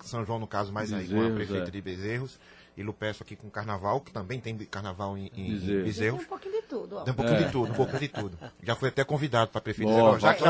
São 0.00 0.22
João 0.26 0.38
no 0.38 0.46
caso 0.46 0.70
mais 0.70 0.92
aí 0.92 1.08
com 1.08 1.14
a 1.14 1.16
Bezerros, 1.16 1.34
prefeita 1.34 1.68
é. 1.68 1.70
de 1.70 1.80
Bezerros 1.80 2.38
e 2.76 2.82
Lupeço 2.82 3.22
aqui 3.22 3.36
com 3.36 3.48
Carnaval, 3.48 4.00
que 4.00 4.12
também 4.12 4.40
tem 4.40 4.56
Carnaval 4.58 5.16
em, 5.16 5.30
em. 5.36 5.58
Bezerros. 5.84 6.18
Tem 6.18 6.26
um 6.26 6.28
pouquinho 6.28 6.54
de 6.54 6.62
tudo. 6.62 6.96
Ó. 6.96 7.00
Tem 7.02 7.12
um 7.12 7.16
pouquinho 7.16 7.38
É. 7.38 7.42
de 7.44 7.52
tudo, 7.52 7.72
um 7.72 7.74
pouquinho 7.74 8.00
de 8.00 8.08
tudo. 8.08 8.38
Já 8.62 8.74
foi 8.74 8.88
até 8.88 9.04
convidado 9.04 9.50
para 9.50 9.60
prefeito. 9.60 9.90
Boa, 9.90 10.18
já 10.18 10.34
que. 10.34 10.44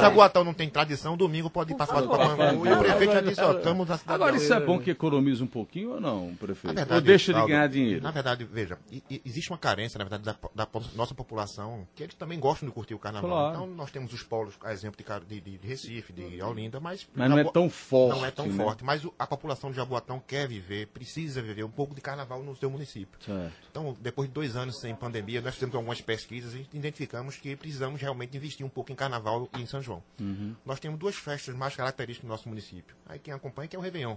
Jaboatão 0.00 0.44
não 0.44 0.54
tem 0.54 0.68
tradição, 0.68 1.16
domingo 1.16 1.50
pode 1.50 1.72
ir 1.72 1.76
para 1.76 1.86
fora 1.86 2.02
do 2.02 2.08
Papangu. 2.08 2.66
E 2.66 2.72
o 2.72 2.78
prefeito 2.78 3.12
já 3.12 3.20
disse, 3.20 3.40
ó, 3.40 3.52
estamos 3.52 3.88
na 3.88 3.98
cidade. 3.98 4.14
Agora, 4.14 4.36
isso 4.36 4.52
é 4.52 4.60
bom 4.60 4.78
que 4.78 4.90
economiza 4.90 5.44
um 5.44 5.46
pouquinho 5.46 5.92
ou 5.92 6.00
não, 6.00 6.34
prefeito? 6.34 6.74
verdade, 6.74 6.94
ou 6.94 7.00
deixa 7.00 7.32
de 7.32 7.46
ganhar 7.46 7.68
dinheiro? 7.68 8.02
Na 8.02 8.10
verdade, 8.10 8.44
veja, 8.44 8.78
existe 9.24 9.50
uma 9.50 9.58
carência, 9.58 9.98
na 9.98 10.04
verdade, 10.04 10.38
da, 10.54 10.68
nossa 10.94 11.14
população, 11.14 11.86
que 11.94 12.02
eles 12.02 12.14
também 12.14 12.38
gostam 12.38 12.68
de 12.68 12.74
curtir 12.74 12.94
o 12.94 12.98
carnaval. 12.98 13.30
Claro. 13.30 13.54
Então, 13.54 13.66
nós 13.66 13.90
temos 13.90 14.12
os 14.12 14.22
polos, 14.22 14.54
a 14.62 14.72
exemplo 14.72 15.02
de, 15.26 15.40
de, 15.40 15.58
Recife, 15.66 16.12
de 16.12 16.42
Olinda, 16.42 16.80
mas... 16.80 17.06
Mas 17.14 17.30
não 17.30 17.38
é 17.38 17.44
tão 17.44 17.68
forte, 17.70 18.18
Não 18.18 18.26
é 18.26 18.30
tão 18.30 18.46
né? 18.46 18.56
forte, 18.56 18.84
mas 18.84 19.06
a 19.18 19.26
população 19.26 19.70
de 19.70 19.76
Jaboatão 19.76 20.22
quer 20.26 20.48
viver, 20.48 20.57
precisa 20.92 21.40
viver 21.42 21.64
um 21.64 21.70
pouco 21.70 21.94
de 21.94 22.00
carnaval 22.00 22.42
no 22.42 22.54
seu 22.56 22.70
município. 22.70 23.18
Certo. 23.24 23.52
Então, 23.70 23.96
depois 24.00 24.28
de 24.28 24.34
dois 24.34 24.56
anos 24.56 24.80
sem 24.80 24.94
pandemia, 24.94 25.40
nós 25.40 25.54
fizemos 25.54 25.74
algumas 25.74 26.00
pesquisas 26.00 26.54
e 26.54 26.68
identificamos 26.72 27.36
que 27.36 27.54
precisamos 27.56 28.00
realmente 28.00 28.36
investir 28.36 28.64
um 28.64 28.68
pouco 28.68 28.92
em 28.92 28.94
carnaval 28.94 29.48
e 29.56 29.60
em 29.62 29.66
São 29.66 29.80
João. 29.82 30.02
Uhum. 30.20 30.54
Nós 30.64 30.78
temos 30.80 30.98
duas 30.98 31.14
festas 31.16 31.54
mais 31.54 31.74
características 31.76 32.26
do 32.26 32.30
nosso 32.32 32.48
município. 32.48 32.94
Aí 33.06 33.18
quem 33.18 33.32
acompanha 33.34 33.68
que 33.68 33.76
é 33.76 33.78
o 33.78 33.82
Réveillon. 33.82 34.16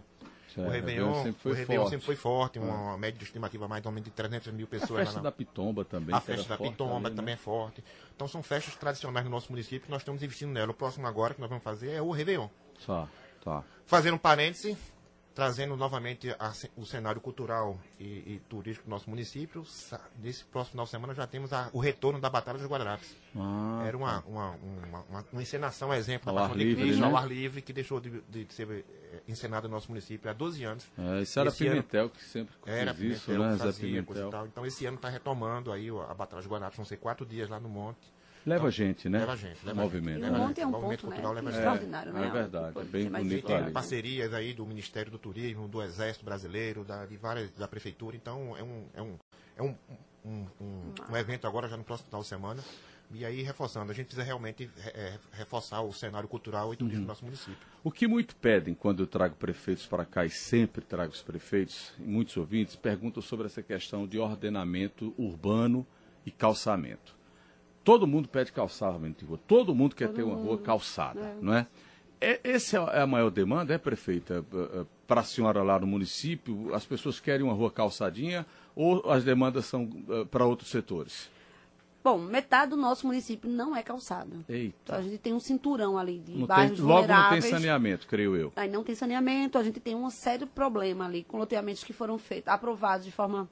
Certo, 0.53 0.67
o 0.67 0.69
Réveillon, 0.69 1.23
sempre 1.23 1.41
foi 1.41 1.51
o 1.53 1.55
Réveillon 1.55 1.81
forte. 1.83 1.91
sempre 1.91 2.05
foi 2.05 2.15
forte, 2.17 2.59
uma, 2.59 2.73
uma 2.73 2.97
média 2.97 3.17
de 3.17 3.23
estimativa 3.23 3.69
mais 3.69 3.85
ou 3.85 3.91
menos 3.93 4.03
de 4.09 4.11
300 4.11 4.51
mil 4.51 4.65
A 4.65 4.69
pessoas. 4.69 4.99
festa 4.99 5.11
lá 5.15 5.23
na- 5.23 5.29
da 5.29 5.31
Pitomba 5.31 5.85
também. 5.85 6.13
a 6.13 6.19
festa 6.19 6.49
da 6.49 6.57
Pitomba 6.57 7.07
ali, 7.07 7.09
né? 7.11 7.15
também 7.15 7.33
é 7.35 7.37
forte. 7.37 7.81
Então 8.13 8.27
são 8.27 8.43
festas 8.43 8.75
tradicionais 8.75 9.23
no 9.23 9.31
nosso 9.31 9.49
município 9.49 9.81
que 9.85 9.89
nós 9.89 10.01
estamos 10.01 10.21
investindo 10.21 10.51
nela. 10.51 10.71
O 10.71 10.73
próximo 10.73 11.07
agora 11.07 11.33
que 11.33 11.39
nós 11.39 11.49
vamos 11.49 11.63
fazer 11.63 11.91
é 11.91 12.01
o 12.01 12.11
Réveillon. 12.11 12.49
Tá, 12.85 13.07
tá. 13.41 13.63
Fazendo 13.85 14.15
um 14.15 14.17
parêntese, 14.17 14.77
trazendo 15.33 15.75
novamente 15.77 16.29
a 16.37 16.51
o 16.75 16.85
cenário 16.85 17.21
cultural 17.21 17.79
e, 17.99 18.03
e 18.03 18.41
turístico 18.49 18.85
do 18.87 18.89
nosso 18.89 19.09
município. 19.09 19.65
Nesse 20.21 20.43
próximo 20.45 20.71
final 20.71 20.85
de 20.85 20.91
semana 20.91 21.13
já 21.13 21.25
temos 21.25 21.53
a- 21.53 21.69
o 21.73 21.79
retorno 21.79 22.19
da 22.19 22.29
Batalha 22.29 22.57
dos 22.57 22.67
Guararapes. 22.67 23.15
Ah, 23.35 23.83
Era 23.87 23.95
uma, 23.97 24.19
uma, 24.27 24.49
uma, 24.51 24.99
uma- 25.09 25.25
uma 25.31 25.41
encenação, 25.41 25.93
exemplo 25.93 26.29
Ao 26.29 26.35
da 26.35 26.45
ar 26.45 26.55
livre, 26.57 26.83
Cristo, 26.83 27.01
né? 27.01 27.07
ao 27.07 27.15
ar 27.17 27.27
livre, 27.27 27.61
que 27.61 27.71
deixou 27.71 27.99
de, 27.99 28.21
de 28.29 28.53
ser 28.53 28.69
eh, 28.69 29.21
encenada 29.27 29.67
no 29.67 29.73
nosso 29.73 29.87
município 29.89 30.29
há 30.29 30.33
12 30.33 30.63
anos. 30.63 30.85
é, 30.97 31.21
isso 31.21 31.39
era 31.39 31.49
esse 31.49 31.65
ano- 31.65 31.75
Pimentel 31.83 32.09
que 32.09 32.23
sempre 32.23 32.53
Era 32.65 32.93
fez 32.93 33.13
isso, 33.17 33.25
Pimentel 33.27 33.49
né, 33.51 33.57
fazia, 33.57 34.03
Pimentel. 34.03 34.45
Então 34.47 34.65
esse 34.65 34.85
ano 34.85 34.95
está 34.97 35.07
retomando 35.09 35.71
aí 35.71 35.89
a 35.89 36.13
Batalha 36.13 36.41
dos 36.41 36.51
Guararapes, 36.51 36.77
vão 36.77 36.85
ser 36.85 36.97
quatro 36.97 37.25
dias 37.25 37.47
lá 37.49 37.59
no 37.59 37.69
Monte. 37.69 37.99
Leva 38.45 38.71
gente, 38.71 39.07
né? 39.07 39.19
Leva 39.19 39.35
gente, 39.37 39.65
leva 39.65 39.81
Movimento. 39.81 40.19
E 40.19 40.21
gente. 40.21 40.29
o 40.29 40.33
Leva 40.33 40.47
monte 40.47 40.61
é 40.61 40.65
um 40.65 40.69
O 40.69 40.71
movimento 40.73 41.01
ponto, 41.01 41.09
né? 41.09 41.15
cultural 41.21 41.33
leva 41.33 41.51
gente. 41.51 41.59
Extraordinário, 41.59 42.13
né? 42.13 42.27
é 42.27 42.29
verdade, 42.31 42.79
é 42.79 42.83
bem 42.83 43.09
bonito 43.09 43.53
ali. 43.53 43.71
parcerias 43.71 44.33
aí 44.33 44.53
do 44.53 44.65
Ministério 44.65 45.11
do 45.11 45.17
Turismo, 45.19 45.67
do 45.67 45.81
Exército 45.81 46.25
Brasileiro, 46.25 46.83
da, 46.83 47.05
de 47.05 47.17
várias 47.17 47.51
da 47.51 47.67
prefeitura. 47.67 48.15
Então 48.15 48.55
é 48.57 48.63
um 48.63 48.85
é 48.95 49.01
um 49.01 49.15
é 49.57 49.61
um, 49.63 49.75
um, 50.25 50.45
um- 50.59 50.93
um 51.11 51.15
evento 51.17 51.45
agora 51.47 51.67
já 51.67 51.77
no 51.77 51.83
próximo 51.83 52.07
final 52.09 52.21
de 52.21 52.27
semana. 52.27 52.63
E 53.13 53.25
aí 53.25 53.41
reforçando, 53.41 53.91
a 53.91 53.93
gente 53.93 54.05
precisa 54.05 54.23
realmente 54.25 54.69
é, 54.85 55.19
reforçar 55.33 55.81
o 55.81 55.91
cenário 55.91 56.29
cultural 56.29 56.73
e 56.73 56.77
turístico 56.77 57.03
do 57.03 57.07
nosso 57.09 57.25
município. 57.25 57.57
O 57.83 57.91
que 57.91 58.07
muito 58.07 58.33
pedem 58.37 58.73
quando 58.73 59.03
eu 59.03 59.07
trago 59.07 59.35
prefeitos 59.35 59.85
para 59.85 60.05
cá, 60.05 60.23
e 60.23 60.29
sempre 60.29 60.81
trago 60.81 61.11
os 61.11 61.21
prefeitos, 61.21 61.91
e 61.99 62.03
muitos 62.03 62.37
ouvintes 62.37 62.77
perguntam 62.77 63.21
sobre 63.21 63.47
essa 63.47 63.61
questão 63.61 64.07
de 64.07 64.17
ordenamento 64.17 65.13
urbano 65.17 65.85
e 66.25 66.31
calçamento. 66.31 67.13
Todo 67.83 68.05
mundo 68.05 68.27
pede 68.27 68.51
calçamento 68.51 69.19
de 69.19 69.25
rua, 69.25 69.39
todo 69.47 69.73
mundo 69.73 69.95
quer 69.95 70.09
ter 70.09 70.23
uma 70.23 70.35
rua 70.35 70.57
calçada, 70.57 71.35
não 71.41 71.53
é? 71.53 71.67
é 72.19 72.39
essa 72.43 72.77
é 72.77 73.01
a 73.01 73.07
maior 73.07 73.31
demanda, 73.31 73.73
é, 73.73 73.77
prefeita, 73.77 74.45
para 75.07 75.21
a 75.21 75.23
senhora 75.23 75.63
lá 75.63 75.79
no 75.79 75.87
município? 75.87 76.73
As 76.73 76.85
pessoas 76.85 77.19
querem 77.19 77.43
uma 77.43 77.53
rua 77.53 77.71
calçadinha 77.71 78.45
ou 78.75 79.09
as 79.09 79.23
demandas 79.23 79.65
são 79.65 79.89
para 80.29 80.45
outros 80.45 80.69
setores? 80.69 81.29
Bom, 82.03 82.17
metade 82.17 82.71
do 82.71 82.77
nosso 82.77 83.05
município 83.05 83.49
não 83.49 83.75
é 83.75 83.83
calçada. 83.83 84.35
Então 84.35 84.55
Eita, 84.55 84.95
a 84.95 85.01
gente 85.01 85.19
tem 85.19 85.33
um 85.33 85.39
cinturão 85.39 85.97
ali 85.97 86.17
de 86.17 86.31
não 86.31 86.39
tem, 86.39 86.47
bairros 86.47 86.79
logo 86.79 87.07
não 87.07 87.29
tem 87.29 87.41
saneamento, 87.41 88.07
creio 88.07 88.35
eu. 88.35 88.51
Aí 88.55 88.69
não 88.69 88.83
tem 88.83 88.95
saneamento, 88.95 89.57
a 89.57 89.63
gente 89.63 89.79
tem 89.79 89.95
um 89.95 90.09
sério 90.09 90.47
problema 90.47 91.05
ali 91.05 91.23
com 91.23 91.37
loteamentos 91.37 91.83
que 91.83 91.93
foram 91.93 92.17
feitos, 92.17 92.47
aprovados 92.47 93.05
de 93.05 93.11
forma 93.11 93.47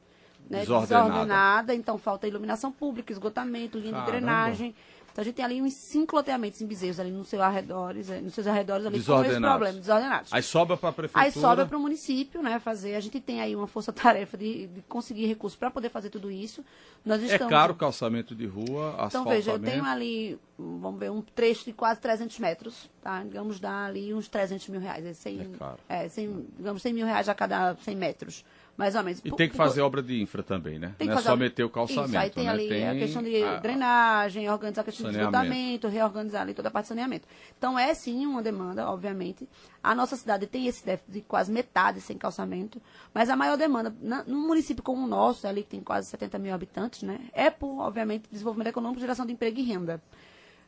né, 0.50 0.60
Desordenada. 0.62 1.10
desordenada. 1.10 1.76
então 1.76 1.98
falta 1.98 2.28
iluminação 2.28 2.72
pública, 2.72 3.12
esgotamento, 3.12 3.78
linha 3.78 3.92
Caramba. 3.92 4.06
de 4.06 4.12
drenagem. 4.18 4.76
Então 5.12 5.24
a 5.24 5.26
gente 5.26 5.36
tem 5.36 5.44
ali 5.44 5.60
uns 5.62 5.74
cinco 5.74 6.16
loteamentos 6.16 6.62
em 6.62 6.68
bezerros 6.68 7.00
ali 7.00 7.10
nos 7.12 7.28
seus 7.28 7.42
arredores, 7.42 8.10
eh, 8.12 8.22
nos 8.22 8.32
seus 8.34 8.46
arredores 8.46 8.86
ali 8.86 8.94
com 9.04 9.22
esse 9.24 9.40
problema, 9.42 9.74
desordenados. 9.80 10.32
Aí 10.32 10.44
sobra 10.44 10.78
para 10.78 10.90
a 10.90 10.94
prefeitura. 10.94 11.26
Aí 11.26 11.32
sobra 11.32 11.66
para 11.66 11.78
o 11.78 11.82
município, 11.82 12.44
né, 12.44 12.60
fazer. 12.60 12.96
A 12.96 13.00
gente 13.00 13.20
tem 13.20 13.42
aí 13.42 13.56
uma 13.56 13.66
força-tarefa 13.68 14.38
de, 14.38 14.68
de 14.68 14.82
conseguir 14.84 15.26
recursos 15.26 15.58
para 15.58 15.72
poder 15.72 15.90
fazer 15.90 16.12
tudo 16.12 16.30
isso. 16.30 16.64
Nós 17.04 17.22
É 17.24 17.26
estamos, 17.26 17.50
caro 17.52 17.74
o 17.74 17.76
calçamento 17.76 18.36
de 18.36 18.46
rua, 18.46 18.96
Então, 19.08 19.26
veja, 19.26 19.52
eu 19.52 19.60
tenho 19.60 19.84
ali, 19.84 20.40
vamos 20.58 21.00
ver, 21.00 21.10
um 21.10 21.22
trecho 21.24 21.66
de 21.66 21.74
quase 21.74 22.00
300 22.00 22.38
metros, 22.38 22.88
tá? 23.02 23.24
Digamos, 23.24 23.60
dá 23.60 23.86
ali 23.86 24.14
uns 24.14 24.28
300 24.28 24.70
mil 24.70 24.80
reais. 24.80 25.04
É, 25.04 25.14
100, 25.14 25.42
É 25.42 25.46
caro. 25.58 25.78
É, 25.90 26.08
100, 26.08 26.46
digamos, 26.56 26.82
100 26.84 26.94
mil 26.94 27.06
reais 27.08 27.28
a 27.28 27.34
cada 27.34 27.76
100 27.78 27.96
metros, 27.96 28.46
mais 28.80 28.96
ou 28.96 29.04
menos. 29.04 29.20
E 29.26 29.30
tem 29.32 29.50
que 29.50 29.58
fazer 29.58 29.82
obra 29.82 30.02
de 30.02 30.22
infra 30.22 30.42
também, 30.42 30.80
né? 30.80 30.96
tem 30.98 31.06
Não 31.08 31.16
é 31.16 31.22
só 31.22 31.34
obra- 31.34 31.44
meter 31.46 31.66
o 31.66 31.70
calçamento, 31.70 32.08
Isso, 32.12 32.18
aí 32.18 32.30
tem 32.30 32.46
né? 32.46 32.50
ali 32.50 32.68
tem 32.70 32.88
a 32.88 32.96
questão 32.96 33.22
de 33.22 33.44
a- 33.44 33.58
drenagem, 33.60 34.50
organizar 34.50 34.82
a 34.82 34.86
questão 34.86 35.12
de 35.12 35.18
esgotamento, 35.20 35.88
reorganizar 35.90 36.42
ali 36.44 36.54
toda 36.54 36.70
a 36.70 36.72
parte 36.72 36.86
de 36.86 36.90
saneamento. 36.90 37.28
Então, 37.58 37.78
é 37.78 37.94
sim 37.94 38.26
uma 38.26 38.42
demanda, 38.42 38.90
obviamente. 38.90 39.48
A 39.84 39.94
nossa 39.94 40.16
cidade 40.16 40.48
tem 40.48 40.66
esse 40.66 40.86
déficit 40.86 41.12
de 41.12 41.22
quase 41.22 41.52
metade 41.52 42.00
sem 42.00 42.18
calçamento, 42.18 42.82
mas 43.14 43.30
a 43.30 43.36
maior 43.36 43.58
demanda, 43.58 43.94
na, 44.02 44.24
num 44.24 44.48
município 44.48 44.82
como 44.82 45.04
o 45.04 45.08
nosso, 45.08 45.46
ali 45.46 45.62
que 45.64 45.70
tem 45.72 45.82
quase 45.82 46.08
70 46.08 46.40
mil 46.40 46.54
habitantes, 46.54 47.02
né, 47.04 47.20
é 47.34 47.50
por, 47.50 47.80
obviamente, 47.82 48.30
desenvolvimento 48.32 48.68
econômico, 48.70 49.02
geração 49.02 49.26
de 49.26 49.34
emprego 49.34 49.60
e 49.60 49.64
renda. 49.64 50.02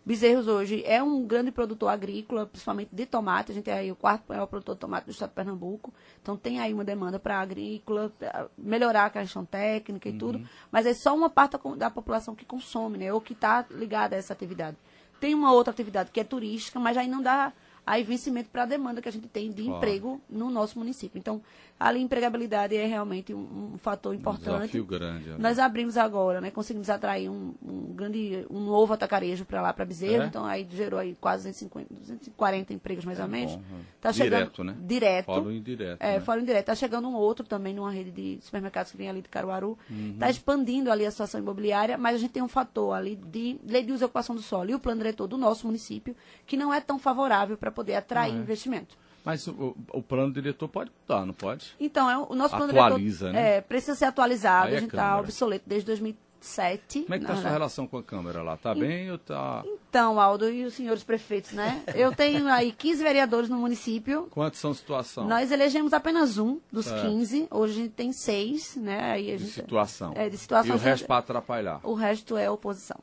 Bezerros 0.03 0.47
hoje 0.47 0.83
é 0.85 1.01
um 1.01 1.25
grande 1.25 1.51
produtor 1.51 1.89
agrícola, 1.89 2.47
principalmente 2.47 2.89
de 2.91 3.05
tomate. 3.05 3.51
A 3.51 3.55
gente 3.55 3.69
é 3.69 3.73
aí 3.73 3.91
o 3.91 3.95
quarto 3.95 4.23
maior 4.27 4.47
produtor 4.47 4.73
de 4.75 4.81
tomate 4.81 5.05
do 5.05 5.11
estado 5.11 5.29
de 5.29 5.35
Pernambuco. 5.35 5.93
Então 6.21 6.35
tem 6.35 6.59
aí 6.59 6.73
uma 6.73 6.83
demanda 6.83 7.19
para 7.19 7.39
agrícola, 7.39 8.11
pra 8.17 8.47
melhorar 8.57 9.05
a 9.05 9.09
questão 9.11 9.45
técnica 9.45 10.09
e 10.09 10.13
tudo. 10.13 10.41
Mas 10.71 10.87
é 10.87 10.93
só 10.93 11.15
uma 11.15 11.29
parte 11.29 11.55
da 11.77 11.89
população 11.91 12.33
que 12.33 12.45
consome, 12.45 12.97
né? 12.97 13.13
Ou 13.13 13.21
que 13.21 13.33
está 13.33 13.63
ligada 13.69 14.15
a 14.15 14.19
essa 14.19 14.33
atividade. 14.33 14.75
Tem 15.19 15.35
uma 15.35 15.53
outra 15.53 15.71
atividade 15.71 16.09
que 16.11 16.19
é 16.19 16.23
turística, 16.23 16.79
mas 16.79 16.97
aí 16.97 17.07
não 17.07 17.21
dá 17.21 17.53
aí 17.85 18.03
vencimento 18.03 18.49
para 18.49 18.63
a 18.63 18.65
demanda 18.65 19.01
que 19.01 19.09
a 19.09 19.11
gente 19.11 19.27
tem 19.27 19.51
de 19.51 19.63
Claro. 19.63 19.77
emprego 19.77 20.21
no 20.27 20.49
nosso 20.49 20.79
município. 20.79 21.19
Então, 21.19 21.41
ali 21.81 21.99
a 21.99 22.01
empregabilidade 22.01 22.75
é 22.75 22.85
realmente 22.85 23.33
um, 23.33 23.73
um 23.73 23.77
fator 23.77 24.13
importante. 24.13 24.61
desafio 24.61 24.85
grande, 24.85 25.29
né? 25.29 25.35
Nós 25.39 25.57
abrimos 25.57 25.97
agora, 25.97 26.39
né? 26.39 26.51
Conseguimos 26.51 26.89
atrair 26.89 27.29
um, 27.29 27.53
um 27.61 27.93
grande, 27.93 28.45
um 28.49 28.59
novo 28.59 28.93
atacarejo 28.93 29.45
para 29.45 29.61
lá, 29.61 29.73
para 29.73 29.83
Bezerro. 29.83 30.23
É? 30.23 30.27
Então 30.27 30.45
aí 30.45 30.67
gerou 30.69 30.99
aí 30.99 31.17
quase 31.19 31.49
250, 31.49 31.93
240 31.93 32.73
empregos 32.73 33.03
mais 33.03 33.19
ou 33.19 33.27
menos. 33.27 33.55
bom, 33.55 33.61
é. 33.61 33.81
Tá 33.99 34.11
Direto, 34.11 34.57
chegando 34.57 34.63
né? 34.63 34.77
Direto. 34.85 35.31
O 35.31 35.51
indireto, 35.51 36.01
É, 36.01 36.19
né? 36.19 36.39
indireto. 36.39 36.65
Tá 36.65 36.75
chegando 36.75 37.07
um 37.07 37.15
outro 37.15 37.45
também 37.45 37.73
numa 37.73 37.91
rede 37.91 38.11
de 38.11 38.39
supermercados 38.41 38.91
que 38.91 38.97
vem 38.97 39.09
ali 39.09 39.21
de 39.21 39.29
Caruaru. 39.29 39.77
Uhum. 39.89 40.17
Tá 40.19 40.29
expandindo 40.29 40.91
ali 40.91 41.05
a 41.05 41.11
situação 41.11 41.39
imobiliária, 41.41 41.97
mas 41.97 42.15
a 42.15 42.19
gente 42.19 42.31
tem 42.31 42.43
um 42.43 42.47
fator 42.47 42.93
ali 42.93 43.15
de 43.15 43.59
lei 43.65 43.83
de 43.83 43.91
uso 43.91 44.03
e 44.03 44.05
ocupação 44.05 44.35
do 44.35 44.41
solo 44.41 44.69
e 44.69 44.75
o 44.75 44.79
plano 44.79 44.99
diretor 44.99 45.27
do 45.27 45.37
nosso 45.37 45.65
município 45.65 46.15
que 46.45 46.55
não 46.55 46.73
é 46.73 46.79
tão 46.79 46.99
favorável 46.99 47.57
para 47.57 47.71
poder 47.71 47.95
atrair 47.95 48.33
é. 48.33 48.37
investimento. 48.37 48.95
Mas 49.23 49.47
o, 49.47 49.75
o 49.93 50.01
plano 50.01 50.33
diretor 50.33 50.67
pode 50.67 50.91
mudar, 51.01 51.25
não 51.25 51.33
pode? 51.33 51.75
Então, 51.79 52.09
é, 52.09 52.17
o 52.17 52.33
nosso 52.35 52.55
plano 52.55 52.71
Atualiza, 52.73 53.27
diretor 53.29 53.33
né? 53.33 53.57
é, 53.57 53.61
precisa 53.61 53.95
ser 53.95 54.05
atualizado, 54.05 54.67
Aí 54.67 54.73
é 54.73 54.77
a 54.77 54.79
gente 54.79 54.89
está 54.89 55.19
obsoleto 55.19 55.63
desde 55.67 55.85
2007. 55.85 57.01
Como 57.03 57.13
é 57.13 57.17
que 57.19 57.23
está 57.23 57.33
a 57.33 57.35
sua 57.35 57.35
verdade. 57.35 57.53
relação 57.53 57.85
com 57.87 57.97
a 57.97 58.03
Câmara 58.03 58.41
lá? 58.41 58.57
Tá 58.57 58.73
bem 58.73 59.11
ou 59.11 59.17
tá... 59.19 59.63
Então, 59.89 60.19
Aldo, 60.19 60.49
e 60.49 60.65
os 60.65 60.73
senhores 60.73 61.03
prefeitos, 61.03 61.51
né? 61.51 61.83
Eu 61.93 62.15
tenho 62.15 62.47
aí 62.47 62.71
15 62.71 63.03
vereadores 63.03 63.47
no 63.49 63.57
município. 63.57 64.27
Quantos 64.31 64.59
são 64.59 64.73
situação? 64.73 65.27
Nós 65.27 65.51
elegemos 65.51 65.93
apenas 65.93 66.37
um 66.39 66.59
dos 66.71 66.85
Certo. 66.85 67.05
15. 67.07 67.47
Hoje 67.51 67.73
a 67.73 67.75
gente 67.83 67.91
tem 67.91 68.11
seis, 68.13 68.75
né? 68.77 69.11
Aí 69.11 69.33
a 69.33 69.37
De 69.37 69.43
gente, 69.43 69.53
situação. 69.53 70.13
É, 70.15 70.29
de 70.29 70.37
situação. 70.37 70.69
E 70.69 70.71
o 70.71 70.75
a 70.75 70.77
gente- 70.77 70.85
resto 70.87 71.05
para 71.05 71.17
atrapalhar. 71.17 71.79
o 71.83 71.93
resto 71.93 72.35
é 72.37 72.49
oposição. 72.49 72.97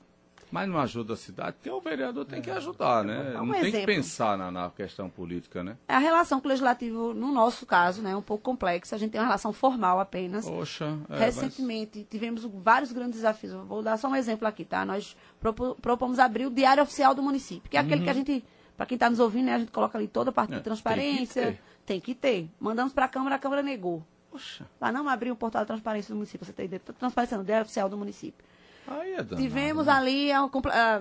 Mas 0.51 0.69
não 0.69 0.79
ajuda 0.79 1.13
a 1.13 1.17
cidade, 1.17 1.53
porque 1.57 1.71
o 1.71 1.81
vereador 1.81 2.25
tem 2.25 2.41
que 2.41 2.51
ajudar, 2.51 3.05
né? 3.05 3.33
É 3.35 3.41
um 3.41 3.47
não 3.47 3.53
tem 3.53 3.63
que 3.63 3.69
exemplo. 3.69 3.87
pensar 3.87 4.39
na, 4.39 4.51
na 4.51 4.71
questão 4.71 5.11
política, 5.11 5.63
né? 5.63 5.77
A 5.87 5.99
relação 5.99 6.41
com 6.41 6.47
o 6.47 6.49
legislativo, 6.49 7.13
no 7.13 7.31
nosso 7.33 7.67
caso, 7.67 8.01
né, 8.01 8.13
é 8.13 8.17
um 8.17 8.23
pouco 8.23 8.43
complexa. 8.45 8.97
A 8.97 8.99
gente 8.99 9.11
tem 9.13 9.21
uma 9.21 9.27
relação 9.27 9.53
formal 9.53 10.01
apenas. 10.01 10.47
Poxa, 10.49 10.99
é, 11.11 11.19
Recentemente, 11.19 12.07
tivemos 12.11 12.45
vários 12.45 12.93
grandes 12.93 13.17
desafios. 13.17 13.53
Vou 13.67 13.83
dar 13.83 13.97
só 13.99 14.09
um 14.09 14.17
exemplo 14.17 14.49
aqui, 14.49 14.65
tá? 14.65 14.85
Nós 14.85 15.17
propo- 15.39 15.77
propomos 15.83 16.19
abrir 16.19 16.47
o 16.47 16.51
Diário 16.51 16.83
Oficial 16.83 17.15
do 17.15 17.23
município, 17.23 17.71
que 17.71 17.77
é 17.77 17.81
aquele 17.81 18.03
que 18.05 18.11
a 18.11 18.15
gente, 18.15 18.45
para 18.77 18.87
quem 18.87 18.97
está 18.97 19.11
nos 19.11 19.19
ouvindo, 19.21 19.47
né, 19.47 19.55
a 19.55 19.59
gente 19.59 19.71
coloca 19.73 19.99
ali 19.99 20.09
toda 20.09 20.31
a 20.31 20.33
parte 20.33 20.51
Uhum. 20.51 20.57
É, 20.57 20.59
de 20.61 20.65
transparência. 20.65 21.43
tem 21.43 21.53
que 21.53 21.59
ter. 21.59 21.63
Tem 21.85 22.01
que 22.01 22.15
ter. 22.15 22.51
Mandamos 22.61 22.93
para 22.93 23.05
a 23.05 23.09
Câmara, 23.09 23.37
a 23.37 23.39
Câmara 23.39 23.63
negou. 23.63 23.99
mas... 24.33 24.43
Poxa, 24.43 24.67
Lá 24.81 24.93
não 24.93 25.09
abriu 25.09 25.33
o 25.33 25.37
portal 25.37 25.63
de 25.63 25.67
transparência 25.69 26.13
do 26.13 26.17
município, 26.17 26.47
você 26.47 26.53
tem 26.53 26.67
ideia. 26.67 26.81
Tá 26.85 26.93
Transparência 26.93 27.37
no 27.39 27.45
Diário 27.45 27.65
Oficial 27.65 27.89
do 27.89 27.97
município. 27.97 28.45
Aí 28.91 29.13
é 29.13 29.17
danado. 29.23 29.37
Tivemos 29.37 29.87
né? 29.87 29.93
ali, 29.93 30.33
a- 30.33 30.41
a- 30.43 31.01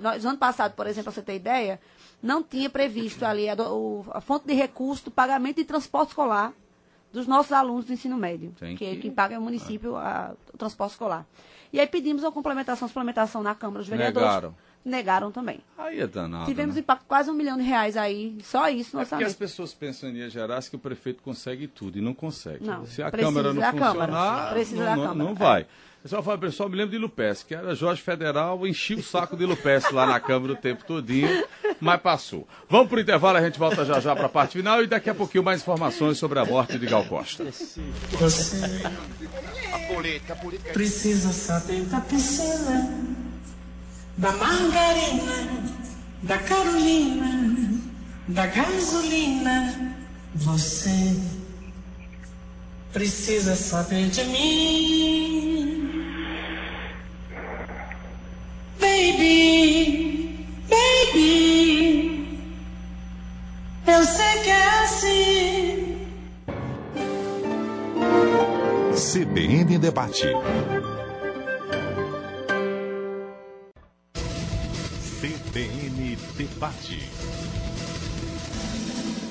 nós, 0.00 0.22
no 0.24 0.30
ano 0.30 0.38
passado, 0.38 0.72
por 0.74 0.86
exemplo, 0.86 1.04
para 1.04 1.12
você 1.12 1.22
ter 1.22 1.34
ideia, 1.36 1.80
não 2.22 2.42
tinha 2.42 2.68
previsto 2.70 3.24
ali 3.24 3.48
a, 3.48 3.54
do- 3.54 4.04
a 4.10 4.20
fonte 4.20 4.46
de 4.46 4.54
recurso 4.54 5.06
do 5.06 5.10
pagamento 5.10 5.56
de 5.56 5.64
transporte 5.64 6.10
escolar 6.10 6.52
dos 7.12 7.26
nossos 7.26 7.52
alunos 7.52 7.84
do 7.84 7.92
ensino 7.92 8.16
médio, 8.16 8.52
Tem 8.58 8.76
que, 8.76 8.84
que- 8.96 9.02
quem 9.02 9.10
paga 9.10 9.34
é 9.34 9.38
o 9.38 9.42
município 9.42 9.96
a- 9.96 10.34
o 10.52 10.56
transporte 10.58 10.92
escolar. 10.92 11.26
E 11.72 11.80
aí 11.80 11.86
pedimos 11.86 12.22
uma 12.22 12.30
complementação, 12.32 12.86
suplementação 12.88 13.42
na 13.42 13.54
Câmara 13.54 13.80
dos 13.80 13.88
Vereadores. 13.88 14.28
Negaram. 14.28 14.54
Negaram 14.84 15.32
também. 15.32 15.60
Aí 15.78 15.98
é 15.98 16.06
danado. 16.06 16.44
Tivemos 16.44 16.74
né? 16.74 16.82
impacto 16.82 17.04
quase 17.08 17.30
um 17.30 17.34
milhão 17.34 17.56
de 17.56 17.62
reais 17.62 17.96
aí, 17.96 18.36
só 18.44 18.68
isso 18.68 18.94
no 18.94 19.02
É 19.02 19.04
porque 19.04 19.14
as 19.14 19.20
orçamento. 19.30 19.38
pessoas 19.38 19.72
pensam 19.72 20.10
em 20.10 20.12
Minas 20.12 20.30
Gerais 20.32 20.68
que 20.68 20.76
o 20.76 20.78
prefeito 20.78 21.22
consegue 21.22 21.66
tudo 21.66 21.96
e 21.98 22.02
não 22.02 22.12
consegue. 22.12 22.62
Não, 22.66 22.84
Se 22.84 23.02
a 23.02 23.10
precisa 23.10 23.28
Câmara 23.30 23.52
não 23.54 23.60
da 23.62 23.72
Câmara. 23.72 23.92
funcionar, 24.12 24.52
Precisa 24.52 24.76
não, 24.76 24.84
da 24.84 24.94
Câmara, 25.08 25.14
não 25.14 25.30
é. 25.30 25.34
vai. 25.34 25.62
Eu 25.62 25.66
só 26.08 26.22
falo, 26.22 26.38
pessoal, 26.38 26.68
me 26.68 26.76
lembro 26.76 26.92
de 26.92 26.98
Lupes, 26.98 27.42
que 27.42 27.54
era 27.54 27.74
Jorge 27.74 28.02
Federal, 28.02 28.66
enchia 28.66 28.98
o 28.98 29.02
saco 29.02 29.36
de 29.38 29.46
Lupes 29.46 29.90
lá 29.90 30.04
na 30.04 30.20
Câmara 30.20 30.52
o 30.52 30.56
tempo 30.56 30.84
todinho, 30.84 31.46
mas 31.80 31.98
passou. 31.98 32.46
Vamos 32.68 32.88
pro 32.88 33.00
intervalo, 33.00 33.38
a 33.38 33.40
gente 33.40 33.58
volta 33.58 33.86
já 33.86 33.98
já 34.00 34.14
para 34.14 34.26
a 34.26 34.28
parte 34.28 34.58
final 34.58 34.82
e 34.82 34.86
daqui 34.86 35.08
a 35.08 35.14
pouquinho 35.14 35.42
mais 35.42 35.62
informações 35.62 36.18
sobre 36.18 36.38
a 36.38 36.44
morte 36.44 36.78
de 36.78 36.84
Gal 36.84 37.06
Costa. 37.06 37.44
Você 37.44 38.60
A 39.72 39.78
política, 39.94 40.34
a 40.34 40.36
política 40.36 40.72
precisa 40.74 41.32
saber 41.32 41.80
da 41.84 42.00
piscina, 42.02 43.02
da 44.18 44.32
margarina, 44.32 45.72
da 46.22 46.36
Carolina, 46.36 47.80
da 48.28 48.46
gasolina. 48.46 49.96
Você 50.34 51.16
precisa 52.92 53.56
saber 53.56 54.10
de 54.10 54.24
mim. 54.24 55.63
Baby, 58.94 60.46
baby, 60.70 62.38
eu 63.88 64.04
sei 64.04 64.42
que 64.44 64.50
é 64.50 64.68
assim. 64.84 65.96
CBN 68.94 69.78
Debate. 69.78 70.28
CBN 75.20 76.16
Debate. 76.36 77.10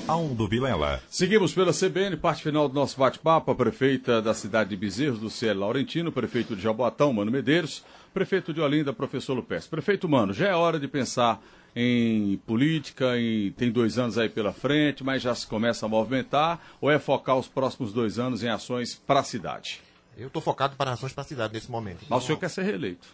Aldo 0.06 0.46
Vilela. 0.46 1.02
Seguimos 1.08 1.54
pela 1.54 1.72
CBN, 1.72 2.18
parte 2.18 2.42
final 2.42 2.68
do 2.68 2.74
nosso 2.74 2.98
bate-papo. 2.98 3.50
A 3.50 3.54
prefeita 3.54 4.20
da 4.20 4.34
cidade 4.34 4.68
de 4.68 4.76
Bezerros, 4.76 5.18
Luciele 5.18 5.58
Laurentino, 5.58 6.12
prefeito 6.12 6.54
de 6.54 6.60
Jaboatão, 6.60 7.10
Mano 7.14 7.30
Medeiros, 7.30 7.82
prefeito 8.14 8.54
de 8.54 8.60
Olinda, 8.60 8.92
professor 8.92 9.34
Lupes. 9.34 9.66
Prefeito 9.66 10.08
Mano, 10.08 10.32
já 10.32 10.48
é 10.48 10.54
hora 10.54 10.78
de 10.78 10.86
pensar 10.86 11.42
em 11.74 12.36
política, 12.46 13.18
em... 13.18 13.50
tem 13.50 13.72
dois 13.72 13.98
anos 13.98 14.16
aí 14.16 14.28
pela 14.28 14.52
frente, 14.52 15.02
mas 15.02 15.20
já 15.20 15.34
se 15.34 15.44
começa 15.44 15.84
a 15.84 15.88
movimentar, 15.88 16.60
ou 16.80 16.88
é 16.88 16.98
focar 17.00 17.36
os 17.36 17.48
próximos 17.48 17.92
dois 17.92 18.18
anos 18.18 18.44
em 18.44 18.48
ações 18.48 18.94
para 18.94 19.20
a 19.20 19.24
cidade? 19.24 19.82
Eu 20.16 20.28
estou 20.28 20.40
focado 20.40 20.76
para 20.76 20.92
ações 20.92 21.12
para 21.12 21.22
a 21.22 21.26
cidade 21.26 21.52
nesse 21.52 21.68
momento. 21.68 22.04
Mas 22.08 22.22
o 22.22 22.26
senhor 22.26 22.38
quer 22.38 22.48
ser 22.48 22.62
reeleito. 22.62 23.08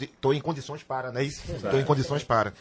Estou 0.00 0.32
em 0.32 0.40
condições 0.40 0.82
para, 0.82 1.10
não 1.10 1.20
é 1.20 1.24
isso? 1.24 1.42
Estou 1.52 1.78
em 1.78 1.84
condições 1.84 2.22
para. 2.24 2.52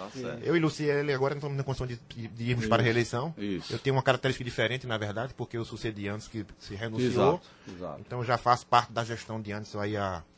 Eu 0.43 0.55
e 0.55 0.59
Luciele 0.59 1.13
agora 1.13 1.35
não 1.35 1.39
estamos 1.39 1.57
na 1.57 1.63
condição 1.63 1.85
de, 1.87 1.99
de- 2.09 2.43
irmos 2.49 2.67
para 2.67 2.81
a 2.81 2.83
reeleição. 2.85 3.33
isso. 3.37 3.71
Eu 3.73 3.79
tenho 3.79 3.95
uma 3.95 4.01
característica 4.03 4.43
diferente, 4.43 4.87
na 4.87 4.97
verdade, 4.97 5.33
porque 5.35 5.55
eu 5.57 5.63
sucedi 5.65 6.07
antes 6.09 6.27
que 6.27 6.45
se 6.59 6.73
renunciou. 6.75 7.35
Exato, 7.35 7.41
exato. 7.77 8.01
Então 8.01 8.23
já 8.23 8.37
faço 8.37 8.65
parte 8.65 8.91
da 8.91 9.03
gestão 9.03 9.39
de 9.39 9.51
antes 9.51 9.75
aí 9.75 9.93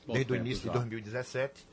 Bom 0.05 0.13
desde 0.13 0.34
o 0.34 0.36
início 0.36 0.65
já. 0.65 0.72
de 0.74 0.78
2017. 0.80 1.65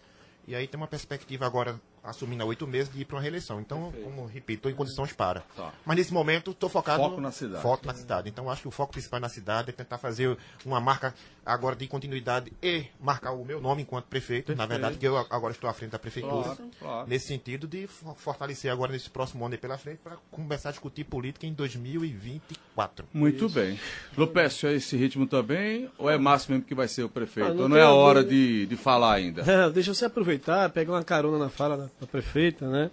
E 0.47 0.55
aí 0.55 0.69
tem 0.69 0.79
uma 0.79 0.87
perspectiva 0.87 1.47
agora, 1.47 1.81
assumindo 2.03 2.43
há 2.43 2.47
oito 2.47 2.67
meses, 2.67 2.93
de 2.93 3.01
ir 3.01 3.05
para 3.07 3.17
uma 3.17 3.23
reeleição. 3.23 3.61
Então, 3.61 3.91
como 4.05 4.27
repito, 4.27 4.59
estou 4.59 4.71
em 4.71 4.75
condições 4.75 5.11
para. 5.13 5.41
Tá. 5.57 5.73
Mas 5.87 5.97
nesse 5.97 6.13
momento 6.13 6.51
estou 6.51 6.69
focado 6.69 7.03
Foco 7.03 7.17
no- 7.17 7.23
na 7.23 7.33
cidade. 7.33 7.63
Foco 7.63 7.87
na 7.87 7.95
cidade. 7.95 8.29
Então 8.29 8.51
acho 8.51 8.61
que 8.63 8.69
o 8.69 8.71
foco 8.71 8.93
principal 8.93 9.19
na 9.21 9.29
cidade 9.31 9.71
é 9.71 9.73
tentar 9.73 9.97
fazer 9.97 10.37
uma 10.65 10.81
marca 10.81 11.15
agora 11.47 11.77
de 11.77 11.87
continuidade 11.87 12.53
e 12.63 12.85
marcar 13.01 13.33
o 13.33 13.45
meu 13.45 13.61
nome 13.61 13.83
enquanto 13.83 14.07
prefeito. 14.07 14.55
Na 14.57 14.65
verdade, 14.67 14.97
que 14.99 15.07
eu 15.07 15.17
agora 15.17 15.53
estou 15.53 15.69
à 15.69 15.73
frente 15.73 15.91
da 15.91 15.99
prefeitura. 15.99 16.43
Claro, 16.45 16.71
claro. 16.81 17.09
Nesse 17.09 17.27
sentido 17.27 17.67
de 17.67 17.87
fo- 17.87 18.15
fortalecer 18.15 18.71
agora 18.73 18.93
nesse 18.93 19.11
próximo 19.11 19.45
ano 19.45 19.55
aí 19.55 19.59
pela 19.59 19.77
frente 19.77 19.99
para 20.03 20.17
começar 20.31 20.71
a 20.71 20.73
discutir 20.73 21.05
política 21.05 21.47
em 21.47 21.53
2024. 21.53 23.07
Muito 23.13 23.49
bem. 23.49 23.79
Lupes, 24.17 24.65
é 24.65 24.73
esse 24.75 24.97
ritmo 24.97 25.27
também, 25.27 25.91
ou 25.99 26.09
é 26.11 26.17
Márcio 26.19 26.53
mesmo 26.53 26.65
que 26.67 26.75
vai 26.75 26.89
ser 26.89 27.03
o 27.05 27.09
prefeito? 27.09 27.51
Ah, 27.51 27.55
não 27.55 27.63
ou 27.65 27.69
não 27.69 27.77
é 27.77 27.83
a 27.83 27.93
hora 27.93 28.23
de, 28.25 28.67
de 28.67 28.77
falar 28.77 29.15
ainda? 29.15 29.43
É, 29.55 29.71
deixa 29.71 29.91
eu 29.91 29.95
se 29.95 30.05
aproveitar, 30.05 30.69
pegar 30.71 30.93
uma 30.93 31.05
carona 31.05 31.39
na 31.39 31.49
fala 31.49 31.77
da, 31.77 31.85
da 32.01 32.07
prefeita, 32.07 32.69
né? 32.69 32.91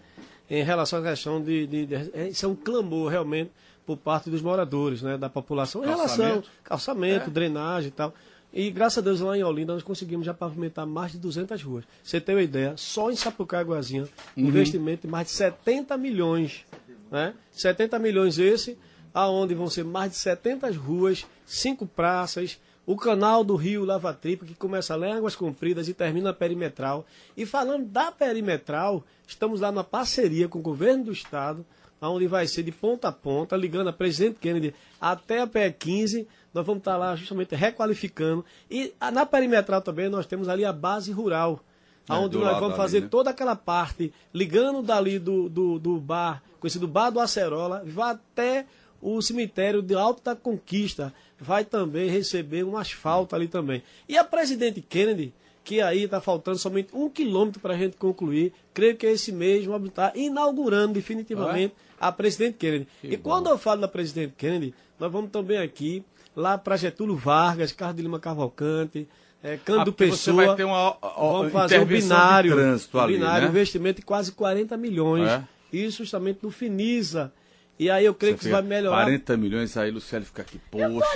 Em 0.49 0.63
relação 0.63 0.99
à 0.99 1.01
questão 1.03 1.41
de, 1.41 1.65
de- 1.65 1.85
de- 1.85 1.95
é, 2.13 2.27
Isso 2.27 2.45
é 2.45 2.49
um 2.49 2.55
clamor 2.55 3.09
realmente 3.09 3.51
por 3.85 3.97
parte 3.97 4.29
dos 4.29 4.41
moradores, 4.41 5.01
né? 5.01 5.17
Da 5.17 5.29
população. 5.29 5.83
Em 5.83 5.87
relação 5.87 6.17
Calçamento. 6.25 6.49
calçamento, 6.63 7.31
drenagem 7.31 7.87
e 7.87 7.91
tal. 7.91 8.13
E 8.53 8.69
graças 8.69 8.97
a 8.97 9.01
Deus 9.01 9.21
lá 9.21 9.37
em 9.37 9.43
Olinda 9.43 9.73
nós 9.73 9.83
conseguimos 9.83 10.25
já 10.25 10.33
pavimentar 10.33 10.85
mais 10.85 11.13
de 11.13 11.17
200 11.19 11.61
ruas. 11.63 11.85
Você 12.03 12.19
tem 12.19 12.35
uma 12.35 12.41
ideia, 12.41 12.73
só 12.75 13.09
em 13.09 13.15
Sapucaguazinha, 13.15 14.07
investimento 14.35 15.03
de 15.03 15.07
mais 15.07 15.27
de 15.27 15.33
70 15.33 15.97
milhões. 15.97 16.65
Né? 17.09 17.33
70 17.51 17.97
milhões 17.99 18.37
esse, 18.37 18.77
aonde 19.13 19.53
vão 19.53 19.69
ser 19.69 19.83
mais 19.83 20.11
de 20.11 20.17
70 20.17 20.71
ruas, 20.71 21.25
cinco 21.45 21.85
praças, 21.85 22.59
o 22.85 22.97
canal 22.97 23.43
do 23.43 23.55
Rio 23.55 23.85
Lava 23.85 24.13
Tripa, 24.13 24.45
que 24.45 24.55
começa 24.55 24.95
lá 24.95 25.07
em 25.07 25.13
Águas 25.13 25.35
Compridas 25.35 25.87
e 25.87 25.93
termina 25.93 26.29
na 26.29 26.33
perimetral. 26.33 27.05
E 27.37 27.45
falando 27.45 27.85
da 27.85 28.11
perimetral, 28.11 29.03
estamos 29.27 29.61
lá 29.61 29.71
na 29.71 29.83
parceria 29.83 30.47
com 30.47 30.59
o 30.59 30.63
governo 30.63 31.05
do 31.05 31.11
estado, 31.11 31.65
onde 32.09 32.27
vai 32.27 32.47
ser 32.47 32.63
de 32.63 32.71
ponta 32.71 33.09
a 33.09 33.11
ponta, 33.11 33.55
ligando 33.55 33.89
a 33.89 33.93
Presidente 33.93 34.39
Kennedy 34.39 34.73
até 34.99 35.41
a 35.41 35.47
PE 35.47 35.71
15. 35.77 36.27
Nós 36.53 36.65
vamos 36.65 36.81
estar 36.81 36.97
lá 36.97 37.15
justamente 37.15 37.55
requalificando. 37.55 38.43
E 38.69 38.93
ah, 38.99 39.11
na 39.11 39.25
perimetral 39.25 39.81
também 39.81 40.09
nós 40.09 40.25
temos 40.25 40.49
ali 40.49 40.65
a 40.65 40.73
base 40.73 41.11
rural, 41.11 41.63
É, 42.09 42.13
onde 42.13 42.37
nós 42.37 42.53
vamos 42.55 42.73
ali, 42.73 42.77
fazer 42.77 43.01
né? 43.01 43.07
toda 43.09 43.29
aquela 43.29 43.55
parte, 43.55 44.11
ligando 44.33 44.81
dali 44.81 45.19
do, 45.19 45.47
do, 45.47 45.77
do 45.77 45.97
bar, 45.99 46.41
conhecido 46.59 46.87
Bar 46.87 47.11
do 47.11 47.19
Acerola, 47.19 47.83
vai 47.85 48.13
até 48.13 48.65
o 49.01 49.21
cemitério 49.21 49.81
de 49.81 49.95
Alto 49.95 50.23
da 50.23 50.35
Conquista. 50.35 51.13
Vai 51.39 51.65
também 51.65 52.09
receber 52.09 52.63
um 52.63 52.77
asfalto 52.77 53.35
ali 53.35 53.47
também. 53.47 53.81
E 54.07 54.17
a 54.17 54.23
Presidente 54.23 54.81
Kennedy, 54.81 55.33
que 55.63 55.81
aí 55.81 56.03
está 56.03 56.19
faltando 56.19 56.57
somente 56.57 56.89
um 56.93 57.09
quilômetro 57.09 57.59
para 57.59 57.73
a 57.73 57.77
gente 57.77 57.95
concluir, 57.97 58.51
creio 58.73 58.95
que 58.97 59.05
esse 59.05 59.31
mês 59.31 59.65
vamos 59.65 59.89
estar 59.89 60.15
inaugurando 60.15 60.93
definitivamente 60.93 61.73
a 61.99 62.11
Presidente 62.11 62.57
Kennedy. 62.57 62.87
e 63.03 63.15
quando 63.17 63.47
eu 63.49 63.57
falo 63.57 63.81
da 63.81 63.87
Presidente 63.87 64.33
Kennedy, 64.37 64.73
nós 64.99 65.11
vamos 65.11 65.29
também 65.31 65.57
aqui, 65.57 66.03
lá 66.35 66.57
para 66.57 66.77
Getúlio 66.77 67.15
Vargas, 67.15 67.71
Carlos 67.71 67.97
de 67.97 68.01
Lima 68.03 68.19
Cavalcante, 68.19 69.07
é, 69.43 69.57
Cândido 69.57 69.89
Ah, 69.89 69.93
porque 69.93 70.05
você 70.05 70.31
Pessoa. 70.31 70.45
vai 70.47 70.55
ter 70.55 70.63
uma, 70.63 70.95
ó, 71.01 71.37
Vamos 71.39 71.51
fazer 71.53 71.79
um 71.79 71.85
binário, 71.85 72.53
trânsito 72.53 72.99
ali, 72.99 73.13
binário, 73.13 73.43
né? 73.45 73.49
investimento 73.49 73.99
de 73.99 74.05
quase 74.05 74.31
40 74.31 74.77
milhões. 74.77 75.27
É? 75.27 75.43
Isso 75.73 76.03
justamente 76.03 76.39
no 76.43 76.51
Finisa. 76.51 77.33
E 77.81 77.89
aí 77.89 78.05
eu 78.05 78.13
creio 78.13 78.35
que 78.37 78.43
isso 78.43 78.51
vai 78.51 78.61
melhorar. 78.61 79.03
40 79.05 79.37
milhões, 79.37 79.75
aí 79.75 79.89
Luciano 79.89 80.23
fica 80.23 80.43
aqui, 80.43 80.59
poxa, 80.69 81.07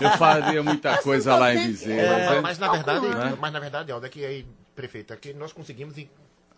eu 0.00 0.10
faria 0.16 0.62
muita 0.62 0.96
coisa 0.98 1.34
lá 1.34 1.52
em 1.52 1.66
Bezerra. 1.66 2.16
Mas, 2.18 2.30
né? 2.30 2.40
mas, 2.40 2.58
na 2.60 2.68
verdade, 2.70 3.08
Né? 3.08 3.36
mas 3.40 3.52
na 3.52 3.58
verdade, 3.58 3.90
Aldo, 3.90 4.06
é 4.06 4.08
que 4.08 4.24
aí, 4.24 4.46
prefeito, 4.76 5.12
é 5.12 5.16
que 5.16 5.34
nós 5.34 5.52
conseguimos 5.52 5.98
em- 5.98 6.08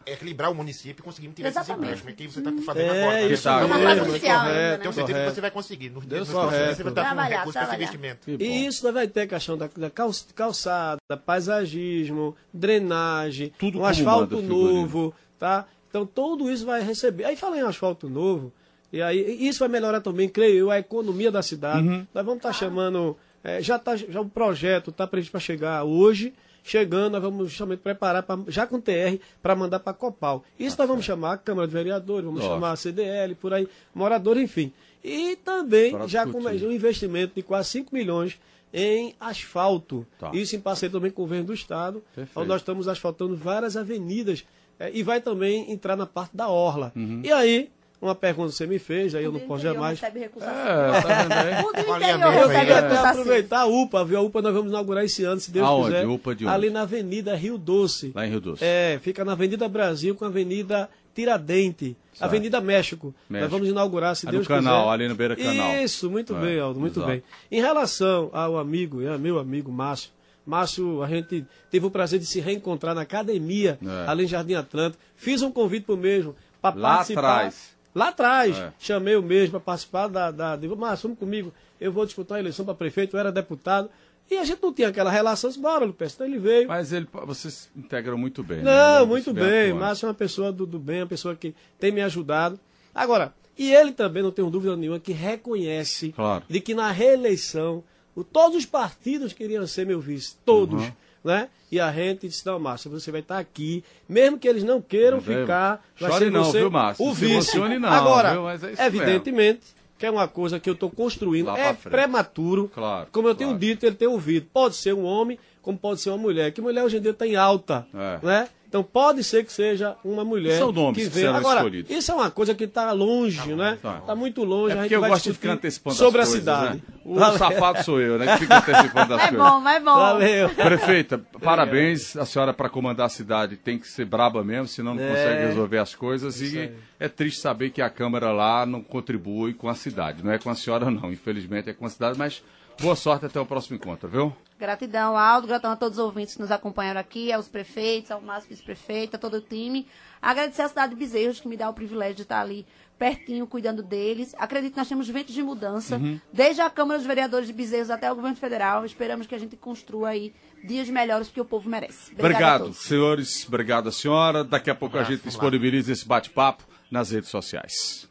equilibrar 0.06 0.50
o 0.50 0.54
município 0.54 1.00
e 1.00 1.02
conseguimos 1.02 1.34
tirar 1.34 1.48
esses 1.48 1.66
empréstimos 1.66 2.12
que 2.14 2.28
você 2.28 2.38
está 2.40 2.52
fazendo 2.62 2.92
É, 2.92 3.00
agora. 3.02 3.22
isso 3.22 3.42
tá 3.42 3.54
Então, 3.64 3.66
Uma 3.66 3.78
fase 3.88 4.10
inicial 4.10 4.40
ainda, 4.42 4.52
né? 4.52 4.76
Tenho 4.76 4.92
certeza 4.92 5.06
Correto. 5.14 5.28
que 5.30 5.34
você 5.34 5.40
vai 5.40 5.50
conseguir. 5.50 5.88
Nos 5.90 6.04
Deus 6.04 6.28
próximos, 6.28 6.54
correto. 6.54 6.76
você 6.76 6.82
vai 6.82 6.92
estar 6.92 7.00
com 7.02 7.06
Trabalhar, 7.14 7.38
recurso 7.38 7.58
para 7.58 7.66
esse 7.68 7.76
investimento. 7.76 8.30
E 8.30 8.66
isso 8.66 8.92
vai 8.92 9.08
ter 9.08 9.20
a 9.22 9.26
questão 9.28 9.56
da, 9.56 9.70
da 9.74 9.88
cal- 9.90 10.10
calçada, 10.34 10.98
paisagismo, 11.24 12.36
drenagem, 12.52 13.52
Tudo 13.58 13.80
um 13.80 13.84
asfalto 13.86 14.42
novo, 14.42 15.14
tá? 15.38 15.64
Então 15.88 16.04
tudo 16.04 16.50
isso 16.50 16.66
vai 16.66 16.82
receber. 16.82 17.24
Aí 17.24 17.36
fala 17.36 17.56
em 17.56 17.62
asfalto 17.62 18.08
novo, 18.10 18.52
e 18.94 19.02
aí 19.02 19.48
isso 19.48 19.58
vai 19.58 19.68
melhorar 19.68 20.00
também, 20.00 20.28
creio 20.28 20.56
eu, 20.56 20.70
a 20.70 20.78
economia 20.78 21.28
da 21.28 21.42
cidade. 21.42 21.88
Uhum. 21.88 22.06
Nós 22.14 22.24
vamos 22.24 22.36
estar 22.36 22.52
chamando, 22.52 23.16
é, 23.42 23.60
já 23.60 23.76
tá, 23.76 23.96
já 23.96 24.20
o 24.20 24.28
projeto 24.28 24.90
está 24.90 25.04
previsto 25.04 25.32
para 25.32 25.40
chegar 25.40 25.82
hoje. 25.82 26.32
Chegando, 26.62 27.14
nós 27.14 27.22
vamos 27.22 27.50
justamente 27.50 27.80
preparar, 27.80 28.22
pra, 28.22 28.38
já 28.46 28.68
com 28.68 28.80
TR, 28.80 29.18
para 29.42 29.56
mandar 29.56 29.80
para 29.80 29.92
Copal. 29.92 30.44
Isso 30.58 30.76
nós 30.78 30.88
vamos 30.88 31.04
chamar 31.04 31.32
a 31.32 31.36
Câmara 31.36 31.66
de 31.66 31.74
Vereadores, 31.74 32.24
vamos 32.24 32.40
Lógico. 32.40 32.54
chamar 32.54 32.70
a 32.70 32.76
CDL, 32.76 33.34
por 33.34 33.52
aí, 33.52 33.68
morador, 33.92 34.38
enfim. 34.38 34.72
E 35.02 35.36
também 35.44 35.90
Para 35.90 36.06
já 36.06 36.24
com 36.24 36.38
um 36.38 36.72
investimento 36.72 37.34
de 37.34 37.42
quase 37.42 37.70
5 37.70 37.92
milhões 37.92 38.38
em 38.72 39.14
asfalto. 39.18 40.06
Tá. 40.20 40.30
Isso 40.32 40.54
em 40.54 40.60
parceria 40.60 40.92
também 40.92 41.10
com 41.10 41.22
o 41.22 41.24
governo 41.24 41.46
do 41.46 41.52
estado, 41.52 42.02
Perfeito. 42.14 42.38
onde 42.38 42.48
nós 42.48 42.60
estamos 42.60 42.86
asfaltando 42.86 43.36
várias 43.36 43.76
avenidas 43.76 44.44
eh, 44.78 44.92
e 44.94 45.02
vai 45.02 45.20
também 45.20 45.70
entrar 45.70 45.96
na 45.96 46.06
parte 46.06 46.36
da 46.36 46.48
orla. 46.48 46.92
Uhum. 46.96 47.20
E 47.22 47.30
aí, 47.30 47.70
uma 48.04 48.14
pergunta 48.14 48.50
que 48.50 48.56
você 48.56 48.66
me 48.66 48.78
fez, 48.78 49.14
aí 49.14 49.24
eu 49.24 49.32
não 49.32 49.40
O 49.40 49.46
posso 49.46 49.62
jamais. 49.62 49.98
recebe 50.00 50.20
recurso 50.20 50.48
É, 50.48 50.52
tá 50.52 51.22
vendo 51.22 51.32
aí? 51.34 51.64
O 51.64 51.70
interior 51.70 51.98
mesmo, 52.00 52.28
recebe 52.30 52.70
é. 52.70 52.74
recurso 52.74 52.76
Até 52.76 52.96
assim. 52.96 53.08
aproveitar 53.20 53.60
a 53.60 53.66
UPA, 53.66 54.04
viu? 54.04 54.18
A 54.18 54.20
UPA 54.22 54.42
nós 54.42 54.54
vamos 54.54 54.70
inaugurar 54.70 55.04
esse 55.04 55.24
ano, 55.24 55.40
se 55.40 55.50
Deus 55.50 55.66
Aonde? 55.66 55.86
quiser. 55.94 56.06
UPA 56.06 56.34
de 56.34 56.44
onde? 56.44 56.54
Ali 56.54 56.70
na 56.70 56.82
Avenida 56.82 57.34
Rio 57.34 57.56
Doce. 57.58 58.12
Lá 58.14 58.26
em 58.26 58.30
Rio 58.30 58.40
Doce. 58.40 58.64
É, 58.64 58.98
fica 59.02 59.24
na 59.24 59.32
Avenida 59.32 59.68
Brasil 59.68 60.14
com 60.14 60.24
a 60.24 60.28
Avenida 60.28 60.88
Tiradente. 61.14 61.96
Certo. 62.12 62.22
Avenida 62.24 62.60
México. 62.60 63.14
México. 63.28 63.42
Nós 63.44 63.50
vamos 63.50 63.68
inaugurar, 63.68 64.14
se 64.16 64.26
É 64.26 64.28
no 64.28 64.32
Deus 64.32 64.46
canal, 64.46 64.82
quiser. 64.82 64.92
ali 64.94 65.08
no 65.08 65.14
Beira 65.14 65.34
Canal. 65.36 65.76
Isso, 65.82 66.10
muito 66.10 66.34
É, 66.36 66.40
bem, 66.40 66.60
Aldo, 66.60 66.78
muito 66.80 66.98
exato. 66.98 67.10
bem. 67.10 67.22
Em 67.50 67.60
relação 67.60 68.30
ao 68.32 68.58
amigo, 68.58 69.00
é, 69.02 69.16
meu 69.18 69.38
amigo 69.38 69.70
Márcio, 69.72 70.10
Márcio, 70.46 71.02
a 71.02 71.08
gente 71.08 71.44
teve 71.70 71.86
o 71.86 71.90
prazer 71.90 72.18
de 72.20 72.26
se 72.26 72.38
reencontrar 72.40 72.94
na 72.94 73.00
academia, 73.00 73.78
É. 73.82 74.10
ali 74.10 74.24
em 74.24 74.26
Jardim 74.28 74.54
Atlântico. 74.54 75.02
Fiz 75.16 75.40
um 75.42 75.50
convite 75.50 75.84
pro 75.86 75.96
mesmo 75.96 76.36
para 76.60 76.76
Lá 76.76 76.94
participar. 76.96 77.20
atrás. 77.36 77.73
Lá 77.94 78.08
atrás, 78.08 78.56
É. 78.56 78.72
chamei 78.78 79.14
o 79.16 79.22
mesmo 79.22 79.52
para 79.52 79.60
participar 79.60 80.08
da, 80.08 80.30
da. 80.30 80.56
Digo, 80.56 80.76
Márcio, 80.76 81.08
vamos 81.08 81.18
comigo. 81.18 81.52
Eu 81.80 81.92
vou 81.92 82.04
disputar 82.04 82.36
a 82.36 82.40
eleição 82.40 82.64
para 82.64 82.74
prefeito, 82.74 83.16
eu 83.16 83.20
era 83.20 83.30
deputado. 83.30 83.88
E 84.30 84.36
a 84.38 84.44
gente 84.44 84.62
não 84.62 84.72
tinha 84.72 84.88
aquela 84.88 85.10
relação. 85.10 85.50
Disse, 85.50 85.60
Bora, 85.60 85.84
Lupes. 85.84 86.14
Então 86.14 86.26
ele 86.26 86.38
veio. 86.38 86.66
Mas 86.66 86.92
ele, 86.92 87.06
vocês 87.26 87.70
integram 87.76 88.16
muito 88.16 88.42
bem. 88.42 88.58
né? 88.58 88.64
Não, 88.64 88.94
Ele 88.96 89.02
é 89.04 89.06
muito 89.06 89.32
bem 89.34 89.44
bem. 89.44 89.72
Márcio 89.74 90.06
é 90.06 90.08
uma 90.08 90.14
pessoa 90.14 90.50
do, 90.50 90.66
do 90.66 90.78
bem, 90.78 91.02
uma 91.02 91.06
pessoa 91.06 91.36
que 91.36 91.54
tem 91.78 91.92
me 91.92 92.00
ajudado. 92.00 92.58
Agora, 92.94 93.34
e 93.56 93.72
ele 93.72 93.92
também, 93.92 94.22
não 94.22 94.30
tenho 94.32 94.48
dúvida 94.50 94.74
nenhuma, 94.76 94.98
que 94.98 95.12
reconhece 95.12 96.10
Claro. 96.12 96.42
de 96.48 96.60
que 96.60 96.74
na 96.74 96.90
reeleição 96.90 97.84
o- 98.16 98.24
todos 98.24 98.56
os 98.58 98.66
partidos 98.66 99.32
queriam 99.32 99.66
ser 99.66 99.86
meu 99.86 100.00
vice. 100.00 100.36
Todos. 100.44 100.82
Uhum. 100.84 100.92
Né? 101.24 101.48
E 101.72 101.80
a 101.80 101.90
gente 101.90 102.28
disse, 102.28 102.44
não, 102.44 102.58
Márcio, 102.60 102.90
você 102.90 103.10
vai 103.10 103.20
estar 103.22 103.38
aqui, 103.38 103.82
mesmo 104.08 104.38
que 104.38 104.46
eles 104.46 104.62
não 104.62 104.80
queiram 104.80 105.18
deve. 105.18 105.40
ficar, 105.40 105.82
vai 105.98 106.10
Chore 106.10 106.24
ser 106.26 106.30
não, 106.30 106.44
você 106.44 106.58
viu, 106.58 106.70
Márcio? 106.70 107.04
o 107.04 107.08
Não 107.08 107.14
se 107.14 107.24
vice. 107.26 107.58
não, 107.78 107.88
Agora, 107.88 108.32
viu? 108.32 108.42
Mas 108.42 108.62
é 108.62 108.72
isso 108.72 108.82
evidentemente, 108.82 109.60
que 109.98 110.04
é 110.06 110.10
uma 110.10 110.28
coisa 110.28 110.60
que 110.60 110.68
eu 110.68 110.74
estou 110.74 110.90
construindo, 110.90 111.50
é 111.50 111.72
frente. 111.74 111.90
prematuro. 111.90 112.70
Claro, 112.74 113.08
Como 113.10 113.26
eu 113.26 113.34
tenho 113.34 113.50
claro. 113.50 113.60
dito, 113.60 113.86
ele 113.86 113.96
tem 113.96 114.06
ouvido. 114.06 114.46
Pode 114.52 114.76
ser 114.76 114.92
um 114.94 115.04
homem, 115.04 115.38
como 115.64 115.78
pode 115.78 116.00
ser 116.00 116.10
uma 116.10 116.18
mulher. 116.18 116.52
Que 116.52 116.60
mulher 116.60 116.84
hoje 116.84 116.98
em 116.98 117.00
dia 117.00 117.10
está 117.12 117.26
em 117.26 117.34
alta. 117.36 117.86
É. 117.94 118.18
Né? 118.24 118.48
Então 118.68 118.82
pode 118.82 119.22
ser 119.22 119.44
que 119.44 119.52
seja 119.52 119.94
uma 120.04 120.24
mulher 120.24 120.58
São 120.58 120.72
nomes 120.72 121.06
que 121.06 121.14
serão 121.14 121.36
Agora, 121.36 121.58
escolhidos. 121.60 121.96
isso 121.96 122.10
é 122.10 122.14
uma 122.16 122.28
coisa 122.28 122.56
que 122.56 122.64
está 122.64 122.90
longe, 122.90 123.54
né? 123.54 123.78
tá. 123.80 123.98
Está 123.98 124.16
muito 124.16 124.42
longe. 124.42 124.72
É 124.74 124.78
a 124.78 124.82
gente 124.82 124.82
porque 124.86 124.96
eu 124.96 125.00
vai 125.00 125.10
gosto 125.10 125.24
de 125.28 125.32
ficar 125.34 125.52
antecipando 125.52 125.94
sobre 125.96 126.20
as 126.20 126.28
a 126.28 126.32
coisas, 126.32 126.54
cidade. 126.54 126.74
né? 126.78 126.82
O 127.04 127.14
Valeu. 127.14 127.38
safado 127.38 127.84
sou 127.84 128.00
eu, 128.00 128.18
né? 128.18 128.32
Que 128.34 128.38
fica 128.40 128.56
antecipando 128.58 129.14
as 129.14 129.22
É 129.22 129.28
coisas. 129.28 129.46
bom, 129.48 129.60
mas 129.60 129.84
bom. 129.84 129.94
Valeu. 129.94 130.50
Prefeita, 130.58 131.18
parabéns. 131.40 132.16
A 132.16 132.26
senhora, 132.26 132.52
para 132.52 132.68
comandar 132.68 133.06
a 133.06 133.08
cidade, 133.08 133.56
tem 133.56 133.78
que 133.78 133.86
ser 133.86 134.06
braba 134.06 134.42
mesmo, 134.42 134.66
senão 134.66 134.92
não 134.96 135.02
É. 135.04 135.08
consegue 135.08 135.46
resolver 135.46 135.78
as 135.78 135.94
coisas. 135.94 136.40
E 136.42 136.72
é 136.98 137.08
triste 137.08 137.38
saber 137.40 137.70
que 137.70 137.80
a 137.80 137.88
Câmara 137.88 138.32
lá 138.32 138.66
não 138.66 138.82
contribui 138.82 139.54
com 139.54 139.68
a 139.68 139.76
cidade. 139.76 140.24
Não 140.24 140.32
é 140.32 140.38
com 140.38 140.50
a 140.50 140.54
senhora, 140.56 140.90
não. 140.90 141.12
Infelizmente 141.12 141.70
é 141.70 141.72
com 141.72 141.86
a 141.86 141.90
cidade, 141.90 142.18
mas 142.18 142.42
boa 142.80 142.96
sorte 142.96 143.24
até 143.24 143.38
o 143.38 143.46
próximo 143.46 143.76
encontro, 143.76 144.08
viu? 144.08 144.34
Gratidão, 144.58 145.16
Aldo, 145.16 145.46
gratidão 145.48 145.72
a 145.72 145.76
todos 145.76 145.98
os 145.98 146.04
ouvintes 146.04 146.34
que 146.34 146.40
nos 146.40 146.50
acompanharam 146.52 147.00
aqui, 147.00 147.32
aos 147.32 147.48
prefeitos, 147.48 148.10
ao 148.10 148.20
Márcio 148.20 148.48
vice-prefeito, 148.50 149.16
a 149.16 149.18
todo 149.18 149.34
o 149.38 149.40
time. 149.40 149.86
Agradecer 150.22 150.62
à 150.62 150.68
cidade 150.68 150.94
de 150.94 150.98
Bezerros, 150.98 151.40
que 151.40 151.48
me 151.48 151.56
dá 151.56 151.68
o 151.68 151.74
privilégio 151.74 152.14
de 152.14 152.22
estar 152.22 152.40
ali 152.40 152.64
pertinho, 152.96 153.46
cuidando 153.48 153.82
deles. 153.82 154.32
Acredito 154.38 154.72
que 154.74 154.78
nós 154.78 154.88
temos 154.88 155.08
ventos 155.08 155.34
de 155.34 155.42
mudança, 155.42 155.96
Uhum. 155.96 156.20
desde 156.32 156.60
a 156.62 156.70
Câmara 156.70 156.98
dos 156.98 157.06
Vereadores 157.06 157.48
de 157.48 157.52
Bezerros 157.52 157.90
até 157.90 158.10
o 158.10 158.14
governo 158.14 158.36
federal. 158.36 158.84
Esperamos 158.86 159.26
que 159.26 159.34
a 159.34 159.38
gente 159.38 159.56
construa 159.56 160.10
aí 160.10 160.32
dias 160.62 160.88
melhores 160.88 161.28
que 161.28 161.40
o 161.40 161.44
povo 161.44 161.68
merece. 161.68 162.12
Obrigado, 162.16 162.62
todos. 162.66 162.78
senhores. 162.78 163.44
Obrigado, 163.48 163.90
senhora. 163.90 164.44
Daqui 164.44 164.70
a 164.70 164.74
pouco 164.74 164.96
a 164.96 165.02
gente 165.02 165.24
disponibiliza 165.24 165.92
esse 165.92 166.06
bate-papo 166.06 166.62
nas 166.90 167.10
redes 167.10 167.28
sociais. 167.28 168.08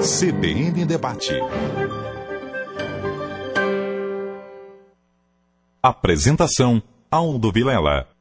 CBN 0.00 0.84
Debate. 0.84 1.32
Apresentação: 5.84 6.80
Aldo 7.10 7.50
Vilela. 7.50 8.11